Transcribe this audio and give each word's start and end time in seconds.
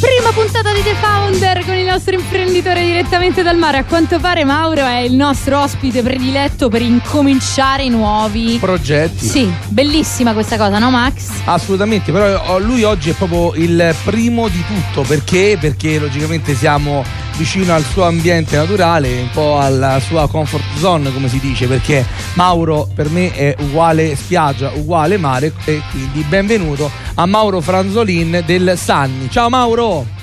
Prima 0.00 0.30
puntata 0.32 0.72
di 0.74 0.82
The 0.82 0.94
Founder 1.00 1.64
con 1.64 1.74
il 1.74 1.86
nostro 1.86 2.14
imprenditore 2.14 2.84
direttamente 2.84 3.42
dal 3.42 3.56
mare. 3.56 3.78
A 3.78 3.84
quanto 3.84 4.18
pare 4.18 4.44
Mauro 4.44 4.84
è 4.84 4.98
il 4.98 5.14
nostro 5.14 5.60
ospite 5.60 6.02
prediletto 6.02 6.68
per 6.68 6.82
incominciare 6.82 7.84
i 7.84 7.88
nuovi 7.88 8.58
progetti. 8.60 9.26
Sì, 9.26 9.50
bellissima 9.68 10.34
questa 10.34 10.58
cosa, 10.58 10.78
no 10.78 10.90
Max? 10.90 11.28
Assolutamente, 11.46 12.12
però 12.12 12.58
lui 12.58 12.82
oggi 12.82 13.10
è 13.10 13.14
proprio 13.14 13.54
il 13.54 13.94
primo 14.04 14.48
di 14.48 14.62
tutto, 14.66 15.00
perché? 15.02 15.56
Perché 15.58 15.98
logicamente 15.98 16.54
siamo 16.54 17.02
vicino 17.36 17.74
al 17.74 17.84
suo 17.84 18.04
ambiente 18.04 18.56
naturale, 18.56 19.20
un 19.20 19.30
po' 19.30 19.60
alla 19.60 20.00
sua 20.00 20.26
comfort 20.28 20.64
zone, 20.78 21.12
come 21.12 21.28
si 21.28 21.38
dice, 21.38 21.66
perché 21.66 22.04
Mauro 22.34 22.88
per 22.94 23.10
me 23.10 23.32
è 23.34 23.54
uguale 23.60 24.16
spiaggia, 24.16 24.72
uguale 24.74 25.18
mare 25.18 25.52
e 25.64 25.82
quindi 25.90 26.22
benvenuto 26.22 26.90
a 27.14 27.26
Mauro 27.26 27.60
Franzolin 27.60 28.42
del 28.46 28.76
Sanni. 28.76 29.30
Ciao 29.30 29.48
Mauro! 29.50 30.14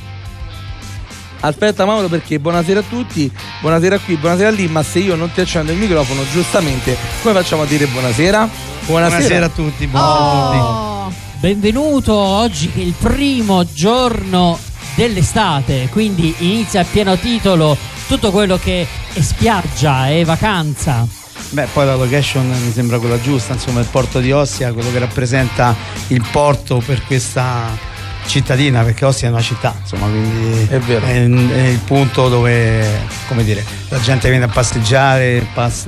Aspetta 1.42 1.86
Mauro 1.86 2.08
perché 2.08 2.40
buonasera 2.40 2.80
a 2.80 2.84
tutti, 2.88 3.32
buonasera 3.60 4.00
qui, 4.00 4.16
buonasera 4.16 4.50
lì, 4.50 4.68
ma 4.68 4.82
se 4.82 5.00
io 5.00 5.16
non 5.16 5.30
ti 5.32 5.42
accendo 5.42 5.72
il 5.72 5.78
microfono 5.78 6.22
giustamente 6.32 6.96
come 7.22 7.34
facciamo 7.34 7.64
a 7.64 7.66
dire 7.66 7.86
buonasera? 7.86 8.50
Buonasera, 8.86 9.18
buonasera 9.18 9.46
a 9.46 9.50
tutti, 9.50 9.88
buonasera 9.88 10.24
oh. 10.24 11.06
a 11.06 11.08
tutti. 11.08 11.16
Benvenuto 11.40 12.14
oggi 12.14 12.72
che 12.72 12.80
è 12.80 12.84
il 12.84 12.94
primo 12.98 13.66
giorno 13.66 14.58
dell'estate, 14.96 15.88
quindi 15.92 16.34
inizia 16.40 16.82
a 16.82 16.86
pieno 16.86 17.18
titolo 17.18 17.78
tutto 18.08 18.32
quello 18.32 18.58
che 18.58 18.88
è 19.14 19.22
spiaggia 19.22 20.10
e 20.10 20.24
vacanza. 20.26 21.08
Beh, 21.50 21.68
poi 21.72 21.86
la 21.86 21.96
location 21.96 22.48
mi 22.48 22.72
sembra 22.72 23.00
quella 23.00 23.20
giusta, 23.22 23.54
insomma, 23.54 23.80
il 23.80 23.88
porto 23.90 24.20
di 24.20 24.32
Ostia, 24.32 24.74
quello 24.74 24.92
che 24.92 25.00
rappresenta 25.00 25.76
il 26.08 26.26
porto 26.32 26.82
per 26.84 27.04
questa 27.06 27.92
cittadina, 28.26 28.84
perché 28.84 29.06
Ostia 29.06 29.28
è 29.28 29.32
una 29.32 29.42
città, 29.42 29.76
insomma, 29.80 30.08
quindi 30.08 30.68
è, 30.70 30.80
vero. 30.80 31.06
è, 31.06 31.12
è 31.12 31.68
il 31.68 31.80
punto 31.80 32.30
dove, 32.30 32.86
come 33.28 33.44
dire, 33.44 33.64
la 33.90 34.00
gente 34.00 34.30
viene 34.30 34.46
a 34.46 34.48
passeggiare, 34.48 35.46
pass- 35.54 35.88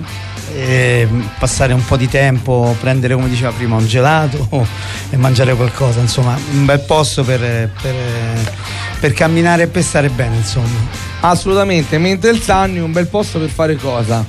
passare 1.38 1.74
un 1.74 1.84
po' 1.84 1.98
di 1.98 2.08
tempo, 2.08 2.76
prendere 2.80 3.14
come 3.14 3.28
diceva 3.28 3.52
prima 3.52 3.76
un 3.76 3.86
gelato 3.88 4.48
e 5.10 5.18
mangiare 5.18 5.54
qualcosa, 5.56 6.00
insomma 6.00 6.38
un 6.52 6.66
bel 6.66 6.80
posto 6.82 7.24
per, 7.24 7.72
per, 7.82 7.96
per 9.06 9.14
camminare 9.14 9.64
e 9.64 9.68
per 9.68 9.84
stare 9.84 10.10
bene 10.10 10.38
insomma. 10.38 11.04
Assolutamente, 11.20 12.00
mentre 12.00 12.32
il 12.32 12.42
Sanni 12.42 12.78
è 12.78 12.82
un 12.82 12.92
bel 12.92 13.06
posto 13.06 13.38
per 13.38 13.50
fare 13.50 13.76
cosa? 13.76 14.26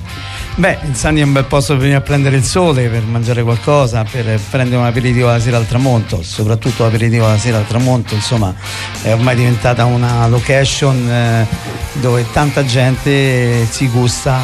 Beh, 0.53 0.77
il 0.87 0.95
Sani 0.95 1.21
è 1.21 1.23
un 1.23 1.31
bel 1.31 1.45
posto 1.45 1.73
per 1.73 1.81
venire 1.81 1.97
a 1.97 2.01
prendere 2.01 2.35
il 2.35 2.43
sole, 2.43 2.87
per 2.87 3.01
mangiare 3.01 3.41
qualcosa, 3.41 4.03
per 4.03 4.39
prendere 4.51 4.77
un 4.79 4.85
aperitivo 4.85 5.29
la 5.29 5.39
sera 5.39 5.57
al 5.57 5.65
tramonto, 5.65 6.21
soprattutto 6.21 6.83
l'aperitivo 6.83 7.25
la 7.25 7.39
sera 7.39 7.57
al 7.57 7.65
tramonto, 7.65 8.13
insomma 8.13 8.53
è 9.01 9.11
ormai 9.11 9.35
diventata 9.35 9.85
una 9.85 10.27
location 10.27 11.09
eh, 11.09 11.47
dove 11.93 12.23
tanta 12.31 12.63
gente 12.63 13.65
si 13.67 13.87
gusta 13.87 14.37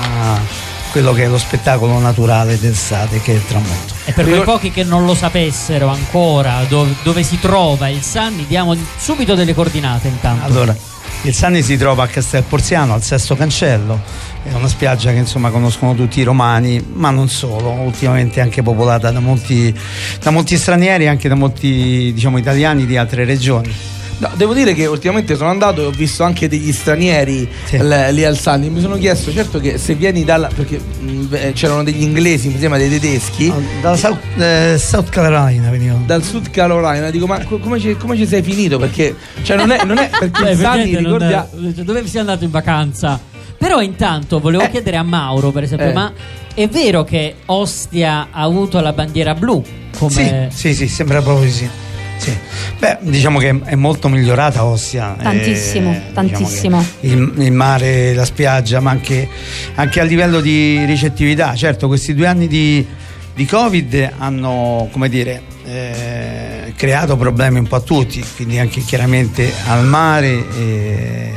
quello 0.93 1.11
che 1.11 1.23
è 1.23 1.27
lo 1.27 1.39
spettacolo 1.39 1.97
naturale 1.97 2.59
d'estate 2.59 3.19
che 3.19 3.31
è 3.31 3.35
il 3.35 3.45
tramonto. 3.47 3.95
E 4.05 4.11
per 4.11 4.25
quei 4.25 4.43
pochi 4.43 4.69
che 4.69 4.83
non 4.83 5.07
lo 5.07 5.15
sapessero 5.15 5.87
ancora 5.87 6.63
dove, 6.67 6.93
dove 7.01 7.23
si 7.23 7.39
trova 7.39 7.87
il 7.87 8.03
Sanni, 8.03 8.45
diamo 8.45 8.77
subito 8.99 9.33
delle 9.33 9.55
coordinate 9.55 10.07
intanto. 10.07 10.45
Allora, 10.45 10.75
il 11.23 11.33
Sanni 11.33 11.63
si 11.63 11.77
trova 11.77 12.03
a 12.03 12.07
Castel 12.07 12.43
Porziano, 12.43 12.93
al 12.93 13.01
sesto 13.01 13.35
cancello, 13.35 13.99
è 14.43 14.53
una 14.53 14.67
spiaggia 14.67 15.09
che 15.09 15.17
insomma 15.17 15.49
conoscono 15.49 15.95
tutti 15.95 16.19
i 16.19 16.23
romani, 16.23 16.85
ma 16.93 17.09
non 17.09 17.27
solo, 17.27 17.71
ultimamente 17.71 18.39
anche 18.39 18.61
popolata 18.61 19.09
da 19.09 19.19
molti, 19.19 19.73
da 20.21 20.29
molti 20.29 20.57
stranieri 20.57 21.05
e 21.05 21.07
anche 21.07 21.27
da 21.27 21.35
molti 21.35 22.11
diciamo, 22.13 22.37
italiani 22.37 22.85
di 22.85 22.97
altre 22.97 23.25
regioni. 23.25 23.73
No, 24.17 24.31
devo 24.35 24.53
dire 24.53 24.73
che 24.73 24.85
ultimamente 24.85 25.35
sono 25.35 25.49
andato 25.49 25.81
e 25.81 25.85
ho 25.85 25.91
visto 25.91 26.23
anche 26.23 26.47
degli 26.47 26.71
stranieri 26.71 27.47
sì. 27.65 27.77
l- 27.77 28.09
lì 28.11 28.23
al 28.23 28.37
Sanni. 28.37 28.69
Mi 28.69 28.79
sono 28.79 28.97
chiesto, 28.97 29.31
certo, 29.31 29.59
che 29.59 29.77
se 29.77 29.95
vieni 29.95 30.23
dalla. 30.23 30.49
perché 30.53 30.79
mh, 30.79 31.09
mm, 31.09 31.33
c'erano 31.53 31.83
degli 31.83 32.01
inglesi, 32.01 32.49
mi 32.49 32.59
sembra 32.59 32.77
dei 32.77 32.89
tedeschi. 32.89 33.47
No, 33.47 33.61
dalla 33.81 33.97
South, 33.97 34.19
eh, 34.37 34.77
South 34.77 35.09
Carolina 35.09 35.69
venivano. 35.69 36.03
Dal 36.05 36.23
Sud 36.23 36.49
Carolina, 36.49 37.09
dico, 37.09 37.25
ma 37.25 37.43
come 37.43 37.79
ci, 37.79 37.95
come 37.97 38.15
ci 38.15 38.27
sei 38.27 38.41
finito? 38.41 38.77
Perché, 38.77 39.15
cioè, 39.41 39.57
non 39.57 39.71
è, 39.71 39.83
non 39.83 39.97
è 39.97 40.09
perché 40.09 40.49
il 40.49 40.57
Sanni 40.57 40.95
ricordia. 40.95 41.49
Cioè, 41.51 41.83
dove 41.83 42.05
sei 42.07 42.19
andato 42.21 42.43
in 42.43 42.51
vacanza? 42.51 43.19
Però 43.57 43.81
intanto 43.81 44.39
volevo 44.39 44.63
eh. 44.63 44.69
chiedere 44.69 44.97
a 44.97 45.03
Mauro, 45.03 45.51
per 45.51 45.63
esempio, 45.63 45.89
eh. 45.89 45.93
ma 45.93 46.11
è 46.53 46.67
vero 46.67 47.03
che 47.03 47.35
Ostia 47.45 48.27
ha 48.31 48.41
avuto 48.41 48.79
la 48.79 48.93
bandiera 48.93 49.33
blu? 49.33 49.63
Come... 49.97 50.49
Sì, 50.51 50.73
sì, 50.73 50.75
sì, 50.75 50.87
sembra 50.87 51.21
proprio 51.21 51.45
di 51.45 51.51
sì. 51.51 51.69
Sì. 52.17 52.37
Beh, 52.79 52.97
diciamo 53.01 53.39
che 53.39 53.59
è 53.63 53.75
molto 53.75 54.09
migliorata 54.09 54.63
Ostia. 54.63 55.15
Tantissimo, 55.21 55.91
eh, 55.91 56.13
tantissimo. 56.13 56.85
Diciamo 56.99 57.31
il, 57.37 57.43
il, 57.45 57.51
mare, 57.51 58.13
la 58.13 58.25
spiaggia, 58.25 58.79
ma 58.79 58.91
anche, 58.91 59.27
anche, 59.75 59.99
a 59.99 60.03
livello 60.03 60.41
di 60.41 60.83
ricettività. 60.85 61.55
Certo, 61.55 61.87
questi 61.87 62.13
due 62.13 62.27
anni 62.27 62.47
di, 62.47 62.85
di 63.33 63.45
Covid 63.45 64.11
hanno, 64.17 64.89
come 64.91 65.09
dire, 65.09 65.41
eh, 65.65 66.73
creato 66.75 67.15
problemi 67.15 67.59
un 67.59 67.67
po' 67.67 67.77
a 67.77 67.81
tutti, 67.81 68.23
quindi 68.35 68.59
anche 68.59 68.81
chiaramente 68.81 69.51
al 69.67 69.85
mare. 69.85 70.45
Eh, 70.57 71.31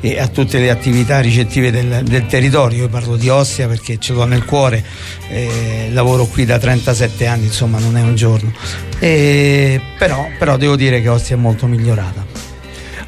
e 0.00 0.18
a 0.18 0.28
tutte 0.28 0.58
le 0.58 0.70
attività 0.70 1.20
ricettive 1.20 1.70
del, 1.70 2.02
del 2.04 2.26
territorio. 2.26 2.82
Io 2.82 2.88
parlo 2.88 3.16
di 3.16 3.28
Ostia 3.28 3.66
perché 3.66 3.98
ce 3.98 4.12
l'ho 4.12 4.24
nel 4.24 4.44
cuore, 4.44 4.84
eh, 5.28 5.88
lavoro 5.92 6.26
qui 6.26 6.44
da 6.44 6.58
37 6.58 7.26
anni, 7.26 7.44
insomma 7.44 7.78
non 7.78 7.96
è 7.96 8.02
un 8.02 8.14
giorno. 8.14 8.52
E, 8.98 9.80
però, 9.98 10.28
però 10.38 10.56
devo 10.56 10.76
dire 10.76 11.00
che 11.00 11.08
Ostia 11.08 11.36
è 11.36 11.38
molto 11.38 11.66
migliorata. 11.66 12.24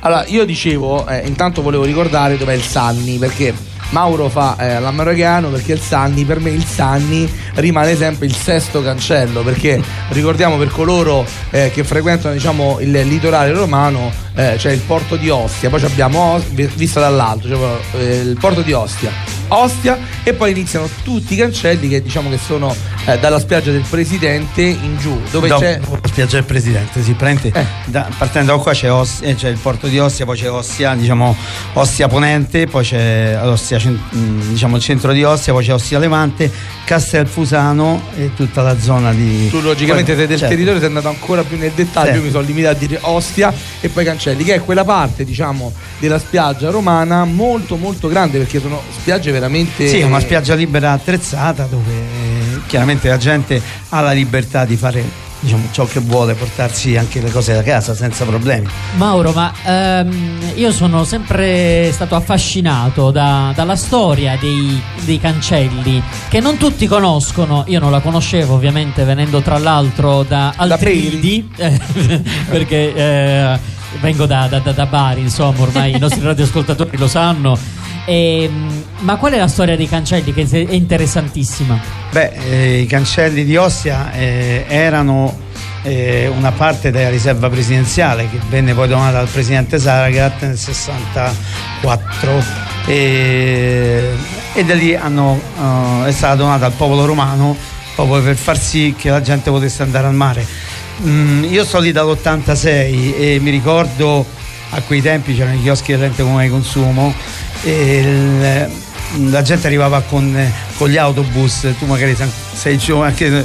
Allora, 0.00 0.24
io 0.26 0.44
dicevo, 0.44 1.06
eh, 1.08 1.26
intanto 1.26 1.60
volevo 1.60 1.84
ricordare 1.84 2.36
dov'è 2.36 2.54
il 2.54 2.62
Sanni 2.62 3.18
perché 3.18 3.52
Mauro 3.90 4.28
fa 4.28 4.56
eh, 4.58 4.80
l'americano 4.80 5.48
perché 5.48 5.72
il 5.72 5.80
Sanni, 5.80 6.24
per 6.24 6.40
me 6.40 6.50
il 6.50 6.64
Sanni 6.64 7.30
rimane 7.54 7.96
sempre 7.96 8.26
il 8.26 8.34
sesto 8.34 8.82
cancello 8.82 9.42
perché 9.42 9.80
ricordiamo 10.10 10.56
per 10.56 10.68
coloro 10.68 11.24
eh, 11.50 11.70
che 11.72 11.84
frequentano 11.84 12.34
diciamo, 12.34 12.78
il 12.80 12.90
litorale 12.90 13.52
romano 13.52 14.10
eh, 14.34 14.54
c'è 14.56 14.70
il 14.70 14.80
porto 14.80 15.16
di 15.16 15.30
Ostia, 15.30 15.68
poi 15.68 15.82
abbiamo 15.82 16.40
vista 16.74 17.00
dall'alto, 17.00 17.48
cioè, 17.48 18.02
il 18.02 18.36
porto 18.38 18.60
di 18.62 18.72
Ostia, 18.72 19.10
Ostia 19.48 19.98
e 20.22 20.32
poi 20.34 20.52
iniziano 20.52 20.88
tutti 21.02 21.34
i 21.34 21.36
cancelli 21.36 21.88
che 21.88 22.02
diciamo 22.02 22.30
che 22.30 22.38
sono 22.38 22.74
eh, 23.06 23.18
dalla 23.18 23.38
spiaggia 23.38 23.70
del 23.70 23.84
presidente 23.88 24.62
in 24.62 24.96
giù, 24.98 25.20
dove 25.30 25.48
no, 25.48 25.58
c'è 25.58 25.80
la 25.80 26.08
spiaggia 26.08 26.36
del 26.36 26.44
presidente, 26.44 27.02
si 27.02 27.12
prende 27.14 27.50
eh. 27.52 27.64
da, 27.86 28.08
partendo 28.16 28.54
da 28.54 28.62
qua 28.62 28.72
c'è, 28.72 28.92
Ostia, 28.92 29.28
eh, 29.28 29.34
c'è, 29.34 29.48
il 29.48 29.58
porto 29.58 29.86
di 29.86 29.98
Ostia, 29.98 30.24
poi 30.24 30.36
c'è 30.36 30.50
Ostia, 30.50 30.94
diciamo 30.94 31.36
Ostia 31.74 32.08
Ponente, 32.08 32.66
poi 32.66 32.84
c'è 32.84 33.38
Ostia, 33.42 33.80
mm, 33.84 34.50
diciamo 34.50 34.76
il 34.76 34.82
centro 34.82 35.12
di 35.12 35.24
Ostia, 35.24 35.52
poi 35.52 35.64
c'è 35.64 35.72
Ostia 35.72 35.98
Levante, 35.98 36.50
Castelfusano 36.84 38.02
e 38.16 38.34
tutta 38.34 38.62
la 38.62 38.78
zona 38.78 39.12
di 39.12 39.48
Tu 39.48 39.60
logicamente 39.60 40.12
poi, 40.12 40.20
sei 40.20 40.26
del 40.26 40.38
certo. 40.38 40.54
territorio, 40.54 40.80
sei 40.80 40.88
andato 40.88 41.08
ancora 41.08 41.42
più 41.42 41.56
nel 41.56 41.72
dettaglio, 41.74 42.12
certo. 42.12 42.22
mi 42.22 42.30
sono 42.30 42.44
limitato 42.44 42.76
a 42.76 42.78
dire 42.78 42.98
Ostia 43.02 43.52
e 43.80 43.88
poi 43.88 44.04
cancelli 44.04 44.16
Cancelli, 44.28 44.44
che 44.44 44.54
è 44.54 44.60
quella 44.60 44.84
parte, 44.84 45.24
diciamo, 45.24 45.72
della 45.98 46.18
spiaggia 46.18 46.70
romana 46.70 47.24
molto 47.24 47.76
molto 47.76 48.08
grande 48.08 48.38
perché 48.38 48.60
sono 48.60 48.82
spiagge 48.90 49.30
veramente 49.38 49.88
Sì, 49.88 50.02
una 50.02 50.20
spiaggia 50.20 50.54
libera 50.54 50.92
attrezzata 50.92 51.64
dove 51.64 51.92
eh, 51.92 52.60
chiaramente 52.66 53.08
la 53.08 53.16
gente 53.16 53.60
ha 53.88 54.00
la 54.00 54.12
libertà 54.12 54.64
di 54.64 54.76
fare 54.76 55.26
diciamo, 55.40 55.68
ciò 55.70 55.84
che 55.86 56.00
vuole 56.00 56.34
portarsi 56.34 56.96
anche 56.96 57.20
le 57.20 57.30
cose 57.30 57.54
da 57.54 57.62
casa 57.62 57.94
senza 57.94 58.24
problemi. 58.24 58.66
Mauro, 58.96 59.32
ma 59.32 59.52
ehm, 59.64 60.52
io 60.54 60.72
sono 60.72 61.04
sempre 61.04 61.90
stato 61.92 62.14
affascinato 62.14 63.10
da, 63.10 63.52
dalla 63.54 63.76
storia 63.76 64.36
dei, 64.40 64.80
dei, 65.04 65.20
cancelli 65.20 66.02
che 66.28 66.40
non 66.40 66.56
tutti 66.56 66.86
conoscono. 66.86 67.64
Io 67.68 67.80
non 67.80 67.90
la 67.90 68.00
conoscevo, 68.00 68.54
ovviamente, 68.54 69.04
venendo 69.04 69.40
tra 69.40 69.58
l'altro 69.58 70.22
da 70.22 70.52
Altridi, 70.56 71.48
eh, 71.56 71.80
perché. 72.48 72.94
Eh, 72.94 73.76
vengo 74.00 74.26
da, 74.26 74.46
da, 74.48 74.58
da, 74.58 74.86
Bari, 74.86 75.22
insomma, 75.22 75.62
ormai 75.62 75.94
i 75.94 75.98
nostri 75.98 76.20
radioascoltatori 76.22 76.96
lo 76.96 77.08
sanno. 77.08 77.77
E, 78.08 78.44
ehm, 78.44 78.84
ma 79.00 79.16
qual 79.16 79.32
è 79.32 79.38
la 79.38 79.48
storia 79.48 79.76
dei 79.76 79.88
cancelli 79.88 80.32
che 80.32 80.46
è 80.50 80.72
interessantissima? 80.72 81.78
Beh, 82.10 82.32
eh, 82.50 82.78
i 82.80 82.86
cancelli 82.86 83.44
di 83.44 83.56
Ostia 83.56 84.12
eh, 84.12 84.64
erano 84.66 85.36
eh, 85.82 86.26
una 86.34 86.52
parte 86.52 86.90
della 86.90 87.10
riserva 87.10 87.50
presidenziale 87.50 88.28
che 88.30 88.38
venne 88.48 88.72
poi 88.72 88.88
donata 88.88 89.18
al 89.18 89.28
presidente 89.28 89.78
Saragat 89.78 90.42
nel 90.42 90.56
64 90.56 92.42
e, 92.86 94.14
e 94.54 94.64
da 94.64 94.74
lì 94.74 94.94
hanno, 94.94 95.40
uh, 95.58 96.04
è 96.04 96.10
stata 96.10 96.34
donata 96.36 96.64
al 96.64 96.72
popolo 96.72 97.04
romano 97.04 97.54
proprio 97.94 98.22
per 98.22 98.36
far 98.36 98.58
sì 98.58 98.94
che 98.96 99.10
la 99.10 99.20
gente 99.20 99.50
potesse 99.50 99.82
andare 99.82 100.06
al 100.06 100.14
mare 100.14 100.66
Mm, 101.00 101.44
io 101.44 101.64
sto 101.64 101.78
lì 101.78 101.92
dall'86 101.92 103.14
e 103.16 103.38
mi 103.40 103.50
ricordo 103.50 104.26
a 104.70 104.80
quei 104.82 105.00
tempi 105.00 105.32
c'erano 105.34 105.56
i 105.56 105.62
chioschi 105.62 105.92
del 105.92 106.00
rente 106.00 106.24
come 106.24 106.48
consumo 106.48 107.14
e 107.62 107.98
il, 107.98 109.30
la 109.30 109.42
gente 109.42 109.66
arrivava 109.66 110.02
con, 110.02 110.36
con, 110.76 110.88
gli 110.88 110.96
autobus, 110.96 111.66
tu 111.78 111.86
magari 111.86 112.16
sei 112.52 112.78
giovane, 112.78 113.44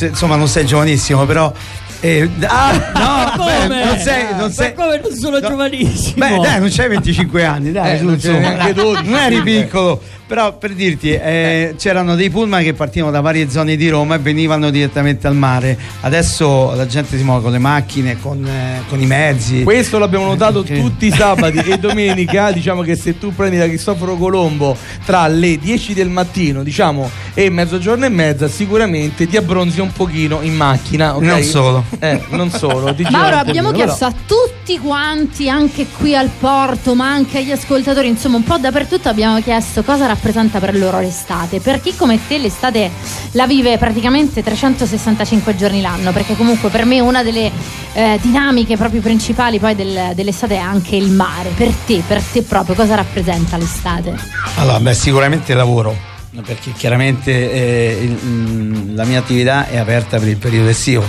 insomma 0.00 0.36
non 0.36 0.48
sei 0.48 0.64
giovanissimo, 0.64 1.24
però 1.26 1.52
Eh, 2.00 2.28
ah, 2.46 2.90
no, 2.94 3.32
come? 3.36 3.66
beh, 3.68 3.84
non 3.84 3.98
sei, 3.98 4.24
non 4.36 4.50
sei, 4.50 4.74
Ma 4.76 4.82
come 4.84 5.00
non 5.00 5.14
sono 5.14 5.38
no. 5.38 5.48
giovanissimo? 5.48 6.14
Beh, 6.16 6.38
dai, 6.40 6.58
non 6.58 6.68
c'hai 6.68 6.88
25 6.88 7.44
anni, 7.44 7.70
dai, 7.70 7.98
Eh, 7.98 8.02
non 8.02 8.18
n'è 8.20 8.38
neanche 8.38 8.72
dai. 8.72 8.84
12. 8.84 9.08
Non 9.08 9.18
eri 9.20 9.42
piccolo. 9.42 10.02
Però 10.32 10.56
per 10.56 10.72
dirti, 10.72 11.10
eh, 11.10 11.74
c'erano 11.76 12.14
dei 12.14 12.30
pullman 12.30 12.62
che 12.62 12.72
partivano 12.72 13.12
da 13.12 13.20
varie 13.20 13.50
zone 13.50 13.76
di 13.76 13.90
Roma 13.90 14.14
e 14.14 14.18
venivano 14.18 14.70
direttamente 14.70 15.26
al 15.26 15.36
mare. 15.36 15.76
Adesso 16.00 16.72
la 16.74 16.86
gente 16.86 17.18
si 17.18 17.22
muove 17.22 17.42
con 17.42 17.52
le 17.52 17.58
macchine, 17.58 18.18
con, 18.18 18.42
eh, 18.46 18.80
con 18.88 18.98
i 18.98 19.04
mezzi. 19.04 19.62
Questo 19.62 19.98
l'abbiamo 19.98 20.24
notato 20.24 20.62
Che- 20.62 20.80
tutti 20.80 21.08
i 21.08 21.10
sabati 21.10 21.58
e 21.58 21.76
domenica. 21.76 22.50
Diciamo 22.50 22.80
che 22.80 22.96
se 22.96 23.18
tu 23.18 23.34
prendi 23.34 23.58
da 23.58 23.66
Cristoforo 23.66 24.16
Colombo 24.16 24.74
tra 25.04 25.26
le 25.26 25.58
10 25.58 25.92
del 25.92 26.08
mattino, 26.08 26.62
diciamo, 26.62 27.10
e 27.34 27.50
mezzogiorno 27.50 28.06
e 28.06 28.08
mezza, 28.08 28.48
sicuramente 28.48 29.26
ti 29.26 29.36
abbronzi 29.36 29.80
un 29.80 29.92
pochino 29.92 30.40
in 30.40 30.56
macchina. 30.56 31.14
ok? 31.14 31.22
Non 31.24 31.42
solo. 31.42 31.84
Eh, 31.98 32.22
non 32.30 32.50
solo. 32.50 32.94
ti 32.94 33.02
Mauro, 33.12 33.36
abbiamo 33.36 33.68
pochino, 33.68 33.84
chiesto 33.84 34.06
a 34.06 34.14
tutti 34.26 34.78
quanti, 34.78 35.50
anche 35.50 35.88
qui 35.94 36.16
al 36.16 36.30
porto, 36.40 36.94
ma 36.94 37.10
anche 37.12 37.36
agli 37.36 37.50
ascoltatori, 37.52 38.08
insomma, 38.08 38.38
un 38.38 38.44
po' 38.44 38.56
dappertutto 38.56 39.10
abbiamo 39.10 39.38
chiesto 39.42 39.82
cosa 39.82 40.06
rappresenta 40.06 40.20
per 40.60 40.76
loro 40.76 41.00
l'estate. 41.00 41.60
Per 41.60 41.80
chi 41.80 41.94
come 41.96 42.18
te 42.26 42.38
l'estate 42.38 42.90
la 43.32 43.46
vive 43.46 43.76
praticamente 43.78 44.42
365 44.42 45.56
giorni 45.56 45.80
l'anno, 45.80 46.12
perché 46.12 46.36
comunque 46.36 46.68
per 46.70 46.84
me 46.84 47.00
una 47.00 47.22
delle 47.22 47.50
eh, 47.92 48.18
dinamiche 48.22 48.76
proprio 48.76 49.00
principali 49.00 49.58
poi 49.58 49.74
del- 49.74 50.12
dell'estate 50.14 50.54
è 50.54 50.58
anche 50.58 50.96
il 50.96 51.10
mare. 51.10 51.50
Per 51.50 51.70
te, 51.86 52.02
per 52.06 52.22
te 52.22 52.42
proprio, 52.42 52.74
cosa 52.74 52.94
rappresenta 52.94 53.56
l'estate? 53.56 54.14
Allora, 54.56 54.80
beh, 54.80 54.94
sicuramente 54.94 55.52
lavoro, 55.54 55.94
perché 56.40 56.72
chiaramente 56.72 57.30
eh, 57.52 57.98
il- 58.02 58.18
mm, 58.24 58.94
la 58.94 59.04
mia 59.04 59.18
attività 59.18 59.68
è 59.68 59.76
aperta 59.76 60.18
per 60.18 60.28
il 60.28 60.38
periodo 60.38 60.68
estivo, 60.68 61.04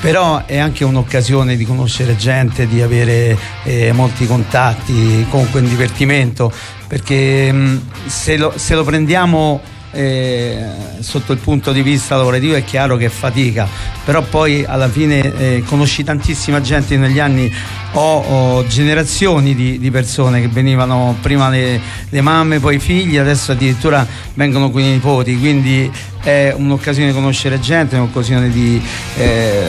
però 0.00 0.44
è 0.44 0.58
anche 0.58 0.84
un'occasione 0.84 1.56
di 1.56 1.64
conoscere 1.64 2.16
gente, 2.16 2.66
di 2.66 2.82
avere 2.82 3.38
eh, 3.64 3.92
molti 3.92 4.26
contatti, 4.26 5.24
comunque 5.30 5.60
un 5.60 5.68
divertimento, 5.68 6.52
perché 6.88 7.52
mm, 7.52 7.76
se, 8.06 8.36
lo, 8.36 8.52
se 8.56 8.74
lo 8.74 8.82
prendiamo 8.82 9.60
eh, 9.96 10.64
sotto 11.00 11.32
il 11.32 11.38
punto 11.38 11.72
di 11.72 11.80
vista 11.82 12.16
lavorativo 12.16 12.54
è 12.54 12.62
chiaro 12.64 12.96
che 12.96 13.08
fatica, 13.08 13.66
però 14.04 14.22
poi 14.22 14.64
alla 14.66 14.88
fine 14.88 15.34
eh, 15.36 15.62
conosci 15.64 16.04
tantissima 16.04 16.60
gente 16.60 16.96
negli 16.98 17.18
anni, 17.18 17.52
ho, 17.92 18.64
generazioni 18.68 19.54
di, 19.54 19.78
di 19.78 19.90
persone 19.90 20.42
che 20.42 20.48
venivano 20.48 21.16
prima 21.22 21.48
le, 21.48 21.80
le 22.08 22.20
mamme, 22.20 22.60
poi 22.60 22.76
i 22.76 22.78
figli, 22.78 23.16
adesso 23.16 23.52
addirittura 23.52 24.06
vengono 24.34 24.70
con 24.70 24.82
i 24.82 24.90
nipoti, 24.90 25.38
quindi 25.38 25.90
è 26.22 26.52
un'occasione 26.54 27.08
di 27.08 27.14
conoscere 27.14 27.58
gente, 27.58 27.96
è 27.96 27.98
un'occasione 27.98 28.50
di, 28.50 28.82
eh, 29.16 29.66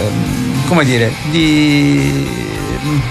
come 0.68 0.84
dire, 0.84 1.12
di... 1.32 2.47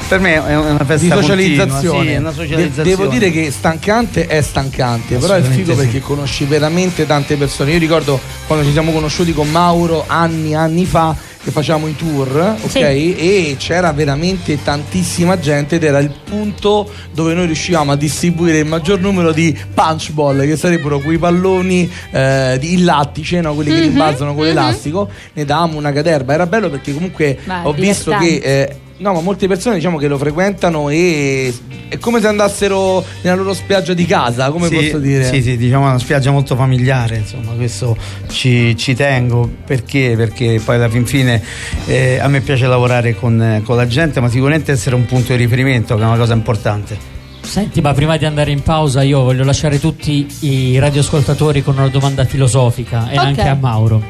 Per 0.08 0.20
me 0.20 0.34
è 0.46 0.56
una 0.56 0.84
festa 0.84 0.94
di 1.04 1.08
continua, 1.08 1.22
socializzazione. 1.22 2.06
sì, 2.06 2.12
è 2.12 2.16
una 2.18 2.28
De- 2.30 2.34
socializzazione. 2.36 2.88
devo 2.88 3.06
dire 3.06 3.30
che 3.30 3.50
stancante 3.50 4.26
è 4.26 4.40
stancante, 4.40 5.16
però 5.16 5.34
è 5.34 5.42
figo 5.42 5.72
sì. 5.72 5.76
perché 5.76 6.00
conosci 6.00 6.44
veramente 6.44 7.06
tante 7.06 7.36
persone. 7.36 7.72
Io 7.72 7.78
ricordo 7.78 8.20
quando 8.46 8.64
ci 8.64 8.72
siamo 8.72 8.92
conosciuti 8.92 9.32
con 9.32 9.50
Mauro 9.50 10.04
anni 10.06 10.54
anni 10.54 10.84
fa 10.84 11.16
che 11.42 11.52
facciamo 11.52 11.86
i 11.86 11.94
tour, 11.94 12.56
ok? 12.60 12.68
Sì. 12.70 12.80
E 12.80 13.56
c'era 13.56 13.92
veramente 13.92 14.60
tantissima 14.62 15.38
gente 15.38 15.76
ed 15.76 15.84
era 15.84 16.00
il 16.00 16.10
punto 16.28 16.90
dove 17.12 17.34
noi 17.34 17.46
riuscivamo 17.46 17.92
a 17.92 17.96
distribuire 17.96 18.58
il 18.58 18.66
maggior 18.66 18.98
numero 18.98 19.30
di 19.32 19.56
punch 19.72 20.10
ball, 20.10 20.40
che 20.44 20.56
sarebbero 20.56 20.98
quei 20.98 21.18
palloni 21.18 21.88
eh, 22.10 22.56
di 22.58 22.72
in 22.72 22.84
lattice, 22.84 23.40
no? 23.40 23.54
quelli 23.54 23.70
che 23.70 23.76
Mhm, 23.76 23.82
rimbalzano 23.82 24.34
con 24.34 24.42
mhm. 24.42 24.48
l'elastico, 24.48 25.08
ne 25.34 25.44
davamo 25.44 25.76
una 25.78 25.92
caterba. 25.92 26.34
Era 26.34 26.46
bello 26.46 26.68
perché 26.68 26.92
comunque 26.92 27.38
Beh, 27.44 27.60
ho 27.62 27.72
visto 27.72 28.10
che 28.18 28.40
eh, 28.42 28.76
no, 28.98 29.12
ma 29.12 29.20
molte 29.20 29.46
persone 29.46 29.76
diciamo 29.76 29.98
che 29.98 30.08
lo 30.08 30.16
frequentano 30.18 30.88
e 30.88 31.52
è 31.88 31.98
come 31.98 32.20
se 32.20 32.26
andassero 32.26 33.04
nella 33.22 33.36
loro 33.36 33.54
spiaggia 33.54 33.94
di 33.94 34.06
casa, 34.06 34.50
come 34.50 34.68
Sì, 34.68 34.74
posso 34.76 34.98
dire? 34.98 35.24
Sì, 35.24 35.42
sì, 35.42 35.56
diciamo 35.56 35.84
una 35.84 35.98
spiaggia 35.98 36.30
molto 36.30 36.56
familiare, 36.56 37.16
insomma, 37.18 37.52
questo 37.52 37.96
ci, 38.28 38.76
ci 38.76 38.94
tengo 38.94 39.48
perché? 39.64 40.14
Perché 40.16 40.60
poi 40.64 40.76
alla 40.76 40.88
fin 40.88 41.06
fine 41.06 41.42
eh, 41.86 42.18
a 42.18 42.28
me 42.28 42.40
piace 42.40 42.66
lavorare 42.66 43.14
con, 43.14 43.40
eh, 43.40 43.62
con 43.64 43.76
la 43.76 43.86
gente, 43.86 44.20
ma 44.20 44.28
sicuramente 44.28 44.72
essere 44.72 44.94
un 44.94 45.04
punto 45.06 45.32
di 45.32 45.38
riferimento, 45.38 45.94
che 45.96 46.02
è 46.02 46.06
una 46.06 46.16
cosa 46.16 46.34
importante. 46.34 47.14
Senti, 47.42 47.80
ma 47.80 47.94
prima 47.94 48.16
di 48.16 48.24
andare 48.24 48.50
in 48.50 48.60
pausa, 48.62 49.02
io 49.04 49.22
voglio 49.22 49.44
lasciare 49.44 49.78
tutti 49.78 50.26
i 50.40 50.78
radioascoltatori 50.80 51.62
con 51.62 51.76
una 51.76 51.86
domanda 51.88 52.24
filosofica 52.24 53.08
e 53.08 53.16
Ok. 53.18 53.24
anche 53.24 53.42
a 53.42 53.54
Mauro. 53.54 54.02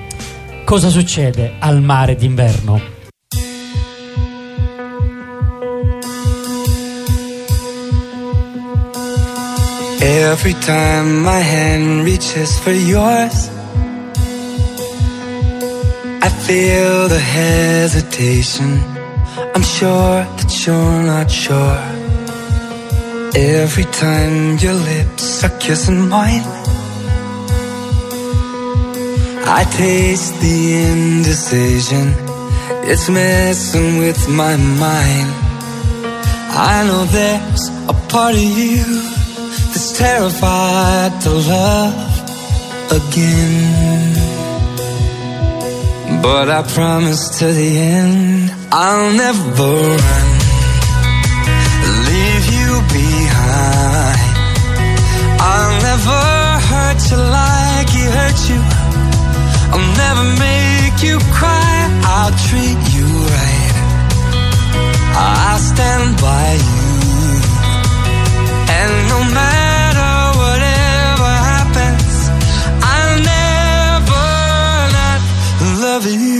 Cosa 0.65 0.89
succede 0.89 1.53
al 1.59 1.82
mare 1.82 2.17
d'inverno? 2.17 2.81
Every 10.08 10.53
time 10.53 11.25
my 11.25 11.41
hand 11.41 12.05
reaches 12.05 12.56
for 12.61 12.70
yours, 12.70 13.49
I 16.23 16.29
feel 16.47 17.08
the 17.08 17.19
hesitation. 17.19 18.79
I'm 19.53 19.64
sure 19.64 20.23
that 20.37 20.50
you're 20.64 21.03
not 21.03 21.29
sure. 21.29 21.82
Every 23.35 23.82
time 23.87 24.58
your 24.58 24.75
lips 24.75 25.43
are 25.43 25.58
kissing 25.58 26.08
mine, 26.08 26.47
I 29.58 29.67
taste 29.73 30.41
the 30.41 30.58
indecision. 30.87 32.14
It's 32.88 33.08
messing 33.08 33.99
with 33.99 34.29
my 34.29 34.55
mind. 34.55 35.31
I 36.55 36.85
know 36.87 37.05
there's 37.06 37.64
a 37.88 37.94
part 38.08 38.37
of 38.37 38.41
you 38.41 39.17
that's 39.73 39.93
terrified 39.99 41.12
to 41.23 41.31
love 41.31 41.94
again. 42.93 44.14
But 46.23 46.49
I 46.50 46.62
promise 46.62 47.38
to 47.38 47.47
the 47.47 47.79
end, 47.79 48.53
I'll 48.73 49.12
never 49.25 49.70
run, 50.03 50.29
leave 52.08 52.47
you 52.58 52.70
behind. 52.99 54.35
I'll 55.50 55.76
never 55.88 56.23
hurt 56.70 57.00
you 57.11 57.20
like 57.38 57.88
he 57.97 58.05
hurt 58.17 58.41
you. 58.50 58.61
I'll 59.73 59.91
never 60.05 60.25
make 60.47 60.97
you 61.03 61.19
cry. 61.38 61.76
I'll 62.14 62.35
treat 62.49 62.81
you 62.97 63.06
right. 63.35 63.76
I'll 65.19 65.58
stand 65.58 66.20
by 66.20 66.53
you 66.55 66.86
loving 75.97 76.35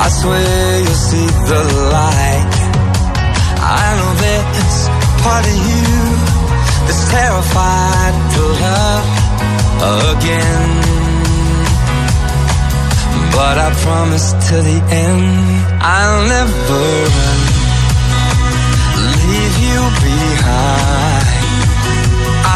I 0.00 0.08
swear 0.10 0.80
you'll 0.84 1.02
see 1.10 1.26
the 1.50 1.60
light. 1.96 2.54
I 3.60 3.86
know 3.98 4.12
there's 4.22 4.78
part 5.24 5.44
of 5.50 5.58
you 5.70 5.90
that's 6.86 7.04
terrified 7.10 8.14
to 8.34 8.42
love 8.64 9.08
again. 10.12 10.70
But 13.34 13.56
I 13.58 13.68
promise 13.84 14.32
to 14.48 14.56
the 14.68 14.78
end, 15.06 15.26
I'll 15.80 16.22
never 16.34 16.82
run, 17.14 17.40
leave 19.28 19.56
you 19.66 19.80
behind. 20.06 21.26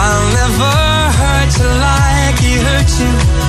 I'll 0.02 0.26
never 0.40 0.74
hurt 1.20 1.52
you 1.60 1.70
like 1.86 2.36
he 2.38 2.52
hurt 2.66 2.90
you. 3.02 3.41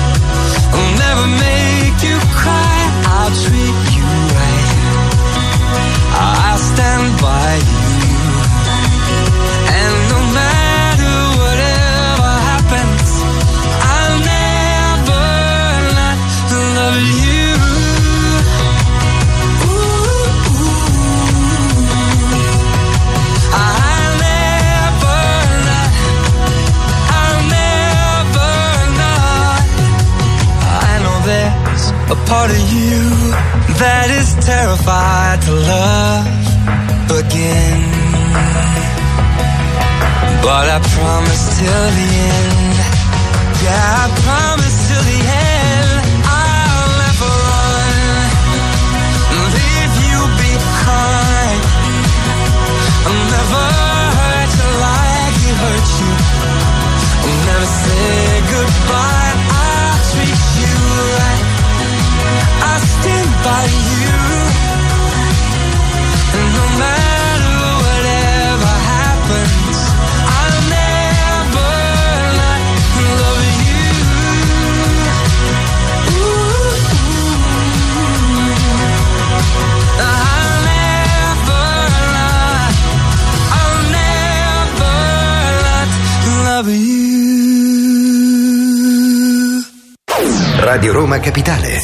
Roma 91.14 91.20
Capitale. 91.20 91.78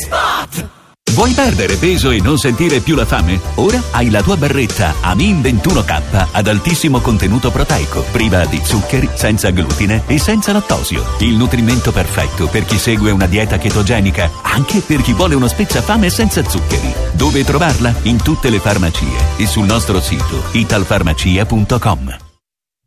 Vuoi 1.12 1.32
perdere 1.32 1.76
peso 1.76 2.10
e 2.10 2.20
non 2.20 2.38
sentire 2.38 2.80
più 2.80 2.94
la 2.94 3.04
fame? 3.04 3.38
Ora 3.56 3.80
hai 3.92 4.10
la 4.10 4.22
tua 4.22 4.36
barretta 4.36 4.94
Amin 5.02 5.40
21K 5.40 6.28
ad 6.32 6.46
altissimo 6.46 7.00
contenuto 7.00 7.50
proteico, 7.50 8.04
priva 8.10 8.44
di 8.46 8.60
zuccheri, 8.62 9.08
senza 9.14 9.50
glutine 9.50 10.02
e 10.06 10.18
senza 10.18 10.52
lattosio. 10.52 11.04
Il 11.18 11.36
nutrimento 11.36 11.92
perfetto 11.92 12.46
per 12.48 12.64
chi 12.64 12.78
segue 12.78 13.10
una 13.10 13.26
dieta 13.26 13.58
chetogenica, 13.58 14.30
anche 14.42 14.80
per 14.80 15.02
chi 15.02 15.12
vuole 15.12 15.34
uno 15.34 15.48
spezzafame 15.48 16.10
senza 16.10 16.42
zuccheri. 16.42 16.92
Dove 17.12 17.44
trovarla? 17.44 17.94
In 18.02 18.22
tutte 18.22 18.50
le 18.50 18.58
farmacie 18.58 19.36
e 19.36 19.46
sul 19.46 19.66
nostro 19.66 20.00
sito 20.00 20.42
italfarmacia.com. 20.52 22.29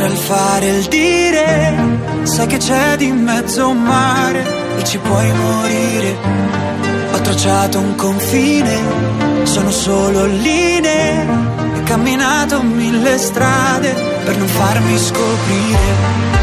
tra 0.00 0.08
il 0.08 0.16
fare 0.16 0.66
e 0.66 0.78
il 0.78 0.86
dire. 0.86 1.74
Sai 2.22 2.46
che 2.46 2.56
c'è 2.56 2.96
di 2.96 3.12
mezzo 3.12 3.68
un 3.68 3.82
mare 3.82 4.42
e 4.78 4.84
ci 4.84 4.96
puoi 4.96 5.30
morire. 5.30 6.16
Ho 7.12 7.20
tracciato 7.20 7.78
un 7.80 7.94
confine, 7.96 8.78
sono 9.42 9.70
solo 9.70 10.24
linee. 10.24 11.26
Ho 11.76 11.82
camminato 11.84 12.62
mille 12.62 13.18
strade 13.18 13.90
per 14.24 14.38
non 14.38 14.48
farmi 14.48 14.96
scoprire. 14.96 15.92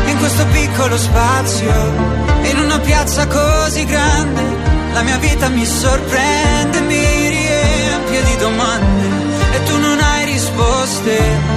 In 0.06 0.18
questo 0.20 0.46
piccolo 0.52 0.96
spazio, 0.96 1.74
in 2.44 2.60
una 2.60 2.80
piazza 2.80 3.26
così 3.26 3.86
grande, 3.86 4.42
la 4.94 5.02
mia 5.02 5.18
vita 5.18 5.50
mi 5.50 5.66
sorprende, 5.66 6.80
mi 6.82 7.30
riempie 7.30 8.24
di 8.24 8.36
domande 8.38 9.06
e 9.52 9.64
tu 9.64 9.80
non 9.80 10.00
hai 10.00 10.26
risposte, 10.26 11.57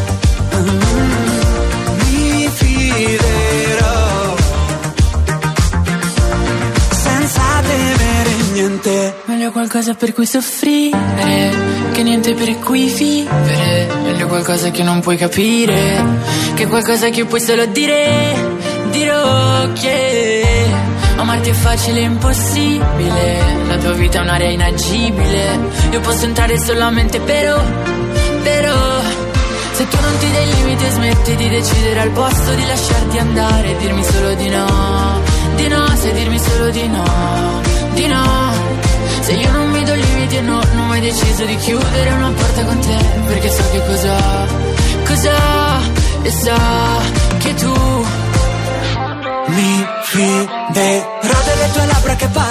Mi 0.63 2.49
fiderò 2.51 4.35
senza 6.91 7.41
temere 7.61 8.29
niente. 8.53 9.15
Meglio 9.25 9.51
qualcosa 9.51 9.93
per 9.93 10.13
cui 10.13 10.25
soffrire, 10.25 11.51
che 11.91 12.03
niente 12.03 12.33
per 12.33 12.59
cui 12.59 12.85
vivere. 12.87 13.87
Meglio 14.03 14.27
qualcosa 14.27 14.71
che 14.71 14.83
non 14.83 14.99
puoi 14.99 15.17
capire, 15.17 16.03
che 16.53 16.67
qualcosa 16.67 17.09
che 17.09 17.25
puoi 17.25 17.41
solo 17.41 17.65
dire. 17.65 18.59
Dirò 18.91 19.71
che 19.73 20.69
amarti 21.15 21.49
è 21.49 21.53
facile 21.53 21.99
e 21.99 22.03
impossibile. 22.03 23.39
La 23.67 23.77
tua 23.77 23.93
vita 23.93 24.19
è 24.19 24.21
un'area 24.21 24.49
inagibile. 24.49 25.59
Io 25.91 25.99
posso 26.01 26.25
entrare 26.25 26.59
solamente 26.59 27.19
però, 27.19 27.31
però. 27.41 28.00
Se 29.91 29.97
tu 29.97 30.03
non 30.03 30.17
ti 30.19 30.31
dai 30.31 30.53
limiti 30.53 30.85
e 30.85 30.89
smetti 30.91 31.35
di 31.35 31.49
decidere 31.49 31.99
al 31.99 32.11
posto 32.11 32.53
di 32.53 32.65
lasciarti 32.65 33.17
andare, 33.17 33.77
dirmi 33.77 34.03
solo 34.03 34.33
di 34.35 34.49
no, 34.49 35.21
di 35.55 35.67
no, 35.67 35.87
sai 35.95 36.13
dirmi 36.13 36.39
solo 36.39 36.69
di 36.69 36.87
no, 36.87 37.61
di 37.93 38.07
no. 38.07 38.53
Se 39.21 39.33
io 39.33 39.51
non 39.51 39.69
mi 39.69 39.83
do 39.83 39.93
limiti 39.93 40.37
e 40.37 40.41
no, 40.41 40.61
non 40.73 40.79
ho 40.79 40.85
mai 40.85 41.01
deciso 41.01 41.43
di 41.45 41.55
chiudere 41.57 42.11
una 42.11 42.31
porta 42.31 42.63
con 42.63 42.79
te, 42.79 42.97
perché 43.25 43.49
so 43.49 43.63
che 43.71 43.85
cosa, 43.85 44.47
cosa, 45.05 45.79
e 46.21 46.31
so 46.31 46.55
che 47.39 47.53
tu 47.55 48.05
Mi 49.47 49.85
fiderò 50.03 51.39
delle 51.43 51.71
tue 51.73 51.85
labbra 51.85 52.15
che 52.15 52.27
parlano, 52.27 52.50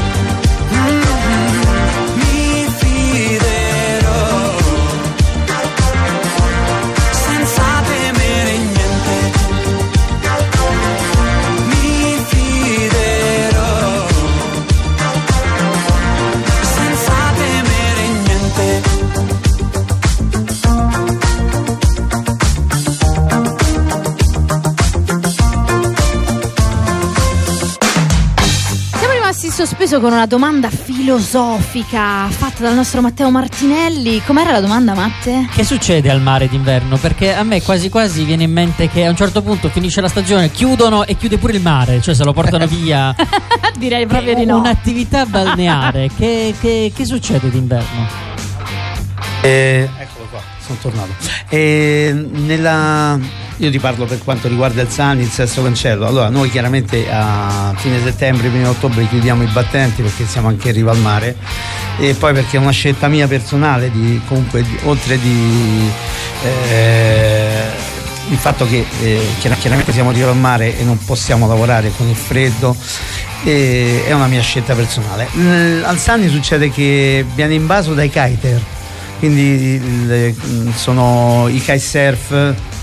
Sospeso 29.91 29.99
con 29.99 30.13
una 30.13 30.25
domanda 30.25 30.69
filosofica 30.69 32.27
fatta 32.29 32.63
dal 32.63 32.75
nostro 32.75 33.01
Matteo 33.01 33.29
Martinelli. 33.29 34.21
Com'era 34.23 34.51
la 34.51 34.61
domanda, 34.61 34.93
Matte? 34.93 35.47
Che 35.53 35.63
succede 35.65 36.09
al 36.09 36.21
mare 36.21 36.47
d'inverno? 36.47 36.95
Perché 36.97 37.33
a 37.35 37.43
me 37.43 37.61
quasi 37.61 37.89
quasi 37.89 38.23
viene 38.23 38.43
in 38.43 38.51
mente 38.53 38.87
che 38.87 39.05
a 39.05 39.09
un 39.09 39.17
certo 39.17 39.41
punto 39.41 39.67
finisce 39.69 39.99
la 39.99 40.07
stagione, 40.07 40.49
chiudono 40.49 41.03
e 41.03 41.17
chiude 41.17 41.37
pure 41.37 41.53
il 41.53 41.61
mare, 41.61 42.01
cioè 42.01 42.13
se 42.13 42.23
lo 42.23 42.31
portano 42.31 42.67
via. 42.71 43.13
Direi 43.77 44.05
proprio 44.07 44.33
di 44.33 44.45
no. 44.45 44.59
Un'attività 44.59 45.25
balneare. 45.25 46.09
che, 46.17 46.53
che- 46.61 46.91
che 46.95 47.05
succede 47.05 47.49
d'inverno? 47.49 48.07
Eh, 49.41 49.89
eccolo 49.97 50.27
qua, 50.29 50.39
sono 50.65 50.77
tornato. 50.81 51.11
Eh, 51.49 52.13
nella- 52.31 53.19
io 53.57 53.69
ti 53.69 53.79
parlo 53.79 54.05
per 54.05 54.19
quanto 54.23 54.47
riguarda 54.47 54.81
il 54.81 54.89
Sani, 54.89 55.21
il 55.21 55.29
sesto 55.29 55.61
cancello. 55.61 56.07
Allora, 56.07 56.29
noi 56.29 56.49
chiaramente 56.49 57.05
a 57.11 57.73
fine 57.75 58.01
settembre, 58.01 58.49
primo 58.49 58.69
ottobre 58.69 59.07
chiudiamo 59.07 59.43
i 59.43 59.47
battenti 59.47 60.01
perché 60.01 60.25
siamo 60.25 60.47
anche 60.47 60.69
in 60.69 60.73
riva 60.73 60.91
al 60.91 60.97
mare 60.97 61.35
e 61.99 62.13
poi 62.13 62.33
perché 62.33 62.57
è 62.57 62.59
una 62.59 62.71
scelta 62.71 63.07
mia 63.07 63.27
personale 63.27 63.91
di 63.91 64.19
comunque 64.27 64.63
di- 64.63 64.77
oltre 64.83 65.19
di 65.19 65.91
eh, 66.43 67.89
il 68.29 68.37
fatto 68.37 68.65
che 68.65 68.85
eh, 69.01 69.27
chiar- 69.39 69.57
chiaramente 69.59 69.91
siamo 69.91 70.11
riva 70.11 70.29
al 70.29 70.37
mare 70.37 70.79
e 70.79 70.83
non 70.83 70.97
possiamo 71.03 71.47
lavorare 71.47 71.91
con 71.95 72.07
il 72.07 72.15
freddo 72.15 72.75
eh, 73.43 74.03
è 74.05 74.13
una 74.13 74.27
mia 74.27 74.41
scelta 74.41 74.73
personale. 74.73 75.27
Al 75.83 75.97
Sani 75.97 76.29
succede 76.29 76.71
che 76.71 77.25
viene 77.35 77.53
invaso 77.53 77.93
dai 77.93 78.09
kiter 78.09 78.61
quindi 79.21 79.79
mm, 79.79 80.71
sono 80.71 81.47
i 81.47 81.59
kitesurf 81.59 82.31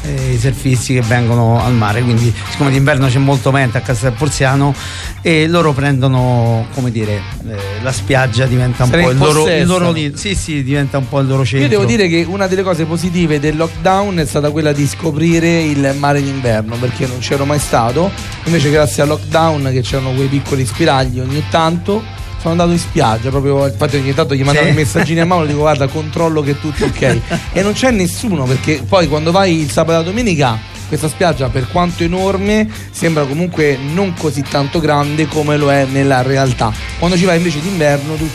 eh, 0.03 0.35
i 0.35 0.39
surfisti 0.39 0.95
che 0.95 1.01
vengono 1.01 1.61
al 1.61 1.73
mare. 1.73 2.01
Quindi 2.03 2.33
siccome 2.51 2.71
d'inverno 2.71 3.09
c'è 3.09 3.19
molto 3.19 3.51
vento 3.51 3.77
a 3.77 3.81
Castel 3.81 4.13
Porziano 4.13 4.73
e 5.21 5.49
loro 5.49 5.73
prendono 5.73 6.67
come 6.75 6.93
dire 6.93 7.21
eh, 7.49 7.57
la 7.83 7.91
spiaggia 7.91 8.47
diventa 8.47 8.85
un 8.85 8.91
ne 8.91 9.03
po' 9.03 9.11
il 9.11 9.19
loro, 9.19 9.49
il 9.49 9.67
loro 9.67 9.93
sì 10.15 10.37
sì 10.37 10.63
diventa 10.63 10.99
un 10.99 11.09
po' 11.09 11.19
il 11.19 11.27
loro 11.27 11.45
centro. 11.45 11.65
Io 11.65 11.69
devo 11.69 11.85
dire 11.85 12.07
che 12.07 12.25
una 12.29 12.47
delle 12.47 12.63
cose 12.63 12.85
positive 12.85 13.41
del 13.41 13.57
lockdown 13.57 14.19
è 14.19 14.27
stata 14.27 14.51
quella 14.51 14.73
di 14.73 14.87
scoprire 14.87 15.61
il 15.63 15.95
mare 15.99 16.23
d'inverno 16.23 16.77
perché 16.77 17.07
non 17.09 17.19
c'ero 17.19 17.45
mai 17.45 17.59
stato. 17.59 18.11
Invece, 18.45 18.71
grazie 18.71 19.03
al 19.03 19.09
lockdown, 19.09 19.71
che 19.73 19.81
c'erano 19.81 20.13
quei 20.13 20.29
piccoli 20.29 20.65
spiragli 20.65 21.19
ogni 21.19 21.43
tanto, 21.51 22.03
sono 22.39 22.51
andato 22.53 22.71
in 22.73 22.79
spiaggia. 22.79 23.31
Proprio 23.31 23.67
infatti, 23.67 23.97
ogni 23.97 24.15
tanto 24.15 24.35
gli 24.35 24.43
mandavo 24.43 24.67
Sì. 24.67 24.73
i 24.73 24.77
messaggini 24.77 25.21
a 25.21 25.27
mano 25.27 25.45
e 25.45 25.47
dico: 25.49 25.59
Guarda, 25.61 25.87
controllo 25.89 26.41
che 26.43 26.53
è 26.53 26.59
tutto 26.59 26.85
ok. 26.85 27.19
e 27.53 27.63
non 27.63 27.73
c'è 27.73 27.91
nessuno 27.91 28.45
perché 28.45 28.83
poi 28.89 29.09
quando 29.09 29.31
vai 29.33 29.61
il 29.61 29.71
sabato 29.71 30.01
e 30.01 30.03
la 30.03 30.09
domenica. 30.09 30.77
Questa 30.89 31.09
spiaggia, 31.09 31.51
per 31.51 31.69
quanto 31.69 32.03
enorme, 32.03 32.67
sembra 32.91 33.25
comunque 33.25 33.77
non 33.93 34.15
così 34.15 34.41
tanto 34.41 34.81
grande 34.81 35.27
come 35.27 35.59
lo 35.59 35.71
è 35.71 35.85
nella 35.85 36.23
realtà. 36.23 36.73
Quando 36.99 37.15
ci 37.19 37.27
vai 37.27 37.37
invece 37.37 37.61
d'inverno, 37.61 38.15
tu 38.15 38.27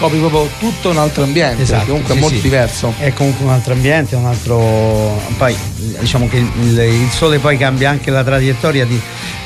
scopri 0.00 0.18
proprio 0.18 0.48
tutto 0.58 0.88
un 0.88 0.96
altro 0.96 1.24
ambiente, 1.24 1.60
Esatto, 1.62 1.84
comunque 1.84 2.12
sì, 2.12 2.16
è 2.18 2.20
molto 2.22 2.36
sì. 2.36 2.42
diverso. 2.42 2.94
È 2.98 3.12
comunque 3.12 3.44
un 3.44 3.50
altro 3.52 3.74
ambiente, 3.74 4.16
un 4.16 4.24
altro. 4.24 5.20
Poi 5.36 5.54
diciamo 5.98 6.26
che 6.26 6.38
il, 6.38 6.78
il 6.78 7.10
sole 7.10 7.38
poi 7.38 7.58
cambia 7.58 7.90
anche 7.90 8.10
la 8.10 8.24
traiettoria 8.24 8.86
di, 8.86 8.98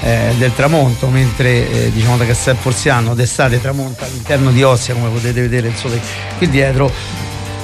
eh, 0.02 0.32
del 0.38 0.54
tramonto, 0.54 1.08
mentre 1.08 1.86
eh, 1.86 1.90
diciamo 1.92 2.16
da 2.16 2.24
Castel 2.24 2.54
Porziano 2.62 3.14
d'estate 3.16 3.60
tramonta 3.60 4.04
all'interno 4.04 4.52
di 4.52 4.62
Ostia, 4.62 4.94
come 4.94 5.08
potete 5.08 5.40
vedere 5.40 5.66
il 5.66 5.74
sole 5.74 6.00
qui 6.38 6.48
dietro. 6.48 6.88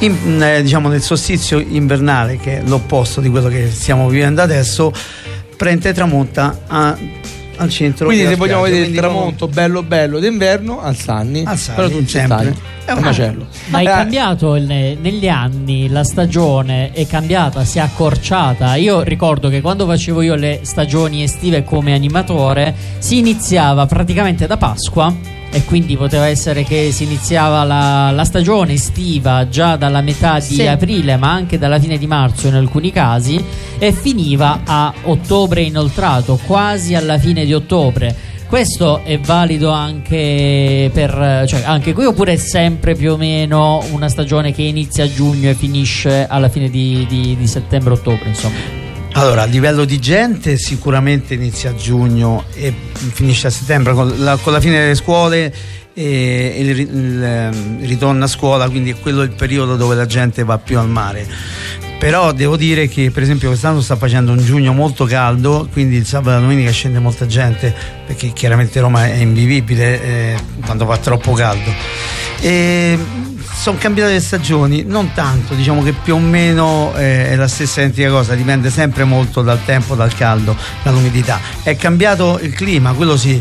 In- 0.00 0.42
eh, 0.42 0.61
diciamo 0.61 0.88
nel 0.88 1.03
solstizio 1.03 1.61
invernale, 1.61 2.38
che 2.38 2.59
è 2.59 2.62
l'opposto 2.64 3.20
di 3.20 3.29
quello 3.29 3.46
che 3.48 3.70
stiamo 3.70 4.09
vivendo 4.09 4.42
adesso, 4.42 4.92
prende 5.57 5.92
tramonta 5.92 6.62
a- 6.66 6.96
al 7.61 7.68
centro. 7.70 8.07
Quindi 8.07 8.27
se 8.27 8.37
vogliamo 8.37 8.64
spiaggia, 8.64 8.81
vedere 8.81 8.90
il 8.90 8.96
tramonto 8.96 9.49
bello 9.49 9.83
bello 9.83 10.18
d'inverno 10.18 10.81
al 10.81 10.96
Sanni, 10.96 11.42
Al 11.44 11.57
Sanni, 11.59 11.77
però 11.77 11.88
tu 11.88 11.94
non 11.94 12.07
ci 12.07 12.11
sempre. 12.18 12.38
stai. 12.53 12.55
È 12.87 12.92
un 12.92 13.03
macello. 13.03 13.46
Ma 13.68 13.79
è 13.79 13.83
Eh, 13.83 13.85
cambiato 13.87 14.57
il- 14.57 14.64
negli 15.01 15.29
anni, 15.29 15.88
la 15.88 16.03
stagione 16.03 16.90
è 16.92 17.07
cambiata, 17.07 17.64
si 17.64 17.79
è 17.79 17.81
accorciata. 17.83 18.75
Io 18.75 19.03
ricordo 19.03 19.49
che 19.49 19.61
quando 19.61 19.87
facevo 19.87 20.23
io 20.23 20.35
le 20.35 20.61
stagioni 20.62 21.23
estive 21.23 21.62
come 21.62 21.94
animatore 21.94 22.75
si 22.99 23.18
iniziava 23.18 23.87
praticamente 23.87 24.46
da 24.46 24.57
Pasqua 24.57 25.14
e 25.52 25.64
quindi 25.64 25.96
poteva 25.96 26.26
essere 26.26 26.62
che 26.64 26.90
si 26.92 27.04
iniziava 27.04 27.64
la, 27.64 28.10
la 28.12 28.24
stagione 28.24 28.74
estiva 28.74 29.48
già 29.48 29.76
dalla 29.76 30.00
metà 30.00 30.38
di 30.38 30.54
Sì. 30.54 30.66
aprile 30.66 31.16
ma 31.16 31.30
anche 31.32 31.58
dalla 31.58 31.78
fine 31.80 31.98
di 31.98 32.06
marzo 32.06 32.46
in 32.48 32.54
alcuni 32.54 32.92
casi 32.92 33.42
e 33.78 33.92
finiva 33.92 34.60
a 34.64 34.92
ottobre 35.04 35.62
inoltrato, 35.62 36.38
quasi 36.46 36.94
alla 36.94 37.18
fine 37.18 37.44
di 37.44 37.52
ottobre. 37.52 38.14
Questo 38.46 39.02
è 39.04 39.18
valido 39.18 39.70
anche 39.70 40.90
per 40.92 41.44
cioè 41.46 41.62
anche 41.64 41.92
qui 41.92 42.04
oppure 42.04 42.32
è 42.32 42.36
sempre 42.36 42.94
più 42.96 43.12
o 43.12 43.16
meno 43.16 43.80
una 43.92 44.08
stagione 44.08 44.52
che 44.52 44.62
inizia 44.62 45.04
a 45.04 45.12
giugno 45.12 45.50
e 45.50 45.54
finisce 45.54 46.26
alla 46.28 46.48
fine 46.48 46.68
di, 46.68 47.06
di- 47.08 47.36
di 47.38 47.46
settembre-ottobre, 47.46 48.28
insomma. 48.28 48.89
Allora, 49.12 49.42
a 49.42 49.46
livello 49.46 49.85
di 49.85 49.99
gente 49.99 50.57
sicuramente 50.57 51.35
inizia 51.35 51.70
a 51.70 51.75
giugno 51.75 52.44
e 52.55 52.73
finisce 53.12 53.49
a 53.49 53.51
settembre 53.51 53.92
con 53.92 54.14
la, 54.18 54.37
con 54.37 54.53
la 54.53 54.61
fine 54.61 54.79
delle 54.79 54.94
scuole 54.94 55.53
e 55.92 56.55
il, 56.57 56.75
ri- 56.75 56.88
il, 56.90 57.23
ehm, 57.23 57.87
ritorno 57.87 58.25
a 58.25 58.27
scuola, 58.29 58.68
quindi 58.68 58.90
è 58.90 58.99
quello 58.99 59.23
il 59.23 59.33
periodo 59.33 59.77
dove 59.77 59.94
la 59.94 60.07
gente 60.07 60.44
va 60.44 60.59
più 60.59 60.79
al 60.79 60.88
mare. 60.88 61.27
Però 61.99 62.33
devo 62.33 62.57
dire 62.57 62.88
che 62.88 63.11
per 63.11 63.23
esempio 63.23 63.49
quest'anno 63.49 63.83
sta 63.83 63.94
facendo 63.94 64.33
un 64.33 64.38
giugno 64.38 64.73
molto 64.73 65.05
caldo, 65.05 65.68
quindi 65.70 65.96
il 65.96 66.07
sabato 66.07 66.31
e 66.31 66.33
la 66.35 66.40
domenica 66.40 66.70
scende 66.70 66.99
molta 66.99 67.27
gente 67.27 67.75
perché 68.07 68.33
chiaramente 68.33 68.81
Roma 68.81 69.07
è 69.07 69.16
invivibile 69.16 70.03
eh, 70.03 70.37
quando 70.64 70.87
fa 70.87 70.96
troppo 70.96 71.33
caldo. 71.35 71.70
E 72.40 72.99
sono 73.61 73.77
cambiate 73.77 74.12
le 74.12 74.20
stagioni, 74.20 74.85
non 74.85 75.12
tanto, 75.12 75.53
diciamo 75.53 75.83
che 75.83 75.92
più 75.92 76.14
o 76.14 76.18
meno 76.18 76.94
eh, 76.96 77.29
è 77.29 77.37
la 77.37 77.46
stessa 77.46 77.83
identica 77.83 78.09
cosa, 78.09 78.35
dipende 78.35 78.70
sempre 78.70 79.05
molto 79.05 79.42
dal 79.42 79.62
tempo, 79.66 79.94
dal 79.94 80.14
caldo, 80.14 80.57
dall'umidità. 80.83 81.38
È 81.62 81.77
cambiato 81.77 82.38
il 82.40 82.55
clima, 82.55 82.94
quello 82.94 83.18
sì, 83.18 83.38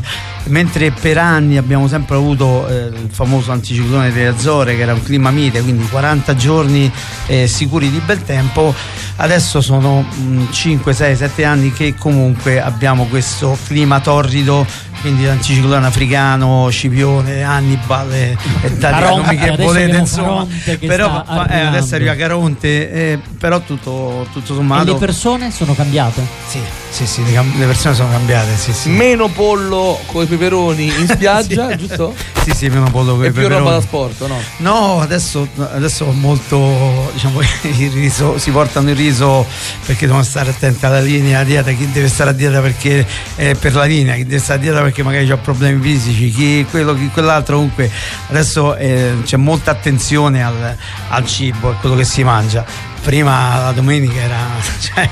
mentre 0.47 0.91
per 0.91 1.17
anni 1.17 1.55
abbiamo 1.55 1.87
sempre 1.87 2.17
avuto 2.17 2.67
eh, 2.67 2.87
il 2.87 3.07
famoso 3.09 3.53
anticiclone 3.53 4.11
delle 4.11 4.27
Azzorre 4.27 4.75
che 4.75 4.81
era 4.81 4.93
un 4.93 5.03
clima 5.03 5.31
mite, 5.31 5.61
quindi 5.61 5.87
40 5.87 6.35
giorni 6.35 6.91
eh, 7.27 7.47
sicuri 7.47 7.89
di 7.89 8.01
bel 8.03 8.21
tempo, 8.21 8.75
adesso 9.15 9.61
sono 9.61 10.05
mm, 10.05 10.51
5, 10.51 10.93
6, 10.93 11.15
7 11.15 11.45
anni 11.45 11.71
che 11.71 11.95
comunque 11.97 12.61
abbiamo 12.61 13.05
questo 13.05 13.57
clima 13.67 14.01
torrido 14.01 14.65
quindi 15.01 15.25
l'anticiclone 15.25 15.85
africano, 15.85 16.67
Scipione, 16.69 17.43
Hannibal 17.43 18.11
e, 18.13 18.37
e 18.61 18.77
tanti 18.77 18.99
Caronte, 19.01 19.25
nomi 19.25 19.37
che 19.37 19.63
volete 19.63 19.97
insomma. 19.97 20.47
che 20.63 20.77
però 20.77 21.23
eh, 21.49 21.59
adesso 21.59 21.95
arriva 21.95 22.15
Caronte 22.15 22.91
eh, 22.91 23.19
però 23.37 23.59
tutto, 23.61 24.27
tutto 24.31 24.53
E 24.53 24.55
sommato 24.55 24.93
le 24.93 24.99
persone 24.99 25.51
sono 25.51 25.73
cambiate. 25.73 26.21
sì, 26.47 26.59
sì, 26.89 27.05
sì, 27.05 27.23
le, 27.23 27.65
persone 27.65 27.93
sono 27.95 28.09
cambiate 28.09 28.55
sì, 28.55 28.73
sì. 28.73 28.89
Meno 28.89 29.27
pollo 29.27 29.99
con 30.07 30.23
i 30.23 30.25
peperoni 30.25 30.85
in 30.85 31.07
spiaggia, 31.09 31.75
giusto? 31.75 32.13
sì, 32.43 32.51
sì, 32.51 32.67
meno 32.69 32.89
pollo 32.89 33.15
con 33.15 33.25
i 33.25 33.31
più 33.31 33.43
roba 33.43 33.55
peperoni. 33.55 33.75
da 33.75 33.81
sport, 33.81 34.27
no? 34.27 34.41
No, 34.57 35.01
adesso, 35.01 35.47
adesso 35.71 36.05
molto 36.11 37.09
diciamo 37.13 37.41
il 37.77 37.91
riso, 37.91 38.37
si 38.37 38.51
portano 38.51 38.89
il 38.89 38.95
riso 38.95 39.45
perché 39.85 40.05
devono 40.05 40.23
stare 40.23 40.49
attenti 40.49 40.85
alla 40.85 40.99
linea, 40.99 41.37
alla 41.37 41.47
dieta, 41.47 41.71
chi 41.71 41.89
deve 41.91 42.07
stare 42.07 42.31
a 42.31 42.33
dieta 42.33 42.59
perché 42.59 43.05
è 43.35 43.55
per 43.55 43.75
la 43.75 43.85
linea, 43.85 44.15
chi 44.15 44.25
deve 44.25 44.39
stare 44.39 44.59
a 44.59 44.61
dieta 44.61 44.81
perché 44.81 45.03
magari 45.03 45.29
ha 45.29 45.37
problemi 45.37 45.81
fisici, 45.81 46.29
chi 46.31 46.65
quello, 46.69 46.95
chi 46.95 47.09
quell'altro, 47.13 47.55
comunque 47.55 47.89
adesso 48.29 48.75
eh, 48.75 49.13
c'è 49.23 49.37
molta 49.37 49.71
attenzione 49.71 50.43
al, 50.43 50.75
al 51.09 51.25
cibo, 51.25 51.69
a 51.69 51.73
quello 51.73 51.95
che 51.95 52.03
si 52.03 52.23
mangia. 52.23 52.87
Prima 53.01 53.63
la 53.65 53.71
domenica 53.71 54.19
era. 54.19 54.37
Cioè, 54.89 55.09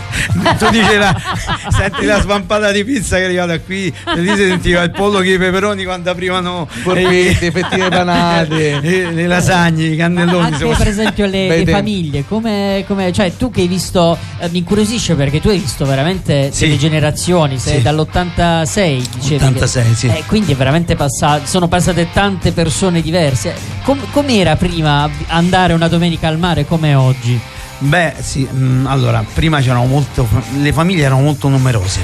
tu 0.57 0.69
dici 0.69 0.95
la, 0.97 1.15
senti 1.69 2.05
la 2.05 2.19
svampata 2.21 2.71
di 2.71 2.83
pizza 2.83 3.17
che 3.17 3.25
arriva 3.25 3.45
da 3.45 3.59
qui, 3.59 3.87
e 3.87 4.19
lì 4.19 4.29
si 4.29 4.47
sentiva 4.47 4.81
il 4.81 4.91
pollo 4.91 5.19
che 5.19 5.31
i 5.33 5.37
peperoni 5.37 5.83
quando 5.83 6.09
aprivano 6.09 6.67
Porpette, 6.83 7.45
i 7.45 7.51
fettine 7.51 7.89
panate. 7.89 8.79
le, 8.81 9.11
le 9.11 9.27
lasagne, 9.27 9.85
i 9.85 9.95
cannelloni. 9.95 10.45
Anche 10.53 10.65
per 10.75 10.87
esempio 10.87 11.25
le, 11.25 11.63
le 11.63 11.71
famiglie, 11.71 12.25
come, 12.27 12.83
come- 12.87 13.11
cioè 13.13 13.35
tu 13.37 13.51
che 13.51 13.61
hai 13.61 13.67
visto, 13.67 14.17
eh, 14.39 14.49
mi 14.49 14.59
incuriosisce 14.59 15.15
perché 15.15 15.39
tu 15.39 15.49
hai 15.49 15.59
visto 15.59 15.85
veramente 15.85 16.51
Sì. 16.51 16.65
delle 16.65 16.77
generazioni, 16.77 17.57
sei 17.59 17.77
Sì. 17.77 17.81
dall'86 17.83 19.03
dicevi. 19.15 19.43
86, 19.45 19.83
che- 19.89 19.95
sì. 19.95 20.07
eh, 20.07 20.23
quindi 20.25 20.53
è 20.53 20.55
veramente 20.55 20.95
passato, 20.95 21.45
sono 21.45 21.67
passate 21.67 22.07
tante 22.11 22.51
persone 22.51 23.01
diverse. 23.01 23.53
Com- 23.83 24.09
com'era 24.11 24.55
prima 24.55 25.09
andare 25.27 25.73
una 25.73 25.87
domenica 25.87 26.27
al 26.27 26.37
mare 26.39 26.65
come 26.65 26.95
oggi? 26.95 27.39
Beh, 27.79 28.13
sì, 28.21 28.47
mm, 28.51 28.85
allora, 28.87 29.23
prima 29.33 29.59
c'erano 29.61 29.85
molto, 29.85 30.27
le 30.61 30.73
famiglie 30.73 31.03
erano 31.03 31.21
molto 31.21 31.47
numerose. 31.47 31.99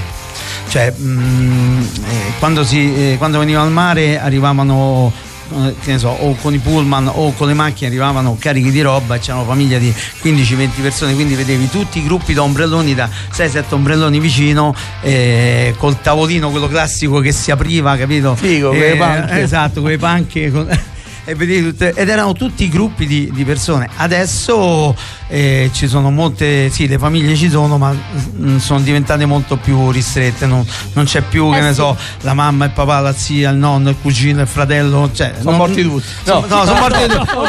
Cioè, 0.69 0.93
mm, 0.99 1.81
eh, 1.81 2.31
quando, 2.39 2.63
si, 2.63 3.11
eh, 3.13 3.15
quando 3.17 3.39
venivano 3.39 3.65
al 3.65 3.71
mare 3.71 4.19
arrivavano, 4.19 5.11
eh, 5.55 5.75
che 5.83 5.91
ne 5.93 5.97
so, 5.99 6.09
o 6.09 6.35
con 6.35 6.53
i 6.53 6.57
pullman 6.59 7.09
o 7.13 7.33
con 7.33 7.47
le 7.47 7.53
macchine 7.53 7.87
arrivavano 7.89 8.37
carichi 8.39 8.71
di 8.71 8.81
roba 8.81 9.15
e 9.15 9.19
c'erano 9.19 9.43
famiglie 9.45 9.79
di 9.79 9.93
15-20 10.21 10.69
persone, 10.81 11.13
quindi 11.15 11.33
vedevi 11.35 11.69
tutti 11.69 11.99
i 11.99 12.03
gruppi 12.03 12.33
da 12.33 12.43
ombrelloni, 12.43 12.93
da 12.95 13.09
6-7 13.31 13.63
ombrelloni 13.73 14.19
vicino, 14.19 14.73
eh, 15.01 15.73
col 15.77 15.99
tavolino, 16.01 16.49
quello 16.49 16.67
classico 16.67 17.19
che 17.19 17.31
si 17.31 17.49
apriva, 17.51 17.95
capito? 17.97 18.35
Figo, 18.35 18.71
Eh, 18.71 18.77
quelle 18.77 18.95
panche. 18.95 19.41
Esatto, 19.41 19.81
quelle 19.81 19.97
panche. 19.97 20.51
con- 20.51 20.67
e 21.25 21.35
vedevi 21.35 21.69
tutte- 21.69 21.93
ed 21.95 22.09
erano 22.09 22.33
tutti 22.33 22.67
gruppi 22.69 23.05
di, 23.07 23.29
di 23.33 23.43
persone. 23.45 23.89
Adesso 23.95 24.95
eh, 25.27 25.69
ci 25.73 25.87
sono 25.87 26.11
molte, 26.11 26.69
sì, 26.69 26.87
le 26.87 26.97
famiglie 26.97 27.35
ci 27.35 27.49
sono, 27.49 27.77
ma 27.77 27.93
mm, 28.37 28.57
sono 28.57 28.79
diventate 28.81 29.25
molto 29.25 29.57
più 29.57 29.89
ristrette. 29.91 30.45
Non, 30.45 30.65
non 30.93 31.05
c'è 31.05 31.21
più, 31.21 31.51
che 31.51 31.57
Eh 31.57 31.61
ne 31.61 31.69
sì. 31.69 31.75
so, 31.75 31.97
la 32.21 32.33
mamma, 32.33 32.65
il 32.65 32.71
papà, 32.71 32.99
la 32.99 33.13
zia, 33.13 33.49
il 33.51 33.57
nonno, 33.57 33.89
il 33.89 33.95
cugino, 34.01 34.41
il 34.41 34.47
fratello. 34.47 35.09
Cioè, 35.13 35.33
Sono 35.37 35.49
non- 35.51 35.59
morti 35.59 35.81
tutti. 35.83 36.05
No, 36.25 36.33
No. 36.33 36.45
no, 36.55 36.65
sono 36.65 36.79
morti 36.79 37.07
tutti. 37.07 37.35
No, 37.35 37.43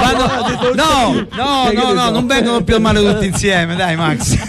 no, 0.75 0.75
No, 0.75 1.65
no, 1.65 1.69
Che 1.71 1.75
no, 1.77 1.87
ne 1.89 1.93
no, 1.95 2.11
non 2.11 2.27
vengono 2.27 2.63
più 2.63 2.75
al 2.75 2.81
mare 2.81 3.01
tutti 3.01 3.27
insieme, 3.27 3.75
dai, 3.77 3.97
Max. 3.97 4.37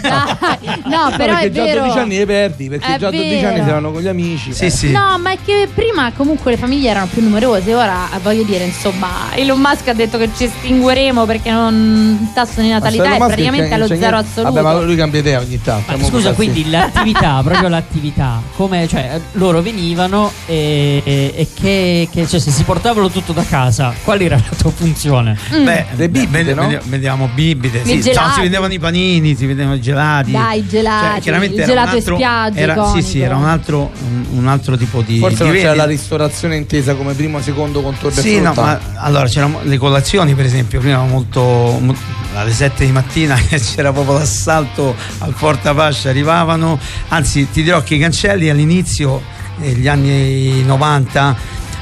no, 0.86 1.12
però 1.16 1.34
perché 1.34 1.46
è 1.46 1.50
già 1.50 1.62
a 1.62 1.64
vero. 1.66 1.80
12 1.80 1.98
anni 1.98 2.18
li 2.18 2.26
perdi, 2.26 2.68
perché 2.68 2.94
È 2.94 2.98
già 2.98 3.08
a 3.08 3.10
12 3.10 3.28
vero. 3.34 3.48
anni 3.48 3.62
si 3.64 3.70
vanno 3.70 3.90
con 3.92 4.02
gli 4.02 4.08
amici. 4.08 4.52
Sì, 4.54 4.64
Eh. 4.66 4.70
sì. 4.70 4.90
No, 4.92 5.18
ma 5.18 5.32
è 5.32 5.38
che 5.44 5.68
prima 5.72 6.12
comunque 6.12 6.52
le 6.52 6.56
famiglie 6.56 6.90
erano 6.90 7.06
più 7.12 7.22
numerose, 7.22 7.74
ora 7.74 8.08
eh, 8.14 8.18
voglio 8.20 8.42
dire, 8.44 8.64
insomma, 8.64 9.15
Elon 9.34 9.60
Musk 9.60 9.88
ha 9.88 9.92
detto 9.92 10.16
che 10.18 10.30
ci 10.36 10.44
estingueremo 10.44 11.24
perché 11.26 11.50
non 11.50 12.18
il 12.20 12.28
tasso 12.32 12.60
di 12.60 12.68
natalità 12.68 13.14
è 13.14 13.18
praticamente 13.18 13.74
allo 13.74 13.86
zero 13.86 14.16
assoluto. 14.16 14.52
Vabbè, 14.52 14.62
ma 14.62 14.80
lui 14.82 14.96
cambia 14.96 15.20
idea 15.20 15.40
ogni 15.40 15.60
tanto. 15.60 15.96
Ma 15.96 16.04
scusa, 16.04 16.32
così. 16.32 16.34
quindi 16.34 16.70
l'attività, 16.70 17.40
proprio 17.44 17.68
l'attività, 17.68 18.40
come 18.56 18.86
cioè, 18.88 19.20
loro 19.32 19.60
venivano 19.62 20.30
e, 20.46 21.02
e- 21.04 21.32
e 21.36 21.48
che, 21.54 22.08
che- 22.10 22.26
cioè, 22.26 22.40
se 22.40 22.50
si 22.50 22.62
portavano 22.62 23.10
tutto 23.10 23.32
da 23.32 23.44
casa, 23.44 23.92
qual 24.04 24.20
era 24.20 24.36
la 24.36 24.56
tua 24.56 24.70
funzione? 24.70 25.36
Beh, 25.50 25.84
Le 25.96 26.08
bibite, 26.08 26.44
beh, 26.44 26.54
no? 26.54 26.78
Vediamo 26.84 27.28
bibite, 27.32 27.84
sì. 27.84 28.02
Cioè, 28.02 28.14
si 28.34 28.40
vedevano 28.40 28.72
i 28.72 28.78
panini, 28.78 29.34
si 29.36 29.46
vedevano 29.46 29.74
i 29.76 29.80
gelati. 29.80 30.30
Dai, 30.32 30.58
i 30.60 30.66
gelati, 30.66 31.28
il 31.28 31.34
era 31.34 31.44
un 31.44 31.54
gelato 31.54 31.90
e 31.94 31.96
altro- 31.98 32.14
spiaggia, 32.16 32.58
era- 32.58 32.72
Sì, 32.74 32.80
iconico. 32.80 33.06
sì, 33.08 33.20
era 33.20 33.36
un 33.36 33.44
altro, 33.44 33.90
un, 34.08 34.24
un 34.38 34.48
altro 34.48 34.76
tipo 34.76 35.02
di. 35.02 35.18
Forse 35.18 35.44
di 35.44 35.50
non 35.50 35.58
c'era 35.58 35.74
la 35.74 35.84
ristorazione 35.86 36.56
intesa 36.56 36.94
come 36.94 37.12
primo, 37.14 37.40
secondo 37.40 37.82
contorno 37.82 38.20
Sì, 38.20 38.40
no, 38.40 38.52
ma 38.54 38.78
allora 39.06 39.28
c'erano 39.28 39.60
le 39.62 39.78
colazioni, 39.78 40.34
per 40.34 40.44
esempio, 40.44 40.80
prima 40.80 41.04
molto 41.04 41.40
mo- 41.40 41.96
alle 42.34 42.50
7 42.50 42.84
di 42.84 42.90
mattina 42.90 43.36
c'era 43.48 43.92
proprio 43.92 44.18
l'assalto 44.18 44.96
al 45.18 45.32
Forte 45.32 45.68
Apache, 45.68 46.08
arrivavano, 46.08 46.76
anzi 47.08 47.48
ti 47.50 47.62
dirò 47.62 47.82
che 47.82 47.94
i 47.94 47.98
cancelli 48.00 48.50
all'inizio 48.50 49.22
negli 49.58 49.86
anni 49.86 50.64
90 50.64 51.36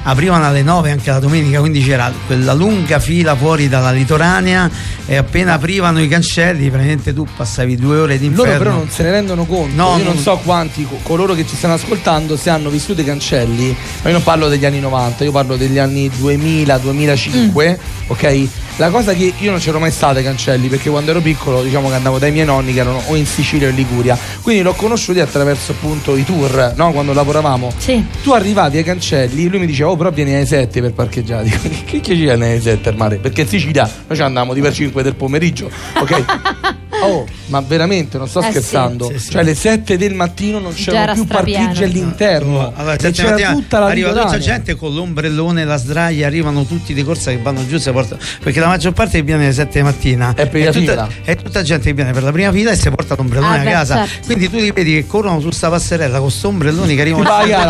aprivano 0.04 0.46
alle 0.46 0.62
9 0.62 0.90
anche 0.90 1.10
la 1.10 1.18
domenica, 1.18 1.60
quindi 1.60 1.82
c'era 1.82 2.12
quella 2.26 2.52
lunga 2.52 2.98
fila 2.98 3.34
fuori 3.34 3.68
dalla 3.68 3.90
litoranea 3.90 4.70
e 5.06 5.16
appena 5.16 5.54
aprivano 5.54 6.00
i 6.00 6.08
cancelli, 6.08 6.68
praticamente 6.68 7.12
tu 7.12 7.26
passavi 7.36 7.76
due 7.76 7.98
ore 7.98 8.18
di 8.18 8.26
inferno. 8.26 8.44
Loro 8.52 8.58
però 8.58 8.70
non 8.76 8.88
se 8.90 9.02
ne 9.02 9.10
rendono 9.10 9.44
conto. 9.44 9.74
No, 9.74 9.96
io 9.96 10.04
non 10.04 10.14
non- 10.14 10.18
so 10.22 10.40
quanti 10.44 10.84
co- 10.88 10.98
coloro 11.02 11.34
che 11.34 11.46
ci 11.46 11.56
stanno 11.56 11.74
ascoltando 11.74 12.36
se 12.36 12.50
hanno 12.50 12.68
vissuto 12.70 13.00
i 13.00 13.04
cancelli, 13.04 13.74
ma 14.02 14.08
io 14.08 14.14
non 14.14 14.22
parlo 14.22 14.48
degli 14.48 14.64
anni 14.64 14.80
90, 14.80 15.24
io 15.24 15.32
parlo 15.32 15.56
degli 15.56 15.78
anni 15.78 16.08
2000-2005, 16.10 17.78
ok? 18.08 18.48
La 18.76 18.90
cosa 18.90 19.12
che 19.14 19.32
io 19.38 19.50
non 19.52 19.60
c'ero 19.60 19.78
mai 19.78 19.92
stato 19.92 20.18
ai 20.18 20.24
cancelli 20.24 20.66
perché 20.66 20.90
quando 20.90 21.12
ero 21.12 21.20
piccolo 21.20 21.62
diciamo 21.62 21.88
che 21.88 21.94
andavo 21.94 22.18
dai 22.18 22.32
miei 22.32 22.44
nonni 22.44 22.72
che 22.72 22.80
erano 22.80 23.00
o 23.06 23.14
in 23.14 23.24
Sicilia 23.24 23.68
o 23.68 23.70
in 23.70 23.76
Liguria, 23.76 24.18
quindi 24.42 24.62
l'ho 24.62 24.72
conosciuti 24.72 25.20
attraverso 25.20 25.72
appunto 25.72 26.16
i 26.16 26.24
tour, 26.24 26.72
no? 26.76 26.90
Quando 26.90 27.12
lavoravamo. 27.12 27.72
Sì. 27.76 28.04
Tu 28.22 28.32
arrivavi 28.32 28.78
ai 28.78 28.82
cancelli, 28.82 29.48
lui 29.48 29.60
mi 29.60 29.66
diceva, 29.66 29.90
oh 29.90 29.96
però 29.96 30.10
vieni 30.10 30.34
alle 30.34 30.46
7 30.46 30.80
per 30.80 30.92
parcheggiare. 30.92 31.44
Dico, 31.48 31.68
che 31.84 32.00
che 32.00 32.14
ci 32.14 32.22
viene 32.22 32.46
alle 32.46 32.60
7 32.60 32.88
al 32.88 32.96
mare? 32.96 33.18
Perché 33.18 33.42
in 33.42 33.48
Sicilia 33.48 33.88
noi 34.08 34.16
ci 34.16 34.22
andavamo 34.22 34.52
di 34.54 34.60
per 34.60 34.72
5 34.72 35.02
del 35.04 35.14
pomeriggio, 35.14 35.70
ok? 36.00 36.74
Oh, 37.06 37.26
ma 37.46 37.60
veramente 37.60 38.18
non 38.18 38.28
sto 38.28 38.40
Eh 38.40 38.44
sì. 38.44 38.50
scherzando. 38.50 39.08
Sì, 39.12 39.18
sì. 39.18 39.30
Cioè 39.30 39.40
alle 39.42 39.54
7 39.54 39.96
del 39.98 40.14
mattino 40.14 40.58
non 40.58 40.72
c'erano 40.74 41.02
era 41.02 41.12
più 41.14 41.24
strapieno. 41.24 41.64
parcheggi 41.66 41.84
all'interno. 41.84 42.72
Allora, 42.74 42.94
E 42.94 42.98
sette 43.00 43.12
c'era 43.12 43.30
mattina 43.30 43.52
tutta 43.52 43.78
la 43.78 43.86
arriva 43.86 44.12
tutta 44.12 44.38
gente 44.38 44.74
con 44.74 44.94
l'ombrellone 44.94 45.64
la 45.64 45.76
sdraia, 45.76 46.26
arrivano 46.26 46.64
tutti 46.64 46.94
di 46.94 47.02
corsa 47.04 47.30
che 47.30 47.38
vanno 47.38 47.66
giù, 47.66 47.78
si 47.78 47.90
portano- 47.90 48.20
perché 48.42 48.60
la 48.60 48.66
maggior 48.68 48.92
parte 48.92 49.22
viene 49.22 49.44
alle 49.44 49.52
7 49.52 49.78
di 49.78 49.84
mattina 49.84 50.32
È 50.34 50.46
per 50.48 50.64
la 50.64 50.72
tutta, 50.72 50.78
fila. 50.92 51.08
è 51.24 51.36
tutta 51.36 51.62
gente 51.62 51.84
che 51.86 51.92
viene 51.94 52.12
per 52.12 52.22
la 52.22 52.32
prima 52.32 52.50
fila 52.52 52.70
e 52.70 52.76
si 52.76 52.88
porta 52.90 53.14
l'ombrellone 53.16 53.56
Ah, 53.56 53.60
a 53.60 53.64
beh, 53.64 53.70
casa. 53.70 54.06
certo. 54.06 54.26
Quindi 54.26 54.48
tu 54.50 54.56
li 54.56 54.70
vedi 54.70 54.92
che 54.94 55.06
corrono 55.06 55.40
su 55.40 55.50
sta 55.50 55.68
passerella 55.70 56.18
con 56.18 56.30
sto 56.30 56.48
ombrelloni 56.48 56.94
che 56.94 57.00
arrivano. 57.00 57.22
Vai. 57.24 57.52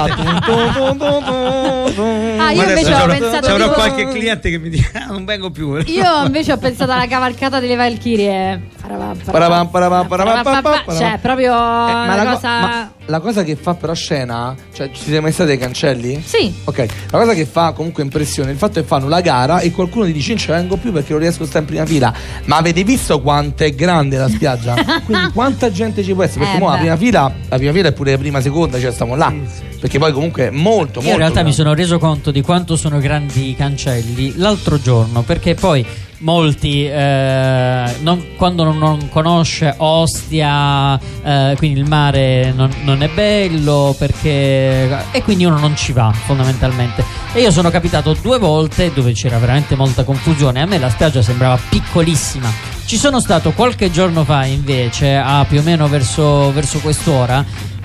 Ah, 2.37 2.51
io 2.51 2.57
Ma 2.57 2.63
adesso 2.65 2.89
invece 2.89 2.93
ho 2.95 3.07
pensato 3.07 3.57
tipo- 3.57 3.71
qualche 3.73 4.09
cliente 4.09 4.51
che 4.51 4.59
mi 4.59 4.69
dice 4.69 4.91
"Ah, 4.95 5.07
non 5.07 5.25
vengo 5.25 5.51
più. 5.51 5.77
Io 5.87 6.25
invece 6.27 6.53
ho 6.53 6.57
pensato 6.59 6.91
alla 6.93 7.07
cavalcata 7.07 7.61
delle 7.61 7.77
Valchirie. 7.77 8.61
Parapam, 8.81 9.19
Parapam, 9.31 9.69
parapam, 9.69 10.07
parapam, 10.07 10.43
parapam. 10.63 10.97
Cioè, 10.97 11.19
proprio 11.21 11.53
Eh, 11.53 11.57
ma, 11.57 12.05
una 12.05 12.17
la 12.17 12.25
co- 12.25 12.31
cosa. 12.35 12.61
ma 12.61 12.93
la 13.07 13.21
cosa 13.21 13.43
che 13.45 13.57
fa 13.57 13.75
però 13.75 13.93
scena, 13.95 14.55
cioè 14.75 14.91
ci 14.91 15.03
siete 15.03 15.21
mai 15.21 15.33
stati 15.33 15.51
ai 15.53 15.59
cancelli? 15.59 16.23
Sì. 16.25 16.53
Ok, 16.65 16.87
la 17.11 17.19
cosa 17.19 17.35
che 17.35 17.45
fa 17.47 17.73
comunque 17.73 18.03
impressione 18.03 18.51
è 18.51 18.53
il 18.53 18.59
fatto 18.59 18.81
che 18.81 18.87
fanno 18.87 19.09
la 19.09 19.21
gara 19.21 19.59
e 19.61 19.71
qualcuno 19.73 20.05
ti 20.07 20.13
dice 20.13 20.31
non 20.31 20.39
ci 20.39 20.47
vengo 20.51 20.77
più 20.77 20.93
perché 20.93 21.13
non 21.13 21.21
riesco 21.21 21.43
a 21.43 21.47
stare 21.47 21.61
in 21.61 21.67
prima 21.67 21.87
fila. 21.87 22.13
Ma 22.45 22.57
avete 22.57 22.83
visto 22.85 23.21
quanto 23.21 23.65
è 23.65 23.75
grande 23.75 24.17
la 24.17 24.29
spiaggia? 24.29 24.75
Quindi 25.05 25.31
quanta 25.33 25.71
gente 25.71 26.03
ci 26.03 26.15
può 26.15 26.23
essere? 26.23 26.41
Perché 26.45 26.57
Eh, 26.57 26.61
mo 26.61 26.71
la 26.71 26.77
prima 26.79 26.97
fila, 26.97 27.33
la 27.49 27.57
prima 27.57 27.73
fila 27.73 27.89
è 27.89 27.93
pure 27.93 28.11
la 28.13 28.19
prima 28.19 28.41
seconda, 28.41 28.79
cioè 28.81 28.93
stiamo 28.93 29.15
là. 29.17 29.33
Perché 29.81 29.99
poi 29.99 30.13
comunque 30.13 30.47
è 30.47 30.51
molto, 30.51 31.01
molto. 31.01 31.01
Io 31.03 31.11
in 31.13 31.19
realtà 31.19 31.43
mi 31.43 31.51
grande. 31.51 31.53
sono 31.57 31.75
reso 31.75 31.99
conto 31.99 32.31
di 32.31 32.41
quanto 32.41 32.75
sono 32.77 32.99
grandi 32.99 33.51
i 33.51 33.55
cancelli 33.57 34.35
l'altro 34.37 34.81
giorno 34.81 35.21
perché 35.23 35.55
poi 35.55 35.85
molti 36.25 36.87
eh, 36.87 37.95
non- 38.01 38.29
quando 38.37 38.65
non, 38.65 38.79
non 38.79 39.09
conosce 39.11 39.75
Ostia 39.77 40.99
eh, 41.23 41.55
quindi 41.57 41.81
il 41.81 41.87
mare 41.87 42.53
non, 42.57 42.71
non 42.83 43.03
è 43.03 43.09
bello 43.09 43.95
perché 43.97 45.05
e 45.13 45.23
quindi 45.23 45.45
uno 45.45 45.59
non 45.59 45.77
ci 45.77 45.93
va 45.93 46.13
fondamentalmente. 46.13 47.05
E 47.33 47.41
io 47.41 47.51
sono 47.51 47.71
capitato 47.71 48.17
due 48.21 48.39
volte 48.39 48.93
dove 48.93 49.13
c'era 49.13 49.39
veramente 49.39 49.77
molta 49.77 50.05
confusione. 50.05 50.63
A 50.63 50.67
me 50.67 50.79
la 50.79 50.89
spiaggia 50.89 51.23
sembrava 51.23 51.59
piccolissima. 51.69 52.51
Ci 52.85 52.97
sono 52.97 53.21
stato 53.21 53.53
qualche 53.53 53.91
giorno 53.91 54.25
fa 54.25 54.45
invece 54.45 55.17
a 55.17 55.45
più 55.49 55.61
o 55.61 55.63
meno 55.63 55.89
verso, 55.89 56.53
verso 56.53 56.79
quest'ora 56.81 57.45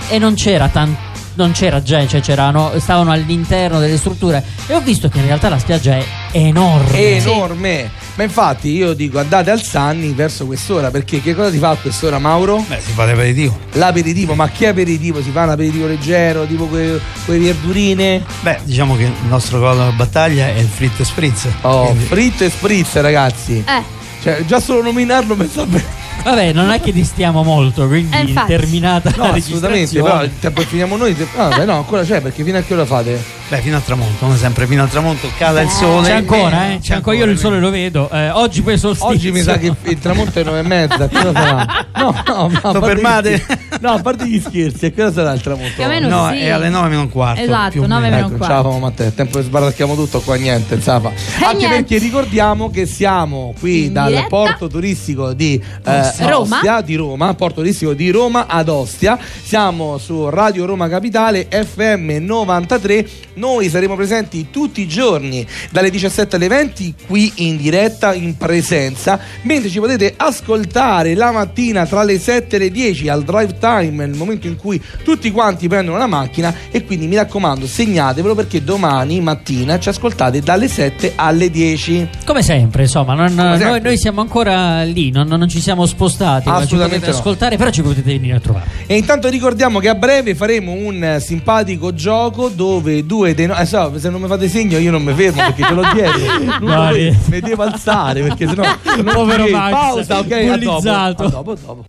e 0.10 0.18
non 0.18 0.34
c'era 0.36 0.68
tanto 0.70 1.09
non 1.36 1.52
c'era 1.52 1.82
gente, 1.82 2.10
cioè 2.10 2.22
c'erano, 2.22 2.72
stavano 2.80 3.12
all'interno 3.12 3.80
delle 3.80 3.98
strutture 3.98 4.44
e 4.68 4.74
ho 4.76 4.82
visto 4.82 5.08
che 5.10 5.20
in 5.20 5.26
realtà 5.26 5.50
la 5.50 5.58
spiaggia 5.60 5.96
è 5.98 6.06
enorme. 6.32 6.92
È 6.92 7.14
enorme. 7.16 7.90
Ma 8.16 8.24
infatti 8.26 8.70
io 8.72 8.94
dico 8.94 9.18
andate 9.20 9.50
al 9.50 9.62
Sanni 9.62 10.12
verso 10.12 10.46
quest'ora 10.46 10.92
perché 10.92 11.22
che 11.22 11.34
cosa 11.34 11.50
si 11.52 11.58
fa 11.58 11.70
a 11.70 11.76
quest'ora 11.78 12.20
Mauro? 12.20 12.64
Beh, 12.68 12.82
si 12.82 12.92
fa 12.92 13.06
l'aperitivo. 13.06 13.58
L'aperitivo, 13.74 14.34
ma 14.36 14.50
che 14.50 14.68
aperitivo? 14.68 15.22
Si 15.22 15.30
fa 15.32 15.44
un 15.44 15.52
aperitivo 15.52 15.88
leggero, 15.88 16.46
tipo 16.46 16.66
que- 16.66 17.00
quelle 17.24 17.46
verdurine? 17.46 18.22
Beh, 18.42 18.60
diciamo 18.64 18.98
che 18.98 19.04
il 19.04 19.14
nostro 19.30 19.60
cavallo 19.60 19.86
da 19.86 19.92
battaglia 19.92 20.48
è 20.48 20.60
il 20.60 20.68
fritto 20.68 21.04
e 21.04 21.06
spritz. 21.06 21.48
Oh, 21.62 21.86
Quindi- 21.86 22.06
fritto 22.06 22.44
e 22.44 22.50
spritz 22.50 22.96
ragazzi. 23.00 23.64
Eh, 23.66 23.98
Cioè, 24.22 24.44
già 24.46 24.60
solo 24.60 24.82
nominarlo 24.84 25.34
mi 25.38 25.48
sta 25.48 25.66
bene. 25.66 25.86
Vabbè, 26.24 26.54
non 26.54 26.70
è 26.70 26.80
che 26.82 26.92
distiamo 26.92 27.44
molto, 27.44 27.88
quindi 27.88 28.16
Eh, 28.16 28.34
terminata 28.46 29.10
No, 29.16 29.24
la 29.28 29.30
assolutamente. 29.34 29.68
registrazione. 30.00 30.32
Però 30.40 30.66
finiamo 30.68 30.98
noi. 30.98 31.16
Ah, 31.36 31.48
beh, 31.56 31.66
no, 31.66 31.78
ancora 31.78 32.04
c'è 32.04 32.22
perché 32.22 32.44
fino 32.44 32.58
a 32.58 32.62
che 32.62 32.74
ora 32.74 32.86
fate? 32.86 33.24
Beh, 33.50 33.62
fino 33.62 33.78
al 33.78 33.84
tramonto, 33.84 34.26
come 34.26 34.38
sempre, 34.38 34.68
fino 34.68 34.84
al 34.84 34.90
tramonto 34.92 35.28
cala 35.36 35.62
il 35.62 35.70
sole. 35.70 36.08
C'è 36.08 36.14
ancora, 36.14 36.70
eh? 36.72 36.78
C'è 36.80 36.94
ancora, 36.94 37.16
io 37.16 37.26
il 37.26 37.38
sole 37.40 37.60
lo 37.60 37.72
vedo. 37.72 38.08
Eh, 38.12 38.30
oggi 38.30 38.62
poi 38.62 38.78
solstizio. 38.78 39.10
Oggi 39.10 39.32
mi 39.32 39.42
sa 39.42 39.58
che 39.58 39.74
il 39.86 39.98
tramonto 39.98 40.40
è 40.40 40.44
9 40.44 40.60
e 40.60 40.62
mezza. 40.62 41.08
che 41.08 41.16
cosa 41.16 41.34
sarà? 41.34 41.88
No, 42.00 42.16
no, 42.26 42.50
no, 42.72 42.82
fermate? 42.82 43.46
No, 43.82 43.92
a 43.92 44.02
parte 44.02 44.26
gli 44.26 44.40
scherzi, 44.40 44.86
a 44.86 44.92
che 44.92 45.02
ora 45.02 45.12
sarà 45.12 45.34
il 45.34 45.42
tramonto? 45.42 45.86
No, 46.08 46.30
sì. 46.32 46.38
è 46.38 46.50
alle 46.50 46.70
9 46.70 46.88
meno 46.90 47.02
un 47.02 47.10
quarto. 47.10 47.42
Esatto, 47.42 47.86
9 47.86 47.88
meno. 47.88 48.00
meno 48.02 48.16
un 48.28 48.34
Ecco, 48.34 48.46
quarto. 48.46 48.70
ciao 48.70 48.80
Matteo, 48.80 49.08
è 49.08 49.14
tempo 49.14 49.38
che 49.40 49.44
sbaracchiamo 49.44 49.96
tutto 49.96 50.20
qua 50.22 50.36
niente, 50.36 50.76
la 50.76 50.82
fa. 50.82 51.12
Anche 51.46 51.58
niente. 51.58 51.68
perché 51.76 51.98
ricordiamo 51.98 52.70
che 52.70 52.86
siamo 52.86 53.54
qui 53.60 53.86
In 53.86 53.94
dal 53.94 54.08
diretta. 54.10 54.28
porto 54.28 54.68
turistico 54.68 55.34
di 55.34 55.62
eh, 55.84 56.00
Ostia. 56.00 56.30
Roma. 56.30 56.56
Ostia, 56.56 56.82
di 56.82 56.96
Roma, 56.96 57.34
porto 57.34 57.56
turistico 57.56 57.94
di 57.94 58.12
Roma 58.12 58.46
ad 58.48 58.70
Ostia. 58.70 59.18
Siamo 59.44 59.98
su 59.98 60.30
Radio 60.30 60.66
Roma 60.66 60.88
Capitale 60.88 61.48
FM 61.50 62.18
93. 62.24 63.10
Noi 63.40 63.70
saremo 63.70 63.96
presenti 63.96 64.48
tutti 64.52 64.82
i 64.82 64.88
giorni 64.88 65.48
dalle 65.72 65.90
17 65.90 66.36
alle 66.36 66.50
20 66.50 66.94
qui 67.08 67.32
in 67.36 67.56
diretta 67.56 68.14
in 68.14 68.36
presenza, 68.36 69.18
mentre 69.44 69.70
ci 69.70 69.80
potete 69.80 70.14
ascoltare 70.18 71.16
la 71.16 71.32
mattina 71.32 71.86
tra 71.86 72.04
le 72.04 72.20
7 72.20 72.58
e 72.58 72.60
le 72.60 72.70
10 72.70 73.08
al 73.08 73.24
drive 73.24 73.58
time, 73.58 74.06
nel 74.06 74.18
momento 74.18 74.46
in 74.48 74.58
cui 74.58 74.82
tutti 75.06 75.32
quanti 75.32 75.70
prendono 75.70 75.98
la 75.98 76.06
macchina 76.06 76.54
e 76.70 76.84
quindi 76.84 77.08
mi 77.08 77.16
raccomando 77.16 77.66
segnatevelo 77.66 78.36
perché 78.36 78.62
domani 78.62 79.22
mattina 79.22 79.80
ci 79.80 79.88
ascoltate 79.88 80.42
dalle 80.42 80.68
7 80.68 81.14
alle 81.16 81.50
10. 81.50 82.10
Come 82.26 82.44
sempre, 82.44 82.84
insomma, 82.84 83.14
non- 83.14 83.30
sempre. 83.30 83.70
Noi, 83.70 83.82
noi 83.82 83.98
siamo 83.98 84.20
ancora 84.20 84.84
lì, 84.84 85.12
non, 85.12 85.28
non 85.28 85.48
ci 85.48 85.62
siamo 85.62 85.86
spostati. 85.86 86.50
Assolutamente 86.50 87.06
no. 87.06 87.14
ascoltare, 87.14 87.56
però 87.56 87.70
ci 87.70 87.84
potete 87.84 88.12
venire 88.12 88.36
a 88.36 88.42
trovare. 88.42 88.66
E 88.86 88.98
intanto 88.98 89.30
ricordiamo 89.30 89.80
che 89.80 89.88
a 89.88 89.96
breve 89.96 90.36
faremo 90.36 90.74
un 90.74 91.02
eh, 91.02 91.20
simpatico 91.22 91.94
gioco 91.94 92.50
dove 92.50 93.06
due 93.06 93.28
dei 93.34 93.46
nostri. 93.48 93.66
so, 93.68 93.92
se 93.98 94.10
non 94.10 94.22
mi 94.22 94.28
fate 94.28 94.48
segno 94.50 94.78
io 94.78 94.92
non 94.92 95.04
mi 95.04 95.14
fermo 95.14 95.42
perché 95.42 95.64
ce 95.64 95.74
l'ho 95.74 95.84
dietro. 95.94 96.20
Non 96.60 96.70
No, 96.70 96.76
lo 96.90 96.90
eh. 96.90 96.94
vedo, 97.02 97.18
mi 97.26 97.40
devo 97.40 97.64
alzare 97.64 98.22
perché 98.22 98.48
sennò. 98.48 98.64
non 99.04 99.14
Povero 99.14 99.44
mi- 99.46 99.52
Max, 99.52 99.72
Pausa, 99.72 100.20
ok? 100.20 100.32
A 100.32 100.58
dopo, 100.58 100.90
a 100.90 101.12
dopo, 101.14 101.52
a 101.52 101.56
dopo. 101.56 101.86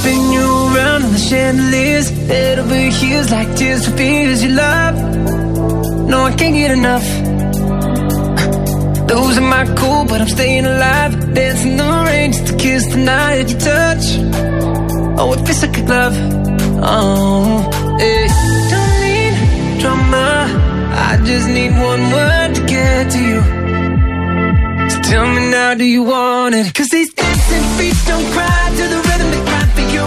Spin 0.00 0.32
you 0.32 0.48
around 0.74 1.04
on 1.04 1.12
the 1.12 1.18
chandeliers, 1.18 2.08
head 2.28 2.58
over 2.58 2.74
heels 2.74 3.30
like 3.30 3.54
tears 3.56 3.84
for 3.86 3.96
fears 3.96 4.42
you 4.42 4.50
love. 4.50 4.94
No, 6.08 6.24
I 6.24 6.34
can't 6.34 6.54
get 6.54 6.70
enough. 6.70 7.04
Losing 9.18 9.48
my 9.48 9.64
cool, 9.74 10.04
but 10.04 10.20
I'm 10.20 10.28
staying 10.28 10.64
alive. 10.64 11.34
Dancing 11.34 11.76
the 11.76 12.04
rain 12.06 12.32
just 12.32 12.46
to 12.46 12.56
kiss 12.56 12.86
the 12.86 12.98
night 12.98 13.50
you 13.50 13.58
touch. 13.58 14.04
Oh, 15.18 15.32
it 15.34 15.40
feels 15.44 15.62
like 15.64 15.76
a 15.76 15.82
glove. 15.82 16.16
Oh, 16.80 17.98
hey. 17.98 18.26
Don't 18.72 18.94
need 19.04 19.80
drama. 19.80 20.28
I 21.10 21.20
just 21.24 21.48
need 21.48 21.72
one 21.90 22.02
word 22.16 22.50
to 22.56 22.62
get 22.72 23.10
to 23.14 23.20
you. 23.30 23.40
So 24.90 24.96
tell 25.10 25.26
me 25.34 25.50
now, 25.50 25.74
do 25.74 25.84
you 25.84 26.04
want 26.04 26.54
it? 26.54 26.72
Cause 26.72 26.88
these 26.88 27.12
dancing 27.12 27.66
feet 27.76 27.98
don't 28.06 28.26
cry 28.32 28.62
to 28.78 28.84
the 28.94 29.00
rhythm 29.06 29.28
they 29.34 29.42
cry 29.50 29.64
for 29.76 29.86
you. 29.94 30.04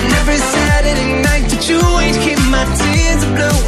And 0.00 0.10
every 0.20 0.40
Saturday 0.54 1.10
night 1.28 1.46
that 1.52 1.62
you 1.68 1.80
ain't 2.02 2.18
keep 2.24 2.40
my 2.54 2.64
tears 2.78 3.22
blue. 3.34 3.58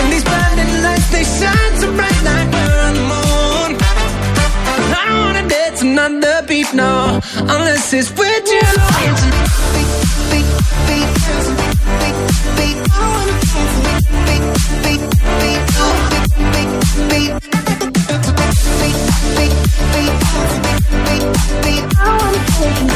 And 0.00 0.06
these 0.12 0.24
blinding 0.24 0.72
lights, 0.84 1.10
they 1.10 1.24
shine 1.24 1.74
so 1.82 1.88
bright 1.98 2.22
like 2.22 2.57
wanna 5.84 6.06
another 6.06 6.46
beat, 6.46 6.72
no, 6.74 7.20
unless 7.38 7.92
it's 7.92 8.10
with 8.10 8.48
you. 8.48 8.60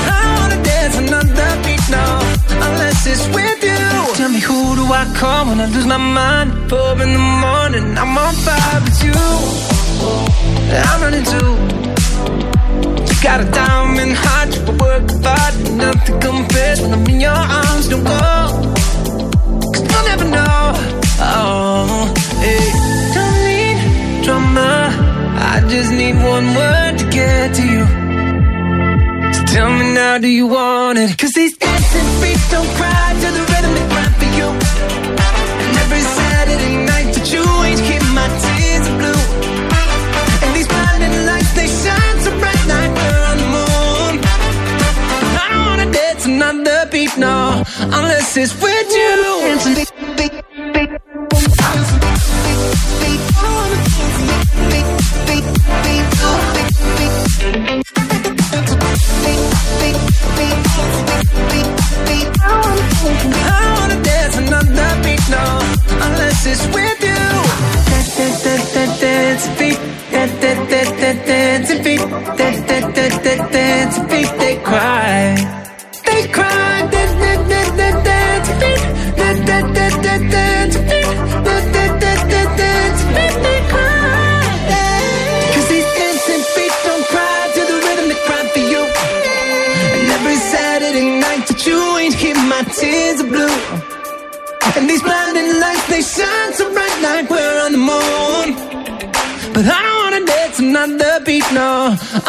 I 0.04 0.36
wanna 0.38 0.62
dance 0.62 0.96
another 0.96 1.62
beat, 1.64 1.88
no, 1.90 2.04
unless 2.66 3.06
it's 3.06 3.26
with 3.28 3.62
you. 3.62 4.14
Tell 4.14 4.28
me 4.30 4.40
who 4.40 4.76
do 4.76 4.84
I 4.92 5.04
call 5.16 5.46
when 5.46 5.60
I 5.60 5.66
lose 5.66 5.86
my 5.86 5.96
mind? 5.96 6.70
Four 6.70 6.92
in 7.02 7.12
the 7.12 7.18
morning, 7.18 7.98
I'm 7.98 8.18
on 8.18 8.34
fire 8.34 8.80
with 8.84 9.04
you. 9.04 9.14
I'm 10.74 11.00
running 11.02 11.24
too. 11.24 11.82
Got 13.22 13.40
a 13.40 13.44
diamond 13.52 14.14
heart, 14.14 14.48
you 14.56 14.62
work 14.82 15.08
hard, 15.22 15.54
nothing 15.76 16.20
compares 16.20 16.80
when 16.80 16.92
I'm 16.92 17.06
in 17.06 17.20
your 17.20 17.30
arms. 17.30 17.88
Don't 17.88 18.02
go, 18.02 18.10
cause 19.72 19.84
you'll 19.90 20.06
never 20.10 20.24
know. 20.24 20.72
Oh, 21.30 22.12
hey. 22.42 22.66
Don't 23.14 23.38
need 23.46 24.24
drama. 24.24 24.90
I 25.38 25.60
just 25.68 25.92
need 25.92 26.16
one 26.16 26.46
word 26.56 26.98
to 26.98 27.04
get 27.10 27.54
to 27.54 27.62
you. 27.62 27.84
So 29.34 29.40
tell 29.54 29.70
me 29.70 29.94
now, 29.94 30.18
do 30.18 30.26
you 30.26 30.48
want 30.48 30.98
it? 30.98 31.16
Cause 31.16 31.32
these 31.32 31.56
dancing 31.56 32.08
feet 32.20 32.40
don't 32.50 32.70
cry 32.74 33.06
to 33.22 33.28
the 33.36 33.42
rhythm 33.50 33.72
they 33.78 33.86
cry 33.94 34.08
for 34.18 34.30
you. 34.38 34.48
And 35.62 35.76
every 35.84 36.04
Saturday 36.18 36.76
night 36.90 37.14
that 37.14 37.26
you 37.32 37.44
ain't 37.66 37.80
keep 37.86 38.02
my 38.18 38.26
tears 38.40 38.51
no, 47.18 47.62
unless 47.78 48.36
it's 48.36 48.54
with 48.60 48.90
you. 48.90 49.12
I 63.44 63.76
wanna 63.78 64.02
dance 64.02 64.36
beat, 65.02 65.28
no, 65.30 65.44
unless 66.06 66.46
it's 66.46 66.66
with 66.74 66.91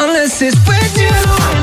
unless 0.03 0.41
it's 0.41 0.57
with 0.67 0.97
you. 0.97 1.62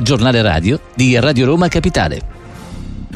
Giornale 0.00 0.42
radio 0.42 0.80
di 0.94 1.18
Radio 1.18 1.46
Roma 1.46 1.68
Capitale. 1.68 2.35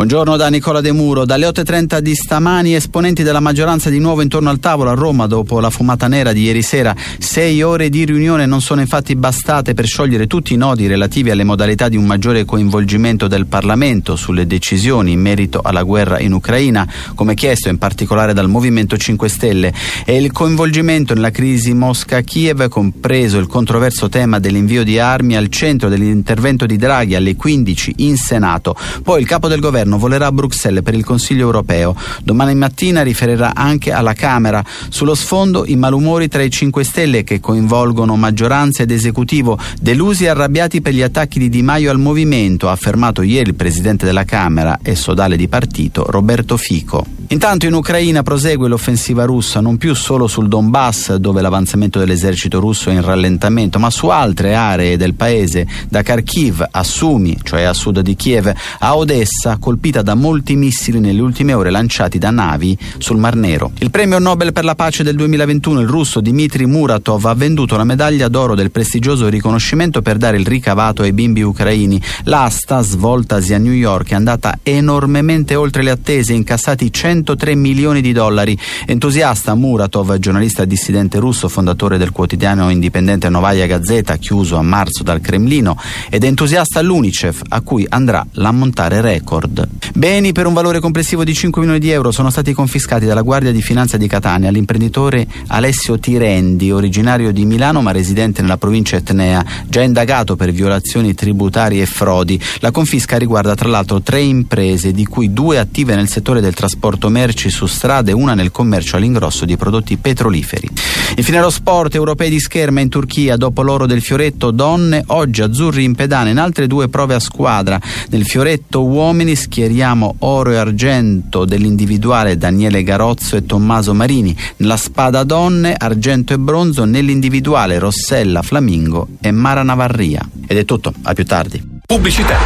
Buongiorno 0.00 0.38
da 0.38 0.48
Nicola 0.48 0.80
De 0.80 0.92
Muro. 0.92 1.26
Dalle 1.26 1.46
8.30 1.46 1.98
di 1.98 2.14
stamani 2.14 2.74
esponenti 2.74 3.22
della 3.22 3.38
maggioranza 3.38 3.90
di 3.90 3.98
nuovo 3.98 4.22
intorno 4.22 4.48
al 4.48 4.58
tavolo 4.58 4.88
a 4.88 4.94
Roma 4.94 5.26
dopo 5.26 5.60
la 5.60 5.68
fumata 5.68 6.08
nera 6.08 6.32
di 6.32 6.44
ieri 6.44 6.62
sera. 6.62 6.96
Sei 7.18 7.60
ore 7.60 7.90
di 7.90 8.06
riunione 8.06 8.46
non 8.46 8.62
sono 8.62 8.80
infatti 8.80 9.14
bastate 9.14 9.74
per 9.74 9.84
sciogliere 9.84 10.26
tutti 10.26 10.54
i 10.54 10.56
nodi 10.56 10.86
relativi 10.86 11.28
alle 11.28 11.44
modalità 11.44 11.90
di 11.90 11.98
un 11.98 12.06
maggiore 12.06 12.46
coinvolgimento 12.46 13.28
del 13.28 13.44
Parlamento 13.44 14.16
sulle 14.16 14.46
decisioni 14.46 15.12
in 15.12 15.20
merito 15.20 15.60
alla 15.62 15.82
guerra 15.82 16.18
in 16.18 16.32
Ucraina, 16.32 16.90
come 17.14 17.34
chiesto 17.34 17.68
in 17.68 17.76
particolare 17.76 18.32
dal 18.32 18.48
Movimento 18.48 18.96
5 18.96 19.28
Stelle, 19.28 19.70
e 20.06 20.16
il 20.16 20.32
coinvolgimento 20.32 21.12
nella 21.12 21.30
crisi 21.30 21.74
Mosca-Kiev, 21.74 22.68
compreso 22.68 23.36
il 23.36 23.46
controverso 23.46 24.08
tema 24.08 24.38
dell'invio 24.38 24.82
di 24.82 24.98
armi 24.98 25.36
al 25.36 25.50
centro 25.50 25.90
dell'intervento 25.90 26.64
di 26.64 26.78
Draghi 26.78 27.16
alle 27.16 27.36
15 27.36 27.96
in 27.98 28.16
Senato. 28.16 28.74
Poi 29.02 29.20
il 29.20 29.26
capo 29.26 29.46
del 29.46 29.60
governo 29.60 29.88
governo 29.90 29.98
volerà 29.98 30.26
a 30.26 30.32
Bruxelles 30.32 30.82
per 30.82 30.94
il 30.94 31.04
Consiglio 31.04 31.42
europeo. 31.42 31.96
Domani 32.22 32.54
mattina 32.54 33.02
riferirà 33.02 33.54
anche 33.54 33.92
alla 33.92 34.12
Camera. 34.12 34.62
Sullo 34.88 35.14
sfondo 35.14 35.64
i 35.66 35.76
malumori 35.76 36.28
tra 36.28 36.42
i 36.42 36.50
5 36.50 36.84
Stelle 36.84 37.24
che 37.24 37.40
coinvolgono 37.40 38.16
maggioranza 38.16 38.82
ed 38.82 38.90
esecutivo, 38.90 39.58
delusi 39.80 40.24
e 40.24 40.28
arrabbiati 40.28 40.80
per 40.80 40.94
gli 40.94 41.02
attacchi 41.02 41.38
di 41.38 41.48
Di 41.48 41.62
Maio 41.62 41.90
al 41.90 41.98
movimento, 41.98 42.68
ha 42.68 42.72
affermato 42.72 43.22
ieri 43.22 43.50
il 43.50 43.54
presidente 43.56 44.06
della 44.06 44.24
Camera 44.24 44.78
e 44.82 44.94
sodale 44.94 45.36
di 45.36 45.48
partito 45.48 46.04
Roberto 46.08 46.56
Fico. 46.56 47.04
Intanto 47.28 47.66
in 47.66 47.74
Ucraina 47.74 48.22
prosegue 48.22 48.68
l'offensiva 48.68 49.24
russa 49.24 49.60
non 49.60 49.76
più 49.76 49.94
solo 49.94 50.26
sul 50.26 50.48
Donbass, 50.48 51.14
dove 51.14 51.40
l'avanzamento 51.40 51.98
dell'esercito 51.98 52.58
russo 52.58 52.90
è 52.90 52.92
in 52.92 53.02
rallentamento, 53.02 53.78
ma 53.78 53.88
su 53.88 54.08
altre 54.08 54.54
aree 54.54 54.96
del 54.96 55.14
paese, 55.14 55.66
da 55.88 56.02
Kharkiv 56.02 56.66
a 56.68 56.82
Sumi, 56.82 57.38
cioè 57.42 57.62
a 57.62 57.72
sud 57.72 58.00
di 58.00 58.16
Kiev, 58.16 58.52
a 58.80 58.96
Odessa, 58.96 59.58
colpita 59.80 60.02
da 60.02 60.14
molti 60.14 60.56
missili 60.56 61.00
nelle 61.00 61.22
ultime 61.22 61.54
ore 61.54 61.70
lanciati 61.70 62.18
da 62.18 62.30
navi 62.30 62.76
sul 62.98 63.16
Mar 63.16 63.34
Nero. 63.34 63.72
Il 63.78 63.90
premio 63.90 64.18
Nobel 64.18 64.52
per 64.52 64.62
la 64.62 64.74
pace 64.74 65.02
del 65.02 65.16
2021, 65.16 65.80
il 65.80 65.86
russo 65.88 66.20
Dmitry 66.20 66.66
Muratov, 66.66 67.24
ha 67.24 67.32
venduto 67.32 67.78
la 67.78 67.84
medaglia 67.84 68.28
d'oro 68.28 68.54
del 68.54 68.70
prestigioso 68.70 69.28
riconoscimento 69.28 70.02
per 70.02 70.18
dare 70.18 70.36
il 70.36 70.46
ricavato 70.46 71.00
ai 71.00 71.14
bimbi 71.14 71.40
ucraini. 71.40 71.98
L'asta, 72.24 72.82
svoltasi 72.82 73.54
a 73.54 73.58
New 73.58 73.72
York, 73.72 74.10
è 74.10 74.16
andata 74.16 74.58
enormemente 74.62 75.54
oltre 75.54 75.82
le 75.82 75.92
attese, 75.92 76.34
incassati 76.34 76.92
103 76.92 77.54
milioni 77.54 78.02
di 78.02 78.12
dollari. 78.12 78.58
Entusiasta 78.84 79.54
Muratov, 79.54 80.18
giornalista 80.18 80.66
dissidente 80.66 81.18
russo, 81.18 81.48
fondatore 81.48 81.96
del 81.96 82.10
quotidiano 82.10 82.68
indipendente 82.68 83.30
Novaya 83.30 83.64
Gazeta, 83.64 84.16
chiuso 84.16 84.56
a 84.56 84.62
marzo 84.62 85.02
dal 85.02 85.22
Cremlino, 85.22 85.78
ed 86.10 86.22
entusiasta 86.22 86.82
l'Unicef, 86.82 87.40
a 87.48 87.62
cui 87.62 87.86
andrà 87.88 88.26
l'ammontare 88.32 89.00
record. 89.00 89.59
Beni 89.94 90.32
per 90.32 90.46
un 90.46 90.52
valore 90.52 90.80
complessivo 90.80 91.24
di 91.24 91.34
5 91.34 91.60
milioni 91.60 91.80
di 91.80 91.90
euro 91.90 92.10
sono 92.10 92.30
stati 92.30 92.52
confiscati 92.52 93.06
dalla 93.06 93.22
Guardia 93.22 93.52
di 93.52 93.62
Finanza 93.62 93.96
di 93.96 94.06
Catania 94.06 94.48
all'imprenditore 94.48 95.26
Alessio 95.48 95.98
Tirendi, 95.98 96.70
originario 96.70 97.32
di 97.32 97.44
Milano 97.44 97.82
ma 97.82 97.90
residente 97.90 98.40
nella 98.40 98.56
provincia 98.56 98.96
etnea, 98.96 99.44
già 99.66 99.82
indagato 99.82 100.36
per 100.36 100.52
violazioni 100.52 101.14
tributarie 101.14 101.82
e 101.82 101.86
frodi. 101.86 102.40
La 102.60 102.70
confisca 102.70 103.16
riguarda 103.16 103.54
tra 103.54 103.68
l'altro 103.68 104.00
tre 104.00 104.20
imprese, 104.20 104.92
di 104.92 105.04
cui 105.06 105.32
due 105.32 105.58
attive 105.58 105.94
nel 105.94 106.08
settore 106.08 106.40
del 106.40 106.54
trasporto 106.54 107.08
merci 107.08 107.50
su 107.50 107.66
strada 107.66 108.10
e 108.10 108.14
una 108.14 108.34
nel 108.34 108.50
commercio 108.50 108.96
all'ingrosso 108.96 109.44
di 109.44 109.56
prodotti 109.56 109.96
petroliferi. 109.96 110.68
Infine 111.16 111.40
lo 111.40 111.50
sport, 111.50 111.94
europei 111.94 112.30
di 112.30 112.38
scherma 112.38 112.80
in 112.80 112.88
Turchia, 112.88 113.36
dopo 113.36 113.62
l'oro 113.62 113.86
del 113.86 114.00
fioretto 114.00 114.50
donne, 114.50 115.02
oggi 115.08 115.42
azzurri 115.42 115.84
in 115.84 115.94
pedana 115.94 116.30
in 116.30 116.38
altre 116.38 116.66
due 116.66 116.88
prove 116.88 117.14
a 117.14 117.20
squadra. 117.20 117.80
Nel 118.10 118.24
fioretto 118.24 118.84
uomini 118.84 119.34
schieriamo 119.50 120.14
oro 120.20 120.52
e 120.52 120.56
argento 120.58 121.44
dell'individuale 121.44 122.38
Daniele 122.38 122.84
Garozzo 122.84 123.34
e 123.34 123.44
Tommaso 123.44 123.92
Marini, 123.92 124.34
nella 124.58 124.76
spada 124.76 125.24
donne 125.24 125.74
argento 125.76 126.32
e 126.32 126.38
bronzo 126.38 126.84
nell'individuale 126.84 127.80
Rossella 127.80 128.42
Flamingo 128.42 129.08
e 129.20 129.32
Mara 129.32 129.64
Navarria. 129.64 130.24
Ed 130.46 130.56
è 130.56 130.64
tutto, 130.64 130.94
a 131.02 131.14
più 131.14 131.26
tardi. 131.26 131.80
Pubblicità. 131.84 132.38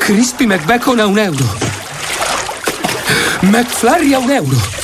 Crispy 0.00 0.44
McBacon 0.44 0.98
a 0.98 1.06
un 1.06 1.18
euro. 1.18 1.44
McFlurry 3.40 4.12
a 4.12 4.18
un 4.18 4.30
euro. 4.30 4.83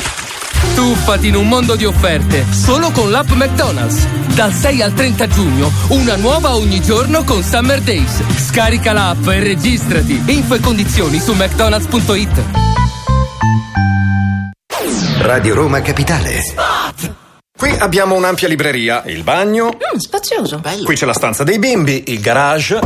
Tuffati 0.81 1.29
in 1.29 1.37
un 1.37 1.47
mondo 1.47 1.77
di 1.77 1.85
offerte, 1.85 2.47
solo 2.51 2.91
con 2.91 3.11
l'app 3.11 3.33
McDonald's. 3.33 4.07
Dal 4.35 4.51
6 4.51 4.81
al 4.81 4.95
30 4.95 5.27
giugno, 5.27 5.71
una 5.89 6.17
nuova 6.17 6.55
ogni 6.55 6.81
giorno 6.81 7.23
con 7.23 7.43
Summer 7.43 7.83
Days. 7.83 8.23
Scarica 8.39 8.95
l'app 8.95 9.29
e 9.29 9.41
registrati. 9.41 10.23
Info 10.29 10.55
e 10.55 10.61
condizioni 10.61 11.21
su 11.21 11.35
mcdonalds.it. 11.35 12.45
Radio 15.19 15.55
Roma 15.55 15.83
Capitale. 15.83 16.41
Qui 17.55 17.77
abbiamo 17.79 18.15
un'ampia 18.15 18.49
libreria, 18.49 19.03
il 19.05 19.23
bagno. 19.23 19.67
Mm, 19.67 19.99
spazioso. 19.99 20.63
Qui 20.83 20.95
c'è 20.95 21.05
la 21.05 21.13
stanza 21.13 21.45
dei 21.45 21.59
bimbi, 21.59 22.05
il 22.07 22.21
garage. 22.21 22.81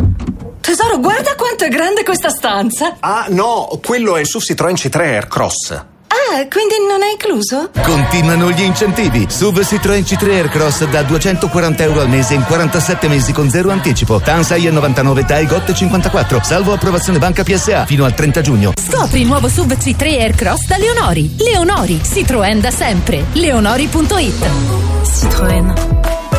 Tesoro, 0.60 0.98
guarda 0.98 1.36
quanto 1.36 1.62
è 1.62 1.68
grande 1.68 2.02
questa 2.02 2.30
stanza. 2.30 2.96
Ah, 2.98 3.26
no, 3.28 3.78
quello 3.84 4.16
è 4.16 4.20
il 4.20 4.26
SUV 4.26 4.42
Citroën 4.42 4.74
C3 4.74 4.98
Aircross. 4.98 5.92
Ah, 6.32 6.46
quindi 6.48 6.74
non 6.88 7.02
è 7.02 7.10
incluso? 7.12 7.70
Continuano 7.82 8.50
gli 8.50 8.62
incentivi. 8.62 9.26
SUV 9.28 9.60
Citroën 9.60 10.00
C3 10.02 10.30
Aircross 10.30 10.84
da 10.88 11.02
240 11.02 11.82
euro 11.82 12.00
al 12.00 12.08
mese 12.08 12.34
in 12.34 12.42
47 12.44 13.08
mesi 13.08 13.32
con 13.32 13.50
zero 13.50 13.70
anticipo. 13.70 14.20
TAN 14.20 14.40
6,99 14.40 15.26
TAI 15.26 15.46
GOT 15.46 15.72
54. 15.72 16.40
Salvo 16.42 16.72
approvazione 16.72 17.18
banca 17.18 17.42
PSA 17.44 17.84
fino 17.86 18.04
al 18.04 18.14
30 18.14 18.40
giugno. 18.40 18.72
Scopri 18.80 19.20
il 19.20 19.26
nuovo 19.26 19.48
SUV 19.48 19.72
C3 19.74 20.02
Aircross 20.20 20.66
da 20.66 20.76
Leonori. 20.76 21.34
Leonori, 21.38 22.00
Citroën 22.02 22.58
da 22.60 22.70
sempre. 22.70 23.24
Leonori.it 23.32 24.46
Citroën. 25.04 26.33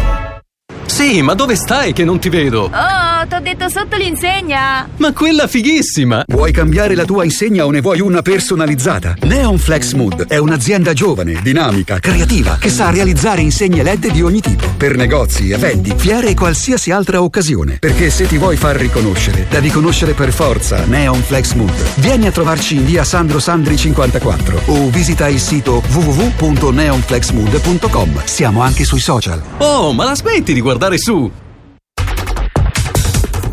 Sì, 0.95 1.21
ma 1.21 1.33
dove 1.33 1.57
stai 1.57 1.91
che 1.91 2.05
non 2.05 2.19
ti 2.19 2.29
vedo? 2.29 2.71
Oh, 2.73 3.27
t'ho 3.27 3.41
detto 3.41 3.67
sotto 3.67 3.97
l'insegna. 3.97 4.87
Ma 4.95 5.11
quella 5.11 5.45
fighissima! 5.45 6.23
Vuoi 6.25 6.53
cambiare 6.53 6.95
la 6.95 7.03
tua 7.03 7.25
insegna 7.25 7.65
o 7.65 7.69
ne 7.69 7.81
vuoi 7.81 7.99
una 7.99 8.21
personalizzata? 8.21 9.15
Neon 9.23 9.57
Flex 9.57 9.91
Mood 9.91 10.27
è 10.27 10.37
un'azienda 10.37 10.93
giovane, 10.93 11.41
dinamica, 11.41 11.99
creativa, 11.99 12.55
che 12.57 12.69
sa 12.69 12.91
realizzare 12.91 13.41
insegne 13.41 13.83
LED 13.83 14.09
di 14.09 14.21
ogni 14.21 14.39
tipo, 14.39 14.69
per 14.77 14.95
negozi, 14.95 15.51
eventi, 15.51 15.93
fiere 15.97 16.29
e 16.29 16.33
qualsiasi 16.33 16.91
altra 16.91 17.21
occasione. 17.21 17.75
Perché 17.77 18.09
se 18.09 18.25
ti 18.25 18.37
vuoi 18.37 18.55
far 18.55 18.77
riconoscere, 18.77 19.47
devi 19.49 19.71
conoscere 19.71 20.13
per 20.13 20.31
forza 20.31 20.85
Neon 20.85 21.21
Flex 21.23 21.55
Mood. 21.55 21.75
Vieni 21.95 22.27
a 22.27 22.31
trovarci 22.31 22.75
in 22.75 22.85
via 22.85 23.03
Sandro 23.03 23.39
Sandri 23.39 23.75
54 23.75 24.61
o 24.67 24.89
visita 24.89 25.27
il 25.27 25.41
sito 25.41 25.83
www.neonflexmood.com. 25.89 28.21
Siamo 28.23 28.61
anche 28.61 28.85
sui 28.85 29.01
social. 29.01 29.41
Oh, 29.57 29.91
ma 29.91 30.05
la 30.05 30.15
smetti 30.15 30.53
di 30.53 30.61
guardare 30.61 30.83
su! 30.93 31.31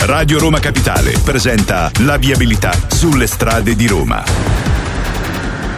Radio 0.01 0.39
Roma 0.39 0.61
Capitale 0.61 1.15
presenta 1.25 1.91
la 2.01 2.19
viabilità 2.19 2.73
sulle 2.89 3.27
strade 3.27 3.75
di 3.75 3.87
Roma. 3.87 4.23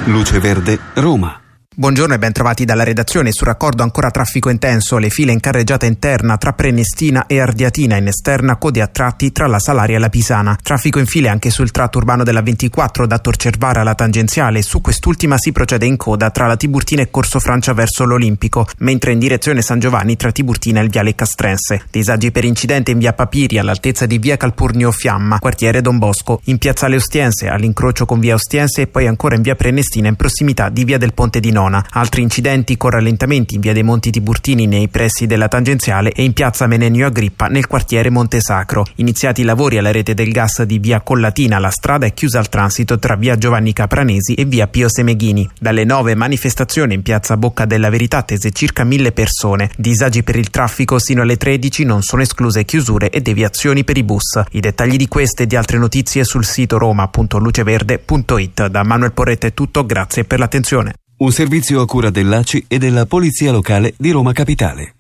Luce 0.07 0.41
Verde, 0.41 0.79
Roma. 0.95 1.44
Buongiorno 1.77 2.15
e 2.15 2.19
ben 2.19 2.33
trovati 2.33 2.65
dalla 2.65 2.85
redazione. 2.85 3.33
Sul 3.33 3.49
raccordo 3.49 3.83
ancora 3.83 4.13
traffico 4.13 4.49
intenso, 4.49 4.97
le 4.97 5.11
file 5.11 5.33
in 5.33 5.41
carreggiata 5.41 5.87
interna 5.87 6.37
tra 6.37 6.53
Prenestina 6.53 7.27
e 7.27 7.41
Ardiatina, 7.41 7.97
in 7.97 8.07
esterna 8.07 8.55
code 8.59 8.81
a 8.81 8.87
tratti 8.87 9.33
tra 9.33 9.49
la 9.49 9.59
Salaria 9.59 9.97
e 9.97 9.99
la 9.99 10.09
Pisana. 10.09 10.57
Traffico 10.63 11.01
in 11.01 11.07
file 11.07 11.29
anche 11.29 11.51
sul 11.51 11.73
tratto 11.73 11.99
urbano 11.99 12.23
della 12.23 12.43
24 12.43 13.09
da 13.09 13.19
Torcervara 13.19 13.81
alla 13.81 13.97
tangenziale. 13.97 14.63
Su 14.63 14.81
quest'ultima 14.81 15.37
si 15.37 15.51
procede 15.51 15.85
in 15.85 15.97
coda 15.97 16.31
tra 16.31 16.47
la 16.47 16.57
Tiburtina 16.57 17.03
e 17.03 17.11
Corso 17.11 17.41
Francia 17.41 17.73
verso 17.73 18.05
l'Olimpico, 18.05 18.69
mentre 18.79 19.11
in 19.11 19.19
direzione 19.19 19.61
San 19.61 19.81
Giovanni 19.81 20.15
tra 20.15 20.31
Tiburtina 20.31 20.79
e 20.79 20.85
il 20.85 20.91
Viale 20.91 21.17
Castrense. 21.17 21.87
Disagi 21.91 22.31
per 22.31 22.45
incidente 22.45 22.93
in 22.93 22.99
via 22.99 23.15
Papiri 23.15 23.59
all'altezza 23.59 24.07
di 24.07 24.19
via 24.19 24.37
Calpurnio 24.37 24.93
Fiamma, 24.93 25.41
quartiere 25.41 25.81
Don 25.81 25.99
Bosco, 25.99 26.41
in 26.45 26.59
piazzale 26.59 26.95
Ostiense 26.95 27.49
all'incrocio 27.49 28.07
con 28.07 28.21
via 28.21 28.35
Ostiense 28.35 28.83
e 28.83 28.87
poi 28.87 29.09
ancora 29.09 29.35
in 29.35 29.43
via 29.43 29.57
Prenestina 29.57 30.07
in 30.07 30.15
prossimità 30.15 30.69
di 30.69 30.85
via 30.85 30.99
del 30.99 31.15
Ponte 31.15 31.41
di 31.41 31.51
Nona. 31.65 31.85
Altri 31.91 32.23
incidenti 32.23 32.77
con 32.77 32.91
rallentamenti 32.91 33.55
in 33.55 33.61
via 33.61 33.73
dei 33.73 33.83
Monti 33.83 34.11
Tiburtini 34.11 34.67
nei 34.67 34.89
pressi 34.89 35.27
della 35.27 35.49
tangenziale 35.49 36.13
e 36.13 36.23
in 36.23 36.35
piazza 36.35 36.67
Menenio 36.67 37.07
Agrippa 37.07 37.47
nel 37.47 37.67
quartiere 37.67 38.11
Montesacro. 38.11 38.85
Iniziati 38.97 39.41
i 39.41 39.45
lavori 39.45 39.79
alla 39.79 39.91
rete 39.91 40.15
del 40.15 40.31
gas 40.31 40.63
di 40.63 40.79
via 40.79 41.01
Collatina, 41.01 41.59
la 41.59 41.71
strada 41.71 42.07
è 42.07 42.13
chiusa 42.13 42.39
al 42.39 42.49
transito 42.49 42.99
tra 42.99 43.17
via 43.17 43.37
Giovanni 43.37 43.73
Capranesi 43.73 44.35
e 44.35 44.45
via 44.45 44.67
Pio 44.67 44.89
Semeghini. 44.89 45.49
Dalle 45.59 45.85
nove 45.85 46.15
manifestazioni 46.15 46.95
in 46.95 47.03
piazza 47.03 47.37
Bocca 47.37 47.65
della 47.65 47.89
Verità 47.89 48.19
attese 48.19 48.51
circa 48.51 48.85
mille 48.85 49.13
persone. 49.13 49.71
Disagi 49.77 50.23
per 50.23 50.37
il 50.37 50.51
traffico 50.51 50.99
sino 50.99 51.23
alle 51.23 51.37
13 51.37 51.85
non 51.85 52.03
sono 52.03 52.23
escluse 52.23 52.65
chiusure 52.65 53.11
e 53.11 53.21
deviazioni 53.21 53.85
per 53.85 53.97
i 53.97 54.05
bus. 54.05 54.43
I 54.51 54.61
dettagli 54.61 54.97
di 54.97 55.09
queste 55.09 55.45
e 55.45 55.47
di 55.47 55.57
altre 55.57 55.79
notizie 55.79 56.25
sul 56.25 56.45
sito 56.45 56.79
roma.luceverde.it. 56.79 58.67
Da 58.67 58.83
Manuel 58.83 59.13
Porretta 59.13 59.47
è 59.47 59.55
tutto, 59.55 59.87
grazie 59.87 60.25
per 60.25 60.39
l'attenzione. 60.39 60.95
Un 61.25 61.33
servizio 61.33 61.81
a 61.81 61.87
cura 61.87 62.11
dell'ACI 62.11 62.67
e 62.69 62.77
della 62.77 63.07
Polizia 63.07 63.51
Locale 63.51 63.95
di 63.97 64.11
Roma 64.11 64.35
Capitale. 64.35 64.95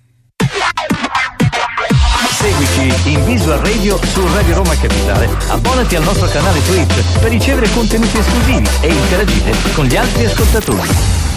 Seguici 2.30 3.10
in 3.10 3.22
Visual 3.26 3.58
Radio 3.58 3.98
su 4.02 4.26
Radio 4.32 4.54
Roma 4.54 4.74
Capitale. 4.74 5.28
Abbonati 5.48 5.96
al 5.96 6.02
nostro 6.02 6.26
canale 6.28 6.64
Twitch 6.64 7.18
per 7.20 7.30
ricevere 7.30 7.70
contenuti 7.74 8.16
esclusivi 8.16 8.66
e 8.80 8.94
interagire 8.94 9.52
con 9.74 9.84
gli 9.84 9.96
altri 9.96 10.24
ascoltatori. 10.24 11.33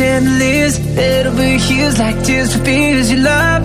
Chandeliers 0.00 0.76
Head 0.96 1.26
over 1.26 1.42
heels 1.68 1.98
like 1.98 2.16
tears 2.24 2.50
for 2.54 2.64
fears 2.64 3.12
you 3.12 3.18
love. 3.18 3.62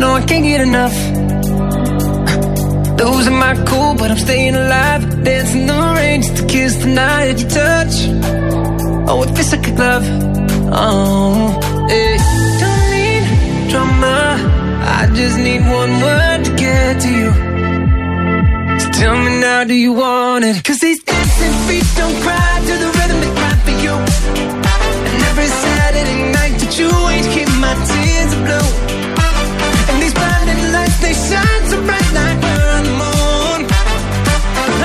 No, 0.00 0.08
I 0.20 0.22
can't 0.28 0.44
get 0.50 0.60
enough. 0.68 0.96
Losing 2.98 3.38
my 3.44 3.54
cool, 3.68 3.94
but 4.00 4.08
I'm 4.12 4.22
staying 4.26 4.56
alive. 4.64 5.02
Dancing 5.24 5.66
the 5.66 5.78
rain 5.96 6.22
just 6.22 6.36
to 6.38 6.44
kiss 6.52 6.74
the 6.82 6.90
night 7.02 7.36
you 7.40 7.48
touch. 7.60 7.94
Oh, 9.08 9.22
it 9.24 9.30
feels 9.36 9.52
like 9.54 9.66
a 9.72 9.74
glove 9.78 10.06
Oh, 10.84 11.86
hey. 11.92 12.16
Don't 12.62 12.84
need 12.94 13.24
drama. 13.70 14.18
I 14.98 15.02
just 15.18 15.36
need 15.46 15.62
one 15.80 15.92
word 16.06 16.38
to 16.46 16.52
get 16.62 17.00
to 17.04 17.10
you. 17.20 17.30
So 18.80 18.86
tell 19.00 19.16
me 19.24 19.30
now, 19.46 19.64
do 19.64 19.74
you 19.74 19.92
want 19.92 20.44
it? 20.44 20.64
Cause 20.64 20.80
these 20.80 21.00
dancing 21.04 21.56
feet 21.66 21.88
don't 22.00 22.18
cry 22.24 22.52
to 22.68 22.74
the 22.82 22.88
rhythm 22.96 23.18
they 23.22 23.32
cry 23.38 23.54
for 23.66 23.76
you 23.84 24.61
And 25.10 25.22
every 25.30 25.50
Saturday 25.64 26.20
night 26.32 26.54
that 26.62 26.72
you 26.78 26.90
ain't 27.12 27.28
keep 27.34 27.50
my 27.64 27.74
tears 27.88 28.32
blue 28.44 28.68
And 29.90 29.96
these 30.02 30.14
blinding 30.14 30.62
lights, 30.74 30.98
they 31.04 31.14
shine 31.14 31.64
so 31.70 31.78
bright 31.88 32.10
like 32.18 32.38
we're 32.44 32.68
on 32.76 32.84
the 32.90 32.96
moon. 33.02 33.60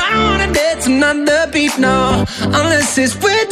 I 0.04 0.08
don't 0.14 0.26
wanna 0.32 0.54
dance 0.54 0.88
another 0.88 1.52
beat, 1.52 1.78
no 1.78 2.26
Unless 2.42 2.98
it's 2.98 3.16
with 3.16 3.47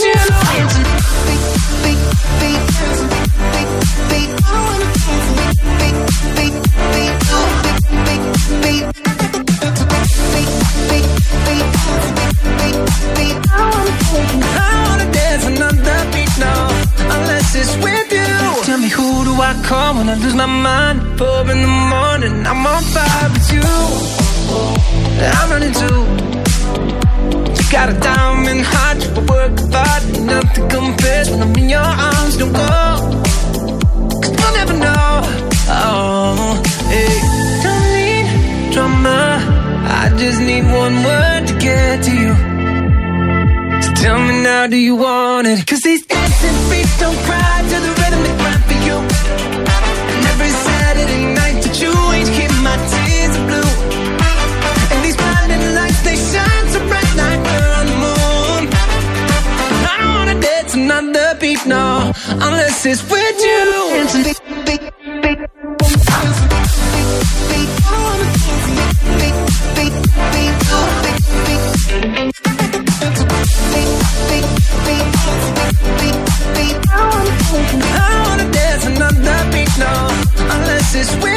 call 19.65 19.95
when 19.95 20.07
I 20.09 20.15
lose 20.15 20.35
my 20.35 20.45
mind. 20.45 20.97
Four 21.17 21.41
in 21.53 21.59
the 21.65 21.73
morning, 21.93 22.35
I'm 22.51 22.65
on 22.73 22.83
fire 22.93 23.29
with 23.33 23.49
you. 23.55 23.67
I'm 25.37 25.49
running 25.53 25.75
too. 25.81 25.99
You 27.57 27.65
got 27.77 27.87
a 27.89 27.97
diamond 28.07 28.61
heart, 28.71 28.97
you 29.03 29.11
work 29.31 29.53
hard 29.75 30.03
Nothing 30.33 30.67
compares 30.69 31.29
when 31.31 31.41
I'm 31.41 31.55
in 31.61 31.69
your 31.69 31.89
arms, 32.09 32.37
don't 32.37 32.53
go. 32.53 32.75
Cause 34.21 34.35
you'll 34.39 34.55
never 34.59 34.75
know. 34.85 35.11
Oh, 35.77 36.61
hey. 36.93 37.15
Don't 37.65 37.85
need 37.97 38.73
drama 38.73 39.19
I 40.01 40.03
just 40.21 40.39
need 40.49 40.65
one 40.83 40.95
word 41.07 41.41
to 41.49 41.53
get 41.65 42.03
to 42.07 42.11
you. 42.21 42.33
So 43.83 43.89
tell 44.03 44.19
me 44.27 44.33
now, 44.43 44.67
do 44.67 44.77
you 44.77 44.95
want 44.95 45.47
it? 45.47 45.65
Cause 45.65 45.81
these 45.81 46.05
dancing 46.05 46.57
feet 46.69 46.89
don't 46.99 47.19
cry 47.27 47.55
to 47.71 47.77
the 47.85 47.91
rhythm 48.01 48.44
no 61.67 62.11
Unless 62.29 62.85
it's 62.85 63.03
with 63.09 63.41
you 63.43 64.05
I 77.97 78.23
wanna 78.27 78.51
dance 78.51 78.85
another 78.85 79.51
beat, 79.51 79.77
no 79.79 80.09
Unless 80.49 80.95
it's 80.95 81.15
with 81.23 81.34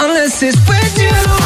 Unless 0.00 0.44
it's 0.44 0.56
with 0.68 1.02
you 1.02 1.37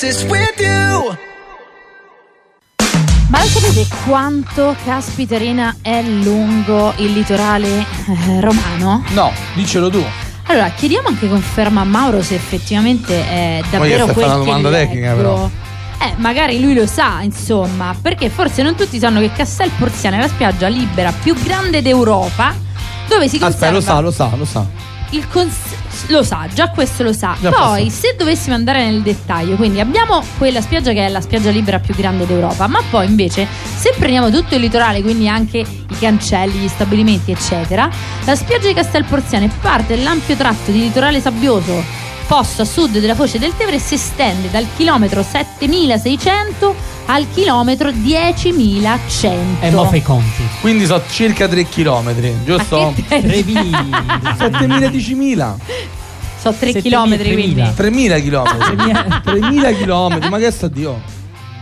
It's 0.00 0.22
with 0.22 0.60
you 0.60 1.16
Ma 3.30 3.40
lo 3.40 3.46
sapete 3.46 3.84
quanto, 4.06 4.76
caspiterina, 4.84 5.78
è 5.82 6.02
lungo 6.02 6.94
il 6.98 7.12
litorale 7.12 7.80
eh, 7.80 8.40
romano? 8.40 9.02
No, 9.08 9.32
dicelo 9.54 9.90
tu. 9.90 10.00
Allora, 10.44 10.68
chiediamo 10.70 11.08
anche 11.08 11.28
conferma 11.28 11.80
a 11.80 11.84
Mauro 11.84 12.22
se 12.22 12.36
effettivamente 12.36 13.28
è 13.28 13.60
davvero 13.70 14.04
quel 14.06 14.14
fare 14.14 14.26
una 14.26 14.38
che 14.38 14.44
domanda 14.44 14.70
tecnica, 14.70 15.14
però. 15.14 15.50
Eh, 16.00 16.14
magari 16.18 16.60
lui 16.60 16.74
lo 16.74 16.86
sa, 16.86 17.20
insomma, 17.22 17.92
perché 18.00 18.30
forse 18.30 18.62
non 18.62 18.76
tutti 18.76 19.00
sanno 19.00 19.18
che 19.18 19.32
Castel 19.32 19.72
Porziano 19.76 20.14
è 20.14 20.20
la 20.20 20.28
spiaggia 20.28 20.68
libera 20.68 21.12
più 21.12 21.34
grande 21.34 21.82
d'Europa, 21.82 22.54
dove 23.08 23.28
si 23.28 23.36
Aspetta, 23.36 23.70
conserva 23.72 23.72
lo 23.72 23.80
sa, 23.80 24.00
lo 24.00 24.10
sa, 24.10 24.30
lo 24.36 24.44
sa. 24.44 24.66
il 25.10 25.26
cons- 25.28 25.76
lo 26.08 26.22
sa, 26.22 26.46
già 26.52 26.68
questo 26.70 27.02
lo 27.02 27.12
sa. 27.12 27.36
Già 27.40 27.50
Poi, 27.50 27.84
posso. 27.84 28.00
se 28.00 28.14
dovessimo 28.16 28.54
andare 28.54 28.84
nel 28.84 29.02
dettaglio, 29.02 29.56
quindi 29.56 29.80
abbiamo 29.80 30.22
quella 30.38 30.60
spiaggia 30.60 30.92
che 30.92 31.06
è 31.06 31.08
la 31.08 31.20
spiaggia 31.20 31.50
libera 31.50 31.78
più 31.80 31.94
grande 31.94 32.24
d'Europa, 32.26 32.66
ma 32.68 32.80
poi 32.88 33.06
invece, 33.06 33.46
se 33.76 33.92
prendiamo 33.98 34.30
tutto 34.30 34.54
il 34.54 34.60
litorale, 34.60 35.02
quindi 35.02 35.28
anche 35.28 35.58
i 35.58 35.98
cancelli, 35.98 36.58
gli 36.58 36.68
stabilimenti, 36.68 37.32
eccetera, 37.32 37.90
la 38.24 38.36
spiaggia 38.36 38.68
di 38.68 38.74
Castelporziano 38.74 39.46
è 39.46 39.50
parte 39.60 39.96
dell'ampio 39.96 40.36
tratto 40.36 40.70
di 40.70 40.78
litorale 40.80 41.20
sabbioso 41.20 42.06
posto 42.28 42.60
a 42.60 42.64
sud 42.66 42.98
della 42.98 43.14
foce 43.14 43.38
del 43.38 43.56
Tevere 43.56 43.76
e 43.76 43.80
si 43.80 43.94
estende 43.94 44.50
dal 44.50 44.66
chilometro 44.76 45.22
7600 45.22 46.74
al 47.10 47.26
chilometro 47.32 47.90
10100. 47.90 49.64
E 49.64 49.70
mo 49.70 49.86
fai 49.86 49.98
i 49.98 50.02
conti. 50.02 50.42
Quindi 50.60 50.84
sono 50.86 51.02
circa 51.10 51.48
3 51.48 51.66
km, 51.68 52.14
giusto? 52.44 52.80
Ma 52.80 52.92
che 52.94 53.04
te- 53.06 53.20
7.000, 53.20 54.90
10.000. 54.90 55.54
So 56.40 56.52
3 56.52 56.70
7.000, 56.70 56.80
chilometri 56.80 57.32
quindi. 57.32 57.60
3.000 57.60 58.22
km. 58.22 58.56
3.000 59.24 59.76
km, 59.82 60.28
ma 60.28 60.38
che 60.38 60.50
sta 60.52 60.68
Dio? 60.68 61.00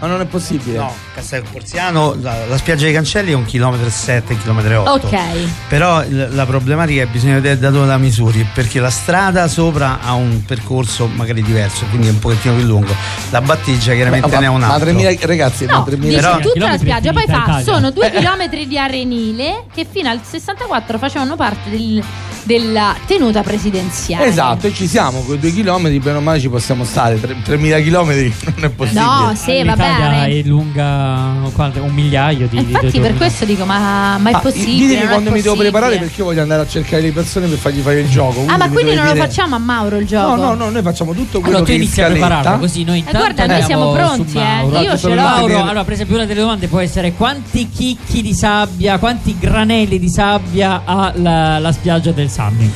Ma 0.01 0.07
non 0.07 0.21
è 0.21 0.27
possibile. 0.27 0.77
No, 0.77 0.93
Castel 1.17 1.45
Porziano, 1.51 2.15
la, 2.21 2.45
la 2.47 2.59
spiaggia 2.59 2.85
dei 2.85 2.93
Cancelli 2.93 3.33
è 3.33 3.35
un 3.35 3.47
chilometro 3.47 3.87
e 3.87 3.91
sette, 3.91 4.35
un 4.35 4.39
chilometro 4.41 4.71
e 4.71 4.77
otto. 4.77 5.07
Ok. 5.07 5.19
Però 5.67 6.03
il- 6.05 6.29
la 6.33 6.45
problematica 6.45 7.03
è 7.03 7.05
che 7.07 7.11
bisogna 7.11 7.35
vedere 7.35 7.59
da 7.59 7.71
dove 7.71 7.87
la 7.87 7.97
misuri, 7.97 8.47
perché 8.53 8.81
la 8.81 8.91
strada 8.91 9.49
sopra 9.49 10.01
ha 10.03 10.13
un 10.13 10.45
percorso 10.45 11.07
magari 11.07 11.43
diverso, 11.43 11.87
quindi 11.89 12.09
è 12.09 12.11
un 12.11 12.19
pochettino 12.19 12.55
più 12.55 12.65
lungo. 12.67 12.95
La 13.31 13.41
battigia 13.41 13.95
chiaramente 13.95 14.29
Ma- 14.31 14.39
ne 14.41 14.47
ha 14.47 14.51
un 14.51 14.61
ma 14.61 14.75
altro. 14.75 14.91
3.000 14.91 15.27
ragazzi, 15.27 15.65
ma 15.65 15.73
No, 15.79 15.85
3.000 15.89 15.97
dice 15.97 16.17
Però- 16.21 16.39
tutta 16.39 16.69
la 16.69 16.79
spiaggia, 16.79 17.13
poi 17.13 17.25
fa 17.27 17.43
Italia. 17.43 17.65
sono 17.65 17.91
due 17.91 18.05
Eh, 18.13 18.15
eh. 18.15 18.19
chilometri 18.19 18.67
di 18.69 18.79
arenile 18.79 19.65
che 19.75 19.87
fino 19.91 20.11
al 20.11 20.21
64 20.23 20.99
facevano 20.99 21.35
parte 21.35 21.71
del- 21.71 22.05
della 22.43 22.95
tenuta 23.07 23.43
presidenziale. 23.43 24.27
Esatto, 24.27 24.69
e 24.69 24.73
ci 24.75 24.87
siamo, 24.87 25.23
con 25.23 25.41
due 25.41 25.51
chilometri, 25.51 25.99
bene 25.99 26.19
o 26.19 26.21
male 26.21 26.39
ci 26.39 26.49
possiamo 26.49 26.85
stare. 26.85 27.19
Tre- 27.19 27.35
3.000 27.43 27.81
chilometri 27.83 28.33
non 28.55 28.65
è 28.65 28.69
possibile. 28.69 29.01
No, 29.05 29.33
sì, 29.35 29.63
va 29.65 29.73
L'Italia 29.73 30.09
bene. 30.11 30.27
è 30.29 30.43
lunga 30.45 31.05
quanto- 31.53 31.83
un 31.83 31.93
migliaio 31.93 32.47
di, 32.49 32.57
di- 32.65 32.73
Infatti 32.73 32.91
di- 32.91 33.01
per 33.01 33.15
questo 33.17 33.45
dico, 33.45 33.65
ma, 33.65 34.17
ma 34.19 34.31
è 34.31 34.33
Ah, 34.35 34.39
possibile? 34.41 34.87
ditemi 34.89 35.07
quando 35.07 35.31
mi 35.31 35.41
devo 35.43 35.57
preparare 35.57 35.99
perché 35.99 36.21
io 36.21 36.25
voglio 36.25 36.43
andare 36.43 36.63
a 36.63 36.67
cercare 36.67 37.03
le 37.03 37.13
persone 37.13 37.47
per 37.49 37.59
fargli 37.59 37.81
fare 37.81 38.01
il 38.01 38.09
gioco. 38.09 38.45
Ah, 38.47 38.57
ma 38.57 38.69
quindi 38.69 38.95
non 38.95 39.05
lo 39.07 39.13
dire- 39.13 39.27
facciamo 39.27 39.55
a 39.55 39.59
Mauro 39.59 39.97
il 39.99 40.07
gioco? 40.07 40.37
No, 40.37 40.43
no, 40.49 40.55
no, 40.55 40.71
noi 40.71 40.83
facciamo 40.83 41.13
tutto 41.13 41.41
quello 41.41 41.57
Allora 41.59 41.61
tu 41.61 41.77
che 41.77 41.83
inizi 41.83 42.03
a 42.03 42.07
prepararlo 42.11 42.59
così 42.59 42.85
noi 42.85 42.97
Eh, 42.97 42.99
intanto 42.99 43.19
guarda, 43.19 43.47
noi 43.47 43.63
siamo 43.63 43.93
pronti, 43.93 44.39
eh. 44.39 44.83
Io 44.83 44.97
ce 44.99 45.09
l'ho. 45.09 45.15
Mauro, 45.23 45.63
allora 45.63 45.85
per 45.85 45.93
esempio 45.95 46.17
una 46.17 46.25
delle 46.27 46.41
domande 46.41 46.67
può 46.69 46.79
essere 46.81 47.13
quanti 47.13 47.69
chicchi 47.69 48.23
di 48.23 48.35
sabbia, 48.35 48.99
quanti 48.99 49.37
granelli 49.39 49.99
di 49.99 50.09
sabbia 50.09 50.83
ha 50.85 51.13
la, 51.17 51.59
la 51.59 51.73
spiaggia 51.73 52.11
del 52.13 52.29
Sammi? 52.31 52.73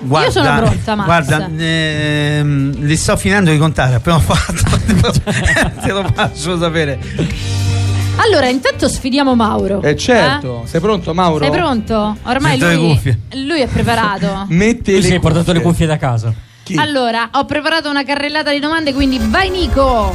Guarda, 0.00 0.26
Io 0.26 0.32
sono 0.32 0.56
pronta, 0.60 0.94
Max. 0.94 1.04
Guarda, 1.06 1.50
ehm, 1.56 2.84
li 2.84 2.96
sto 2.96 3.16
finendo 3.16 3.50
di 3.50 3.58
contare, 3.58 3.94
appena 3.96 4.16
ho 4.16 4.20
fatto, 4.20 4.52
te 5.82 5.92
lo 5.92 6.04
faccio 6.14 6.58
sapere. 6.58 6.98
Allora, 8.18 8.48
intanto 8.48 8.88
sfidiamo 8.88 9.34
Mauro. 9.34 9.82
Eh 9.82 9.96
certo, 9.96 10.62
sei 10.66 10.80
pronto 10.80 11.12
Mauro? 11.14 11.44
Sei 11.44 11.50
pronto? 11.52 12.16
Ormai 12.24 12.52
Metto 12.58 12.66
le 12.68 12.74
lui, 12.74 12.88
cuffie. 12.94 13.18
lui 13.44 13.60
è 13.60 13.66
preparato. 13.66 14.46
Metti 14.48 14.92
Tu 14.94 15.00
le 15.00 15.02
sei 15.02 15.20
portato 15.20 15.52
le 15.52 15.60
cuffie. 15.60 15.86
da 15.86 15.96
casa. 15.96 16.32
Allora, 16.76 17.28
ho 17.32 17.44
preparato 17.44 17.88
una 17.88 18.02
carrellata 18.04 18.50
di 18.50 18.58
domande, 18.58 18.92
quindi 18.92 19.20
vai 19.22 19.50
Nico. 19.50 20.14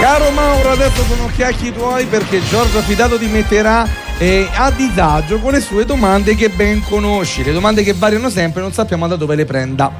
Caro 0.00 0.30
Mauro, 0.30 0.70
adesso 0.70 1.04
sono 1.04 1.28
chiacchi 1.36 1.70
tuoi 1.72 2.06
perché 2.06 2.42
Giorgio 2.48 2.78
Affidato 2.78 3.18
ti 3.18 3.26
metterà 3.26 3.86
eh, 4.18 4.48
a 4.54 4.70
disagio 4.70 5.38
con 5.38 5.52
le 5.52 5.60
sue 5.60 5.84
domande 5.84 6.34
che 6.34 6.48
ben 6.48 6.82
conosci. 6.82 7.44
Le 7.44 7.52
domande 7.52 7.82
che 7.82 7.92
variano 7.92 8.30
sempre, 8.30 8.62
non 8.62 8.72
sappiamo 8.72 9.06
da 9.06 9.16
dove 9.16 9.36
le 9.36 9.44
prenda. 9.44 9.92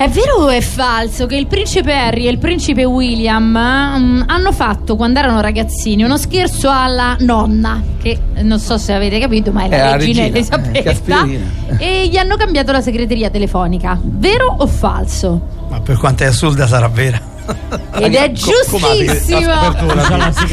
È 0.00 0.08
vero 0.08 0.36
o 0.36 0.48
è 0.48 0.62
falso 0.62 1.26
che 1.26 1.36
il 1.36 1.46
principe 1.46 1.92
Harry 1.92 2.26
e 2.26 2.30
il 2.30 2.38
principe 2.38 2.86
William 2.86 3.50
mm, 3.50 4.22
hanno 4.28 4.50
fatto 4.50 4.96
quando 4.96 5.18
erano 5.18 5.42
ragazzini 5.42 6.02
uno 6.04 6.16
scherzo 6.16 6.70
alla 6.70 7.18
nonna, 7.20 7.82
che 8.00 8.18
non 8.36 8.58
so 8.58 8.78
se 8.78 8.94
avete 8.94 9.18
capito, 9.18 9.52
ma 9.52 9.64
è 9.64 9.68
la 9.68 9.96
regina, 9.96 10.24
Elisabetta, 10.24 11.26
e 11.76 12.08
gli 12.08 12.16
hanno 12.16 12.36
cambiato 12.36 12.72
la 12.72 12.80
segreteria 12.80 13.28
telefonica. 13.28 14.00
Vero 14.02 14.54
o 14.56 14.66
falso? 14.66 15.66
Ma 15.68 15.82
per 15.82 15.98
quanto 15.98 16.22
è 16.22 16.28
assurda 16.28 16.66
sarà 16.66 16.88
vera. 16.88 17.29
Ed 17.98 18.14
è 18.14 18.30
giustissimo. 18.32 19.40
La 19.48 19.74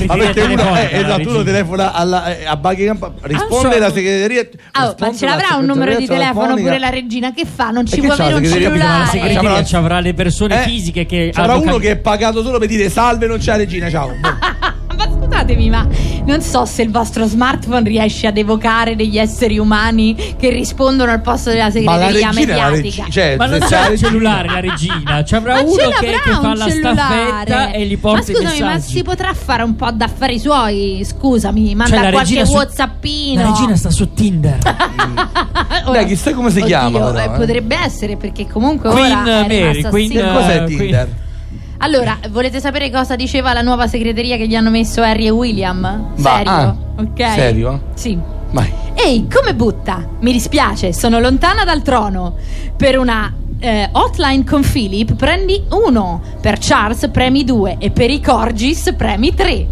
Ma 0.08 0.16
perché 0.16 0.42
uno, 0.42 0.56
telefonica, 0.56 0.90
eh, 0.90 1.02
la 1.02 1.08
esatto, 1.08 1.30
uno 1.30 1.38
regina. 1.38 1.44
telefona 1.44 1.94
alla, 1.94 2.38
eh, 2.38 2.46
a 2.46 2.56
Buckingham, 2.58 3.14
risponde 3.22 3.76
Ah, 3.76 3.80
la 3.80 3.88
so- 3.90 3.94
segreteria. 3.96 4.48
Ah, 4.72 4.80
ma 4.82 4.86
risponde 4.88 5.18
ce 5.18 5.26
la 5.26 5.32
l'avrà 5.36 5.56
un 5.58 5.66
numero 5.66 5.96
di 5.96 6.06
telefono 6.06 6.56
pure 6.56 6.80
la 6.80 6.90
regina? 6.90 7.32
Che 7.34 7.46
fa? 7.46 7.70
Non 7.70 7.86
ci 7.86 8.00
può 8.02 8.16
la 8.16 8.26
avere 8.26 8.36
un? 8.36 8.42
Ma 8.42 8.48
la 8.48 8.60
cellulare. 8.60 9.06
segreteria 9.12 9.64
ci 9.64 9.76
avrà 9.76 10.00
le 10.00 10.14
persone 10.14 10.62
Eh, 10.64 10.68
fisiche 10.68 11.06
che 11.06 11.32
hanno 11.34 11.60
uno 11.62 11.78
che 11.78 11.92
è 11.92 11.98
pagato 11.98 12.44
solo 12.44 12.58
per 12.60 12.68
dire 12.68 12.90
salve, 12.90 13.28
non 13.28 13.38
c'è 13.38 13.52
la 13.52 13.58
regina, 13.58 13.90
ciao. 13.90 14.12
Ma 15.38 15.44
scusatemi, 15.44 15.70
ma 15.70 15.88
non 16.26 16.42
so 16.42 16.66
se 16.66 16.82
il 16.82 16.90
vostro 16.92 17.26
smartphone 17.28 17.88
riesce 17.88 18.26
ad 18.28 18.38
evocare 18.38 18.96
degli 18.96 19.18
esseri 19.20 19.60
umani 19.60 20.16
che 20.38 20.50
rispondono 20.50 21.12
al 21.12 21.22
posto 21.22 21.50
della 21.52 21.70
Ma 21.84 21.96
la 21.98 22.10
segreteria 22.10 22.30
regina 22.30 22.30
è 22.30 22.34
la 22.34 22.70
mediatica. 22.70 22.72
regina. 22.82 23.08
Cioè, 23.10 23.36
Ma 23.38 23.46
non 23.46 23.60
c'è 23.60 23.90
il 23.92 23.98
cellulare 24.00 24.48
la 24.50 24.60
regina, 24.60 25.24
ci 25.24 25.36
avrà 25.36 25.54
Ma 25.56 25.62
uno 25.62 25.74
che, 26.00 26.06
che 26.08 26.32
fa 26.32 26.56
la 26.56 26.70
staffetta 26.70 27.72
e 27.72 27.86
gli 27.86 27.98
porta 27.98 28.32
ma 28.32 28.38
scusami, 28.40 28.58
i 28.58 28.62
ma 28.62 28.74
messaggi. 28.74 28.94
si 28.94 29.04
potrà 29.04 29.34
fare 29.34 29.64
un 29.64 29.76
po' 29.76 29.92
d'affari 29.92 30.40
suoi? 30.40 31.02
Scusami, 31.06 31.76
manda 31.76 32.02
Cioè, 32.02 32.12
qualche 32.12 32.46
su- 32.46 32.54
whatsappino. 32.54 33.42
La 33.44 33.48
regina 33.50 33.76
sta 33.76 33.90
su 33.92 34.14
Tinder. 34.14 34.58
Ora- 35.86 35.92
Dai, 36.00 36.06
chissà 36.08 36.34
come 36.34 36.50
si 36.50 36.58
Oddio, 36.58 36.68
chiama, 36.68 37.00
però, 37.12 37.20
eh, 37.20 37.24
eh. 37.24 37.30
Potrebbe 37.38 37.78
essere 37.78 38.18
perché 38.18 38.48
comunque 38.48 38.90
Queen 38.90 39.12
ora 39.12 39.22
Mary, 39.22 39.82
Queen- 39.84 40.34
cos'è 40.34 40.64
Eh, 40.64 40.66
Tinder? 40.66 41.10
Allora, 41.80 42.18
volete 42.30 42.60
sapere 42.60 42.90
cosa 42.90 43.16
diceva 43.16 43.54
la 43.54 43.62
nuova 43.62 43.88
segreteria 43.88 44.38
che 44.38 44.48
gli 44.48 44.56
hanno 44.56 44.70
messo 44.70 45.02
Harry 45.02 45.28
e 45.28 45.30
William? 45.30 46.12
Va, 46.16 46.36
Serio? 46.38 46.52
ah, 46.52 46.76
ok. 46.98 47.34
serio? 47.34 47.82
Sì. 47.94 48.18
Vai. 48.52 48.72
Ehi, 48.96 49.28
come 49.32 49.54
butta? 49.54 50.08
Mi 50.22 50.32
dispiace, 50.32 50.94
sono 50.94 51.20
lontana 51.20 51.64
dal 51.64 51.82
trono. 51.82 52.36
Per 52.76 52.98
una 52.98 53.32
eh, 53.60 53.90
hotline 53.92 54.44
con 54.44 54.62
Philip 54.62 55.16
prendi 55.16 55.64
uno, 55.70 56.22
per 56.42 56.58
Charles 56.60 57.10
premi 57.12 57.44
due 57.44 57.76
e 57.80 57.92
per 57.92 58.10
i 58.10 58.22
Corgis 58.22 58.94
premi 58.98 59.34
tre. 59.34 59.68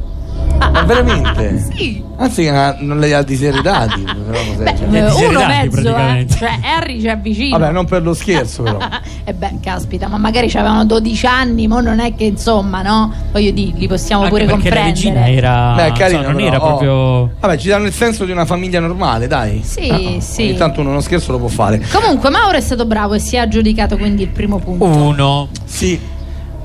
Ma 0.57 0.83
veramente? 0.83 1.63
Sì. 1.75 2.03
Anzi, 2.17 2.43
che 2.43 2.51
non- 2.51 2.77
non 2.79 2.99
li 3.01 3.11
ha 3.11 3.21
diseredati. 3.21 4.01
però, 4.01 4.39
cos'è, 4.55 4.77
cioè. 4.77 4.87
Eh, 4.89 5.25
uno 5.27 5.45
mezzo, 5.45 5.95
eh. 5.97 6.25
Cioè, 6.29 6.59
Harry 6.63 7.01
ci 7.01 7.09
avvicina. 7.09 7.57
Vabbè, 7.57 7.71
non 7.73 7.85
per 7.85 8.01
lo 8.03 8.13
scherzo, 8.13 8.63
però. 8.63 8.77
E 9.27 9.33
beh, 9.33 9.55
caspita, 9.61 10.07
ma 10.07 10.17
magari 10.17 10.47
avevano 10.53 10.85
12 10.85 11.25
anni, 11.25 11.67
ma 11.67 11.81
non 11.81 11.99
è 11.99 12.13
che 12.15 12.25
insomma, 12.25 12.81
no? 12.83 13.11
Voglio 13.31 13.49
dire, 13.51 13.75
li 13.75 13.87
possiamo 13.87 14.21
Anche 14.23 14.33
pure 14.35 14.45
perché 14.45 14.69
la 14.69 14.75
comprendere. 14.75 15.25
regina 15.25 15.27
era 15.29 15.73
Beh, 15.75 15.91
carino, 15.93 16.19
insomma, 16.19 16.21
non 16.27 16.35
però, 16.35 16.47
era 16.47 16.57
oh. 16.63 16.67
proprio 16.67 17.31
Vabbè, 17.39 17.57
ci 17.57 17.67
danno 17.67 17.85
il 17.87 17.93
senso 17.93 18.23
di 18.23 18.31
una 18.31 18.45
famiglia 18.45 18.79
normale, 18.79 19.25
dai. 19.27 19.61
Sì, 19.63 19.89
Ah, 19.89 20.21
sì. 20.21 20.43
Ogni 20.43 20.55
tanto 20.55 20.81
uno 20.81 20.91
uno 20.91 21.01
scherzo 21.01 21.31
lo 21.31 21.39
può 21.39 21.47
fare. 21.47 21.81
Comunque, 21.91 22.29
Mauro 22.29 22.55
è 22.57 22.61
stato 22.61 22.85
bravo 22.85 23.15
e 23.15 23.19
si 23.19 23.35
è 23.35 23.39
aggiudicato 23.39 23.97
quindi 23.97 24.21
il 24.21 24.29
primo 24.29 24.59
punto. 24.59 24.85
uno. 24.85 25.47
Sì. 25.65 25.99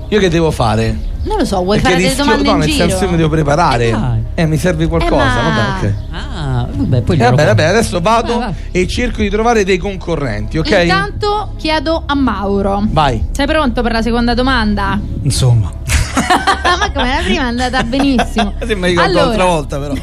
Io 0.09 0.19
che 0.19 0.29
devo 0.29 0.51
fare? 0.51 1.09
Non 1.23 1.37
lo 1.39 1.45
so, 1.45 1.63
vuoi 1.63 1.79
Perché 1.81 1.83
fare 1.83 1.95
delle 1.97 2.09
rischio, 2.09 2.25
domande 2.25 2.45
no, 2.49 2.53
in 2.53 2.59
nel 2.61 2.69
giro? 2.71 2.89
senso 2.89 3.05
io 3.05 3.11
mi 3.11 3.17
devo 3.17 3.29
preparare. 3.29 3.89
Eh, 3.89 3.91
dai. 3.93 4.23
Eh, 4.35 4.47
mi 4.47 4.57
serve 4.57 4.87
qualcosa. 4.87 5.15
Eh, 5.15 5.43
ma- 5.43 5.51
Vabbè, 5.51 5.87
ok. 5.87 5.95
Ah, 6.13 6.67
vabbè, 6.71 7.01
poi 7.03 7.15
Eh, 7.17 7.19
glielo 7.19 7.31
vabbè, 7.31 7.45
compro. 7.45 7.45
vabbè, 7.47 7.65
adesso 7.65 8.01
vado 8.01 8.39
Vai, 8.39 8.47
vai. 8.47 8.55
e 8.83 8.87
cerco 8.89 9.21
di 9.21 9.29
trovare 9.31 9.65
dei 9.65 9.77
concorrenti, 9.77 10.57
ok? 10.59 10.71
Intanto 10.83 11.53
chiedo 11.59 12.03
a 12.07 12.15
Mauro. 12.15 12.83
Vai. 12.89 13.27
Sei 13.33 13.47
pronto 13.47 13.83
per 13.83 13.93
la 13.93 14.03
seconda 14.03 14.33
domanda? 14.35 14.99
Insomma. 15.23 15.71
ma 16.79 16.91
come 16.93 17.09
la 17.09 17.23
prima 17.23 17.43
è 17.43 17.47
andata 17.47 17.83
benissimo. 17.83 18.55
Sembra 18.65 18.89
che 18.91 19.01
allora. 19.01 19.25
l'altra 19.25 19.45
volta, 19.45 19.79
però. 19.79 19.93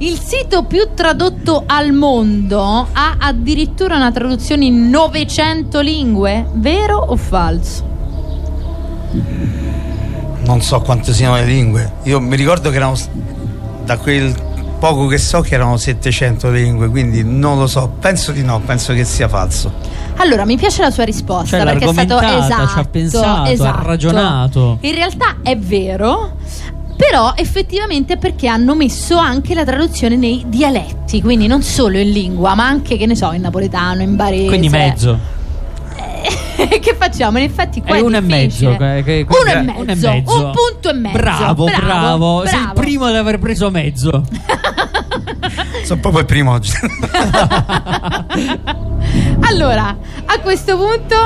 il 0.00 0.18
sito 0.20 0.64
più 0.64 0.88
tradotto 0.94 1.64
al 1.66 1.92
mondo 1.92 2.86
ha 2.92 3.16
addirittura 3.18 3.96
una 3.96 4.12
traduzione 4.12 4.66
in 4.66 4.90
900 4.90 5.80
lingue, 5.80 6.46
vero 6.54 6.98
o 6.98 7.16
falso? 7.16 7.96
Non 10.44 10.60
so 10.62 10.80
quante 10.80 11.12
siano 11.12 11.34
le 11.34 11.44
lingue. 11.44 11.92
Io 12.04 12.20
mi 12.20 12.36
ricordo 12.36 12.70
che 12.70 12.76
erano. 12.76 12.96
Da 13.84 13.96
quel 13.96 14.34
poco 14.78 15.06
che 15.06 15.18
so 15.18 15.40
che 15.40 15.54
erano 15.54 15.76
700 15.76 16.50
lingue, 16.50 16.88
quindi 16.88 17.24
non 17.24 17.58
lo 17.58 17.66
so. 17.66 17.88
Penso 18.00 18.32
di 18.32 18.42
no, 18.42 18.60
penso 18.60 18.92
che 18.92 19.04
sia 19.04 19.28
falso. 19.28 19.72
Allora, 20.16 20.44
mi 20.44 20.56
piace 20.56 20.82
la 20.82 20.90
sua 20.90 21.04
risposta 21.04 21.58
Cioè, 21.58 21.64
perché 21.64 21.84
è 21.86 21.92
stato 21.92 22.18
esatto, 22.18 22.66
ci 22.68 22.78
ha 22.78 22.84
pensato, 22.84 23.40
ha 23.42 23.48
esatto. 23.50 23.86
ragionato. 23.86 24.78
In 24.80 24.94
realtà 24.94 25.36
è 25.42 25.56
vero, 25.56 26.36
però 26.96 27.32
effettivamente 27.36 28.16
perché 28.16 28.48
hanno 28.48 28.74
messo 28.74 29.16
anche 29.16 29.54
la 29.54 29.64
traduzione 29.64 30.16
nei 30.16 30.44
dialetti, 30.48 31.22
quindi 31.22 31.46
non 31.46 31.62
solo 31.62 31.98
in 31.98 32.10
lingua, 32.10 32.54
ma 32.54 32.66
anche 32.66 32.96
che 32.96 33.06
ne 33.06 33.14
so, 33.14 33.32
in 33.32 33.42
napoletano, 33.42 34.02
in 34.02 34.16
barese. 34.16 34.46
Quindi 34.46 34.68
mezzo. 34.68 35.36
che 36.80 36.94
facciamo? 36.98 37.38
In 37.38 37.44
effetti 37.44 37.80
qua 37.82 37.94
È 37.96 37.98
è 37.98 38.02
uno 38.02 38.16
e 38.16 38.20
mezzo. 38.20 38.76
che- 38.76 39.02
che- 39.04 39.26
Uno 39.28 39.38
e 39.50 39.52
che- 39.52 39.60
mezzo, 39.60 39.80
uno 39.80 39.90
e 39.92 39.94
mezzo. 39.94 40.10
un 40.10 40.52
punto 40.52 40.90
e 40.90 40.92
mezzo. 40.94 41.16
Bravo, 41.18 41.64
bravo. 41.64 41.76
Bravo, 41.86 42.46
Sei 42.46 42.60
il 42.60 42.70
primo 42.74 43.04
ad 43.06 43.14
aver 43.16 43.38
preso 43.38 43.70
mezzo. 43.70 44.24
Sono 45.84 46.00
proprio 46.00 46.20
il 46.20 46.26
primo 46.26 46.52
oggi. 46.52 46.72
Allora, 49.40 49.96
a 50.26 50.38
questo 50.40 50.76
punto 50.76 51.16